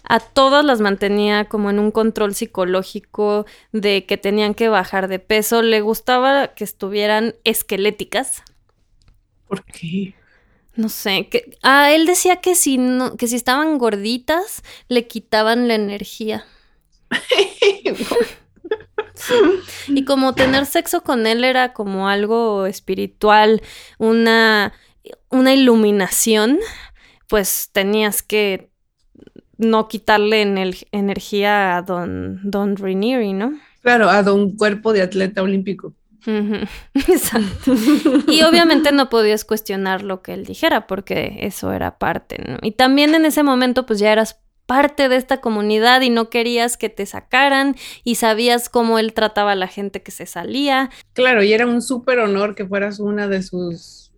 A 0.03 0.19
todas 0.19 0.65
las 0.65 0.81
mantenía 0.81 1.45
como 1.45 1.71
en 1.71 1.79
un 1.79 1.93
control 1.93 2.35
psicológico 2.35 3.47
de 3.71 4.05
que 4.05 4.17
tenían 4.17 4.55
que 4.55 4.69
bajar 4.69 5.07
de 5.07 5.21
peso. 5.21 5.63
Le 5.63 5.83
gustaba 5.83 6.55
que 6.55 6.65
estuvieran 6.65 7.37
esqueléticas. 7.45 8.43
¿Por 9.47 9.65
qué? 9.65 10.15
No 10.75 10.89
sé, 10.89 11.29
que 11.29 11.57
ah, 11.63 11.93
él 11.93 12.05
decía 12.05 12.41
que 12.41 12.57
si 12.57 12.79
no, 12.79 13.17
que 13.17 13.29
si 13.29 13.37
estaban 13.37 13.79
gorditas 13.79 14.65
le 14.89 15.07
quitaban 15.07 15.69
la 15.69 15.77
energía. 15.77 16.47
Y 19.89 20.05
como 20.05 20.35
tener 20.35 20.67
sexo 20.67 21.03
con 21.03 21.27
él 21.27 21.45
era 21.45 21.73
como 21.73 22.09
algo 22.09 22.67
espiritual, 22.67 23.63
una, 23.99 24.73
una 25.29 25.53
iluminación, 25.55 26.59
pues 27.29 27.71
tenías 27.73 28.23
que 28.23 28.71
no 29.59 29.89
quitarle 29.89 30.43
en 30.43 30.59
el, 30.59 30.77
energía 30.91 31.77
a 31.77 31.83
Don, 31.83 32.41
Don 32.43 32.77
Rinieri, 32.77 33.33
¿no? 33.33 33.59
Claro, 33.83 34.09
a 34.09 34.23
Don 34.23 34.57
Cuerpo 34.57 34.93
de 34.93 35.03
Atleta 35.03 35.43
Olímpico. 35.43 35.95
Exacto. 36.95 37.73
y 38.29 38.43
obviamente 38.43 38.93
no 38.93 39.09
podías 39.09 39.45
cuestionar 39.45 40.03
lo 40.03 40.21
que 40.21 40.35
él 40.35 40.45
dijera 40.45 40.87
porque 40.87 41.39
eso 41.41 41.73
era 41.73 41.99
parte, 41.99 42.43
¿no? 42.47 42.59
Y 42.63 42.73
también 42.73 43.15
en 43.15 43.25
ese 43.25 43.43
momento 43.43 43.87
pues 43.87 43.99
ya 43.99 44.13
eras 44.13 44.39
parte 44.71 45.09
de 45.09 45.17
esta 45.17 45.41
comunidad 45.41 46.01
y 46.03 46.11
no 46.11 46.31
querías 46.31 46.77
que 46.77 46.89
te 46.89 47.05
sacaran 47.05 47.75
y 48.05 48.15
sabías 48.15 48.69
cómo 48.69 49.01
él 49.01 49.15
trataba 49.15 49.51
a 49.51 49.57
la 49.57 49.67
gente 49.67 50.01
que 50.01 50.13
se 50.13 50.27
salía. 50.27 50.91
Claro, 51.13 51.43
y 51.43 51.53
era 51.53 51.67
un 51.67 51.83
súper 51.83 52.21
honor 52.21 52.55
que 52.55 52.65
fueras 52.65 53.01
una 53.01 53.27
de 53.27 53.43
sus 53.43 54.13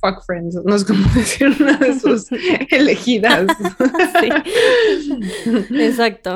fuck 0.00 0.26
friends, 0.26 0.58
no 0.64 0.74
es 0.74 0.84
como 0.84 1.08
decir 1.14 1.54
una 1.60 1.76
de 1.76 2.00
sus 2.00 2.26
elegidas. 2.72 3.46
Exacto. 5.70 6.34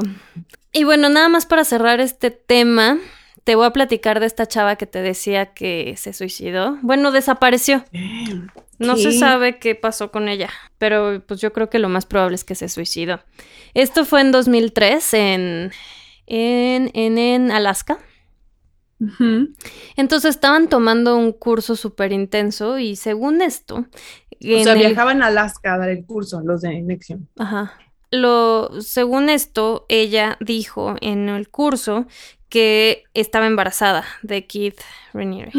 Y 0.72 0.84
bueno, 0.84 1.09
nada 1.09 1.28
más 1.28 1.45
para 1.45 1.64
cerrar 1.64 1.99
este 1.99 2.30
tema, 2.30 2.99
te 3.43 3.57
voy 3.57 3.66
a 3.66 3.72
platicar 3.72 4.20
de 4.20 4.26
esta 4.26 4.47
chava 4.47 4.76
que 4.76 4.87
te 4.87 5.03
decía 5.03 5.47
que 5.47 5.97
se 5.97 6.12
suicidó. 6.12 6.78
Bueno, 6.82 7.11
desapareció. 7.11 7.84
No 8.79 8.97
se 8.97 9.12
sabe 9.12 9.59
qué 9.59 9.74
pasó 9.74 10.11
con 10.11 10.29
ella, 10.29 10.51
pero 10.79 11.22
pues 11.27 11.41
yo 11.41 11.53
creo 11.53 11.70
que 11.70 11.79
lo 11.79 11.89
más 11.89 12.07
probable 12.07 12.35
es 12.35 12.45
que 12.45 12.55
se 12.55 12.68
suicidó. 12.68 13.20
Esto 13.74 14.05
fue 14.05 14.20
en 14.20 14.33
2003 14.33 15.14
en, 15.14 15.72
en, 16.27 17.18
en, 17.18 17.51
Alaska. 17.51 17.99
Entonces 19.97 20.31
estaban 20.31 20.68
tomando 20.68 21.16
un 21.16 21.33
curso 21.33 21.77
súper 21.77 22.12
intenso 22.12 22.79
y 22.79 22.97
según 22.97 23.43
esto... 23.43 23.87
O 24.43 24.64
sea, 24.64 24.74
viajaban 24.74 25.22
a 25.22 25.29
Alaska 25.29 25.74
a 25.74 25.79
dar 25.79 25.89
el 25.89 26.05
curso, 26.05 26.41
los 26.43 26.61
de 26.61 26.83
Nexion. 26.83 27.29
Ajá. 27.39 27.79
Lo, 28.11 28.81
según 28.81 29.31
esto, 29.31 29.87
ella 29.89 30.37
dijo 30.41 30.97
en 31.01 31.29
el 31.29 31.49
curso 31.49 32.07
que 32.49 33.05
estaba 33.14 33.47
embarazada 33.47 34.05
de 34.22 34.47
Keith 34.47 34.81
Raniere. 35.12 35.53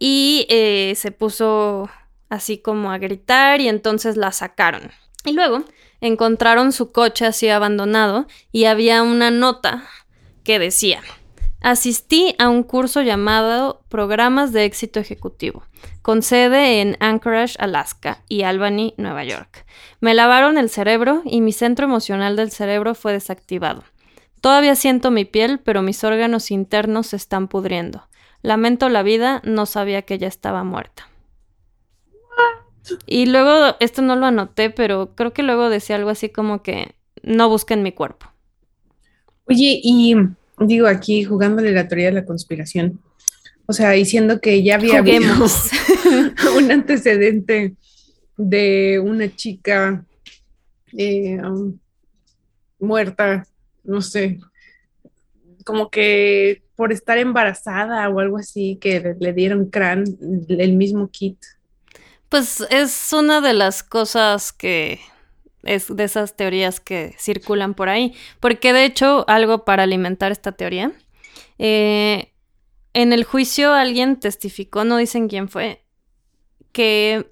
Y 0.00 0.46
eh, 0.48 0.94
se 0.96 1.12
puso 1.12 1.88
así 2.30 2.58
como 2.58 2.90
a 2.90 2.98
gritar 2.98 3.60
y 3.60 3.68
entonces 3.68 4.16
la 4.16 4.32
sacaron. 4.32 4.90
Y 5.24 5.32
luego 5.32 5.64
encontraron 6.00 6.72
su 6.72 6.90
coche 6.90 7.26
así 7.26 7.48
abandonado 7.50 8.26
y 8.50 8.64
había 8.64 9.02
una 9.02 9.30
nota 9.30 9.84
que 10.42 10.58
decía, 10.58 11.02
asistí 11.60 12.34
a 12.38 12.48
un 12.48 12.62
curso 12.62 13.02
llamado 13.02 13.82
Programas 13.90 14.52
de 14.52 14.64
Éxito 14.64 14.98
Ejecutivo, 14.98 15.64
con 16.00 16.22
sede 16.22 16.80
en 16.80 16.96
Anchorage, 17.00 17.56
Alaska 17.58 18.22
y 18.28 18.42
Albany, 18.42 18.94
Nueva 18.96 19.24
York. 19.24 19.66
Me 20.00 20.14
lavaron 20.14 20.56
el 20.56 20.70
cerebro 20.70 21.20
y 21.26 21.42
mi 21.42 21.52
centro 21.52 21.84
emocional 21.84 22.36
del 22.36 22.50
cerebro 22.50 22.94
fue 22.94 23.12
desactivado. 23.12 23.84
Todavía 24.40 24.74
siento 24.74 25.10
mi 25.10 25.26
piel, 25.26 25.60
pero 25.60 25.82
mis 25.82 26.02
órganos 26.02 26.50
internos 26.50 27.08
se 27.08 27.16
están 27.16 27.46
pudriendo. 27.46 28.08
Lamento 28.42 28.88
la 28.88 29.02
vida, 29.02 29.42
no 29.44 29.66
sabía 29.66 30.02
que 30.02 30.14
ella 30.14 30.28
estaba 30.28 30.64
muerta. 30.64 31.08
Y 33.06 33.26
luego, 33.26 33.76
esto 33.80 34.02
no 34.02 34.16
lo 34.16 34.26
anoté, 34.26 34.70
pero 34.70 35.14
creo 35.14 35.32
que 35.32 35.42
luego 35.42 35.68
decía 35.68 35.96
algo 35.96 36.10
así 36.10 36.28
como 36.28 36.62
que 36.62 36.94
no 37.22 37.48
busquen 37.48 37.82
mi 37.82 37.92
cuerpo. 37.92 38.26
Oye, 39.44 39.80
y 39.82 40.14
digo 40.58 40.86
aquí 40.86 41.24
jugándole 41.24 41.72
la 41.72 41.88
teoría 41.88 42.06
de 42.06 42.12
la 42.12 42.24
conspiración, 42.24 43.00
o 43.66 43.72
sea, 43.72 43.90
diciendo 43.90 44.40
que 44.40 44.62
ya 44.62 44.76
había 44.76 45.02
un 46.56 46.70
antecedente 46.70 47.74
de 48.36 49.00
una 49.00 49.34
chica 49.36 50.04
eh, 50.96 51.38
um, 51.42 51.78
muerta 52.78 53.44
no 53.84 54.02
sé, 54.02 54.38
como 55.64 55.90
que 55.90 56.62
por 56.76 56.92
estar 56.92 57.18
embarazada 57.18 58.08
o 58.08 58.20
algo 58.20 58.38
así, 58.38 58.78
que 58.80 59.14
le 59.18 59.32
dieron 59.32 59.66
crán 59.66 60.04
el 60.48 60.74
mismo 60.74 61.08
kit. 61.08 61.38
Pues 62.28 62.64
es 62.70 63.12
una 63.12 63.40
de 63.40 63.52
las 63.52 63.82
cosas 63.82 64.52
que 64.52 65.00
es 65.62 65.94
de 65.94 66.04
esas 66.04 66.36
teorías 66.36 66.80
que 66.80 67.14
circulan 67.18 67.74
por 67.74 67.88
ahí, 67.88 68.14
porque 68.38 68.72
de 68.72 68.84
hecho 68.84 69.24
algo 69.28 69.64
para 69.64 69.82
alimentar 69.82 70.32
esta 70.32 70.52
teoría, 70.52 70.92
eh, 71.58 72.32
en 72.94 73.12
el 73.12 73.24
juicio 73.24 73.72
alguien 73.72 74.18
testificó, 74.18 74.84
no 74.84 74.96
dicen 74.96 75.28
quién 75.28 75.48
fue, 75.48 75.84
que 76.72 77.30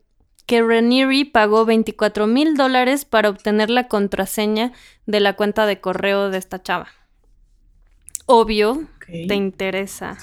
que 0.49 0.63
Ranieri 0.63 1.27
pagó 1.27 1.67
24 1.67 2.27
mil 2.27 2.57
dólares 2.57 3.05
para 3.05 3.29
obtener 3.29 3.69
la 3.69 3.87
contraseña 3.87 4.73
de 5.05 5.21
la 5.21 5.37
cuenta 5.37 5.67
de 5.67 5.79
correo 5.79 6.31
de 6.31 6.39
esta 6.39 6.63
chava. 6.63 6.89
Obvio, 8.31 8.87
te 9.07 9.35
interesa 9.35 10.17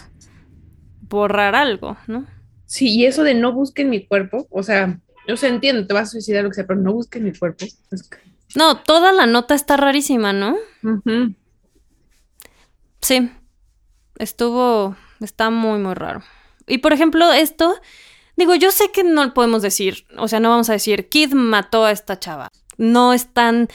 borrar 1.01 1.55
algo, 1.55 1.97
¿no? 2.07 2.25
Sí, 2.65 2.95
y 2.95 3.05
eso 3.05 3.23
de 3.23 3.33
no 3.33 3.51
busquen 3.51 3.89
mi 3.89 4.05
cuerpo, 4.05 4.47
o 4.49 4.63
sea, 4.63 4.99
yo 5.27 5.37
se 5.37 5.47
entiendo, 5.47 5.85
te 5.85 5.93
vas 5.93 6.09
a 6.09 6.11
suicidar 6.11 6.43
lo 6.43 6.49
que 6.49 6.55
sea, 6.55 6.67
pero 6.67 6.79
no 6.79 6.93
busquen 6.93 7.23
mi 7.23 7.33
cuerpo. 7.33 7.65
No, 8.55 8.77
toda 8.77 9.11
la 9.11 9.25
nota 9.25 9.55
está 9.55 9.75
rarísima, 9.75 10.33
¿no? 10.33 10.55
Sí, 13.01 13.31
estuvo, 14.17 14.95
está 15.19 15.49
muy, 15.49 15.79
muy 15.79 15.93
raro. 15.93 16.23
Y 16.67 16.77
por 16.77 16.93
ejemplo, 16.93 17.33
esto 17.33 17.75
Digo, 18.37 18.53
yo 18.55 18.71
sé 18.71 18.91
que 18.91 19.03
no 19.03 19.33
podemos 19.33 19.61
decir, 19.61 20.05
o 20.17 20.27
sea, 20.27 20.39
no 20.39 20.49
vamos 20.49 20.69
a 20.69 20.73
decir, 20.73 21.07
Kid 21.07 21.33
mató 21.33 21.85
a 21.85 21.91
esta 21.91 22.19
chava. 22.19 22.51
No 22.77 23.13
están 23.13 23.69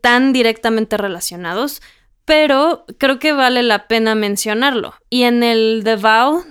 tan 0.00 0.32
directamente 0.32 0.96
relacionados, 0.96 1.80
pero 2.26 2.84
creo 2.98 3.18
que 3.18 3.32
vale 3.32 3.62
la 3.62 3.86
pena 3.86 4.14
mencionarlo. 4.14 4.94
Y 5.08 5.22
en 5.22 5.42
el 5.42 5.82
The 5.84 5.96
Vow 5.96 6.44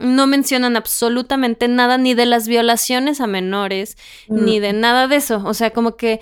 no 0.00 0.26
mencionan 0.26 0.76
absolutamente 0.76 1.68
nada 1.68 1.96
ni 1.96 2.12
de 2.12 2.26
las 2.26 2.48
violaciones 2.48 3.20
a 3.20 3.28
menores, 3.28 3.96
ni 4.28 4.58
de 4.58 4.72
nada 4.72 5.06
de 5.06 5.16
eso. 5.16 5.40
O 5.44 5.54
sea, 5.54 5.70
como 5.70 5.96
que, 5.96 6.20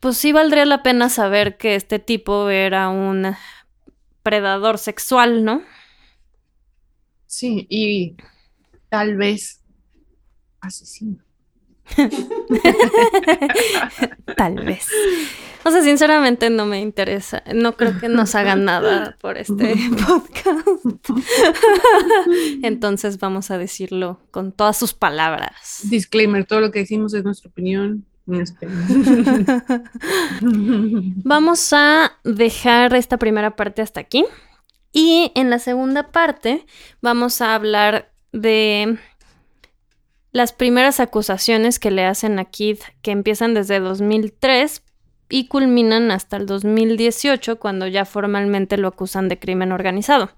pues 0.00 0.16
sí 0.16 0.32
valdría 0.32 0.64
la 0.64 0.82
pena 0.82 1.10
saber 1.10 1.58
que 1.58 1.74
este 1.74 1.98
tipo 1.98 2.48
era 2.48 2.88
un 2.88 3.34
predador 4.22 4.78
sexual, 4.78 5.44
¿no? 5.44 5.62
Sí, 7.26 7.66
y 7.68 8.16
tal 8.88 9.16
vez 9.16 9.60
asesino. 10.62 11.18
tal 14.38 14.64
vez. 14.64 14.88
O 15.68 15.70
sea, 15.70 15.82
sinceramente 15.82 16.48
no 16.48 16.64
me 16.64 16.80
interesa. 16.80 17.42
No 17.54 17.76
creo 17.76 17.98
que 17.98 18.08
nos 18.08 18.34
hagan 18.34 18.64
nada 18.66 19.16
por 19.20 19.36
este 19.36 19.76
podcast. 20.06 20.66
Entonces 22.62 23.18
vamos 23.18 23.50
a 23.50 23.58
decirlo 23.58 24.18
con 24.30 24.52
todas 24.52 24.78
sus 24.78 24.94
palabras. 24.94 25.80
Disclaimer, 25.84 26.46
todo 26.46 26.60
lo 26.60 26.70
que 26.70 26.78
decimos 26.78 27.12
es 27.12 27.22
nuestra 27.22 27.50
opinión. 27.50 28.06
Vamos 31.24 31.72
a 31.72 32.12
dejar 32.24 32.94
esta 32.94 33.16
primera 33.16 33.56
parte 33.56 33.80
hasta 33.80 34.00
aquí. 34.00 34.26
Y 34.92 35.32
en 35.34 35.48
la 35.50 35.58
segunda 35.58 36.10
parte 36.10 36.66
vamos 37.00 37.40
a 37.40 37.54
hablar 37.54 38.12
de 38.32 38.98
las 40.32 40.52
primeras 40.52 41.00
acusaciones 41.00 41.78
que 41.78 41.90
le 41.90 42.04
hacen 42.04 42.38
a 42.38 42.44
Kid, 42.44 42.80
que 43.00 43.12
empiezan 43.12 43.54
desde 43.54 43.80
2003 43.80 44.82
y 45.28 45.46
culminan 45.46 46.10
hasta 46.10 46.36
el 46.36 46.46
2018, 46.46 47.58
cuando 47.58 47.86
ya 47.86 48.04
formalmente 48.04 48.76
lo 48.76 48.88
acusan 48.88 49.28
de 49.28 49.38
crimen 49.38 49.72
organizado. 49.72 50.30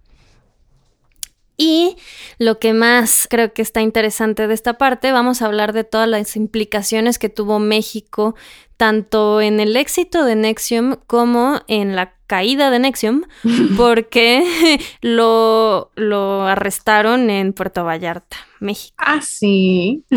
Y 1.56 1.98
lo 2.38 2.58
que 2.58 2.72
más 2.72 3.26
creo 3.28 3.52
que 3.52 3.60
está 3.60 3.82
interesante 3.82 4.46
de 4.46 4.54
esta 4.54 4.78
parte, 4.78 5.12
vamos 5.12 5.42
a 5.42 5.46
hablar 5.46 5.74
de 5.74 5.84
todas 5.84 6.08
las 6.08 6.34
implicaciones 6.34 7.18
que 7.18 7.28
tuvo 7.28 7.58
México, 7.58 8.34
tanto 8.78 9.42
en 9.42 9.60
el 9.60 9.76
éxito 9.76 10.24
de 10.24 10.36
Nexium 10.36 10.96
como 11.06 11.60
en 11.68 11.96
la 11.96 12.14
caída 12.26 12.70
de 12.70 12.78
Nexium, 12.78 13.24
porque 13.76 14.78
lo, 15.02 15.90
lo 15.96 16.46
arrestaron 16.46 17.28
en 17.28 17.52
Puerto 17.52 17.84
Vallarta, 17.84 18.38
México. 18.58 18.96
Ah, 18.98 19.20
sí. 19.20 20.04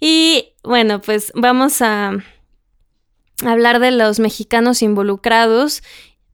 Y 0.00 0.52
bueno, 0.62 1.00
pues 1.00 1.32
vamos 1.34 1.82
a 1.82 2.12
hablar 3.44 3.80
de 3.80 3.90
los 3.90 4.20
mexicanos 4.20 4.82
involucrados 4.82 5.82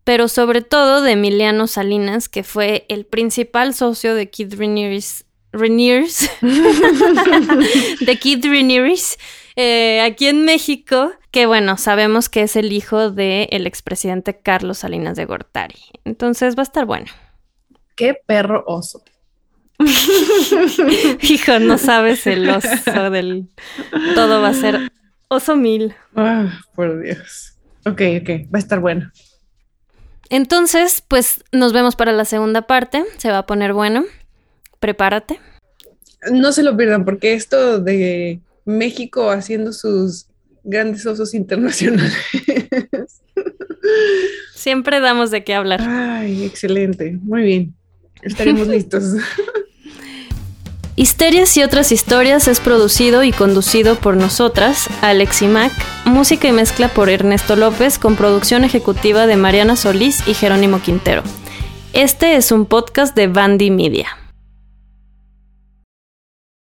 pero 0.05 0.29
sobre 0.29 0.61
todo 0.61 1.01
de 1.01 1.13
Emiliano 1.13 1.67
Salinas, 1.67 2.29
que 2.29 2.45
fue 2.45 2.85
el 2.89 3.07
principal 3.07 3.75
socio 3.75 4.15
de 4.15 4.29
Kid 4.31 4.55
Reniers, 4.55 5.25
de 8.01 8.19
Kid 8.21 8.45
Reniers, 8.45 9.19
eh, 9.57 10.03
aquí 10.03 10.27
en 10.27 10.45
México, 10.45 11.13
que 11.31 11.47
bueno, 11.47 11.79
sabemos 11.79 12.29
que 12.29 12.43
es 12.43 12.55
el 12.57 12.73
hijo 12.73 13.11
del 13.11 13.49
el 13.51 13.67
expresidente 13.67 14.37
Carlos 14.39 14.79
Salinas 14.79 15.17
de 15.17 15.25
Gortari. 15.25 15.81
Entonces 16.05 16.55
va 16.57 16.61
a 16.61 16.65
estar 16.65 16.85
bueno. 16.85 17.07
Qué 17.97 18.15
perro 18.27 18.65
oso. 18.67 19.03
Hijo, 21.23 21.59
no 21.59 21.79
sabes 21.79 22.27
el 22.27 22.49
oso 22.49 23.11
del... 23.11 23.49
Todo 24.15 24.41
va 24.41 24.49
a 24.49 24.55
ser 24.55 24.93
oso 25.35 25.57
mil. 25.57 25.95
Ah, 26.17 26.61
por 26.75 27.01
Dios. 27.03 27.57
Ok, 27.87 28.01
ok, 28.23 28.31
va 28.53 28.57
a 28.57 28.59
estar 28.59 28.81
bueno. 28.81 29.11
Entonces, 30.31 31.03
pues 31.07 31.45
nos 31.53 31.73
vemos 31.73 31.97
para 31.97 32.13
la 32.13 32.25
segunda 32.25 32.63
parte. 32.63 33.05
Se 33.19 33.31
va 33.31 33.39
a 33.39 33.47
poner 33.47 33.73
bueno. 33.73 34.05
Prepárate. 34.81 35.39
No 36.33 36.53
se 36.53 36.63
lo 36.63 36.77
pierdan 36.77 37.05
porque 37.05 37.35
esto 37.35 37.79
de 37.79 38.41
México 38.65 39.31
haciendo 39.31 39.73
sus 39.73 40.27
grandes 40.63 41.05
osos 41.07 41.35
internacionales. 41.35 42.17
Siempre 44.55 45.01
damos 45.01 45.31
de 45.31 45.45
qué 45.45 45.55
hablar. 45.55 45.81
Ay, 45.83 46.45
excelente. 46.45 47.19
Muy 47.23 47.43
bien. 47.43 47.75
Estaremos 48.23 48.67
listos. 48.69 49.05
Histerias 50.97 51.57
y 51.57 51.65
otras 51.65 51.91
historias 51.91 52.47
es 52.47 52.61
producido 52.61 53.25
y 53.25 53.33
conducido 53.33 53.97
por 53.97 54.17
nosotras, 54.17 54.89
Alex 55.03 55.43
y 55.43 55.49
Mac, 55.49 55.73
música 56.05 56.47
y 56.47 56.53
mezcla 56.53 56.87
por 56.87 57.11
Ernesto 57.11 57.57
López 57.57 57.99
con 57.99 58.15
producción 58.15 58.63
ejecutiva 58.63 59.27
de 59.27 59.37
Mariana 59.37 59.75
Solís 59.75 60.23
y 60.29 60.35
Jerónimo 60.35 60.81
Quintero. 60.81 61.25
Este 61.95 62.37
es 62.37 62.53
un 62.53 62.65
podcast 62.67 63.17
de 63.17 63.27
Bandy 63.27 63.73
Media. 63.73 64.24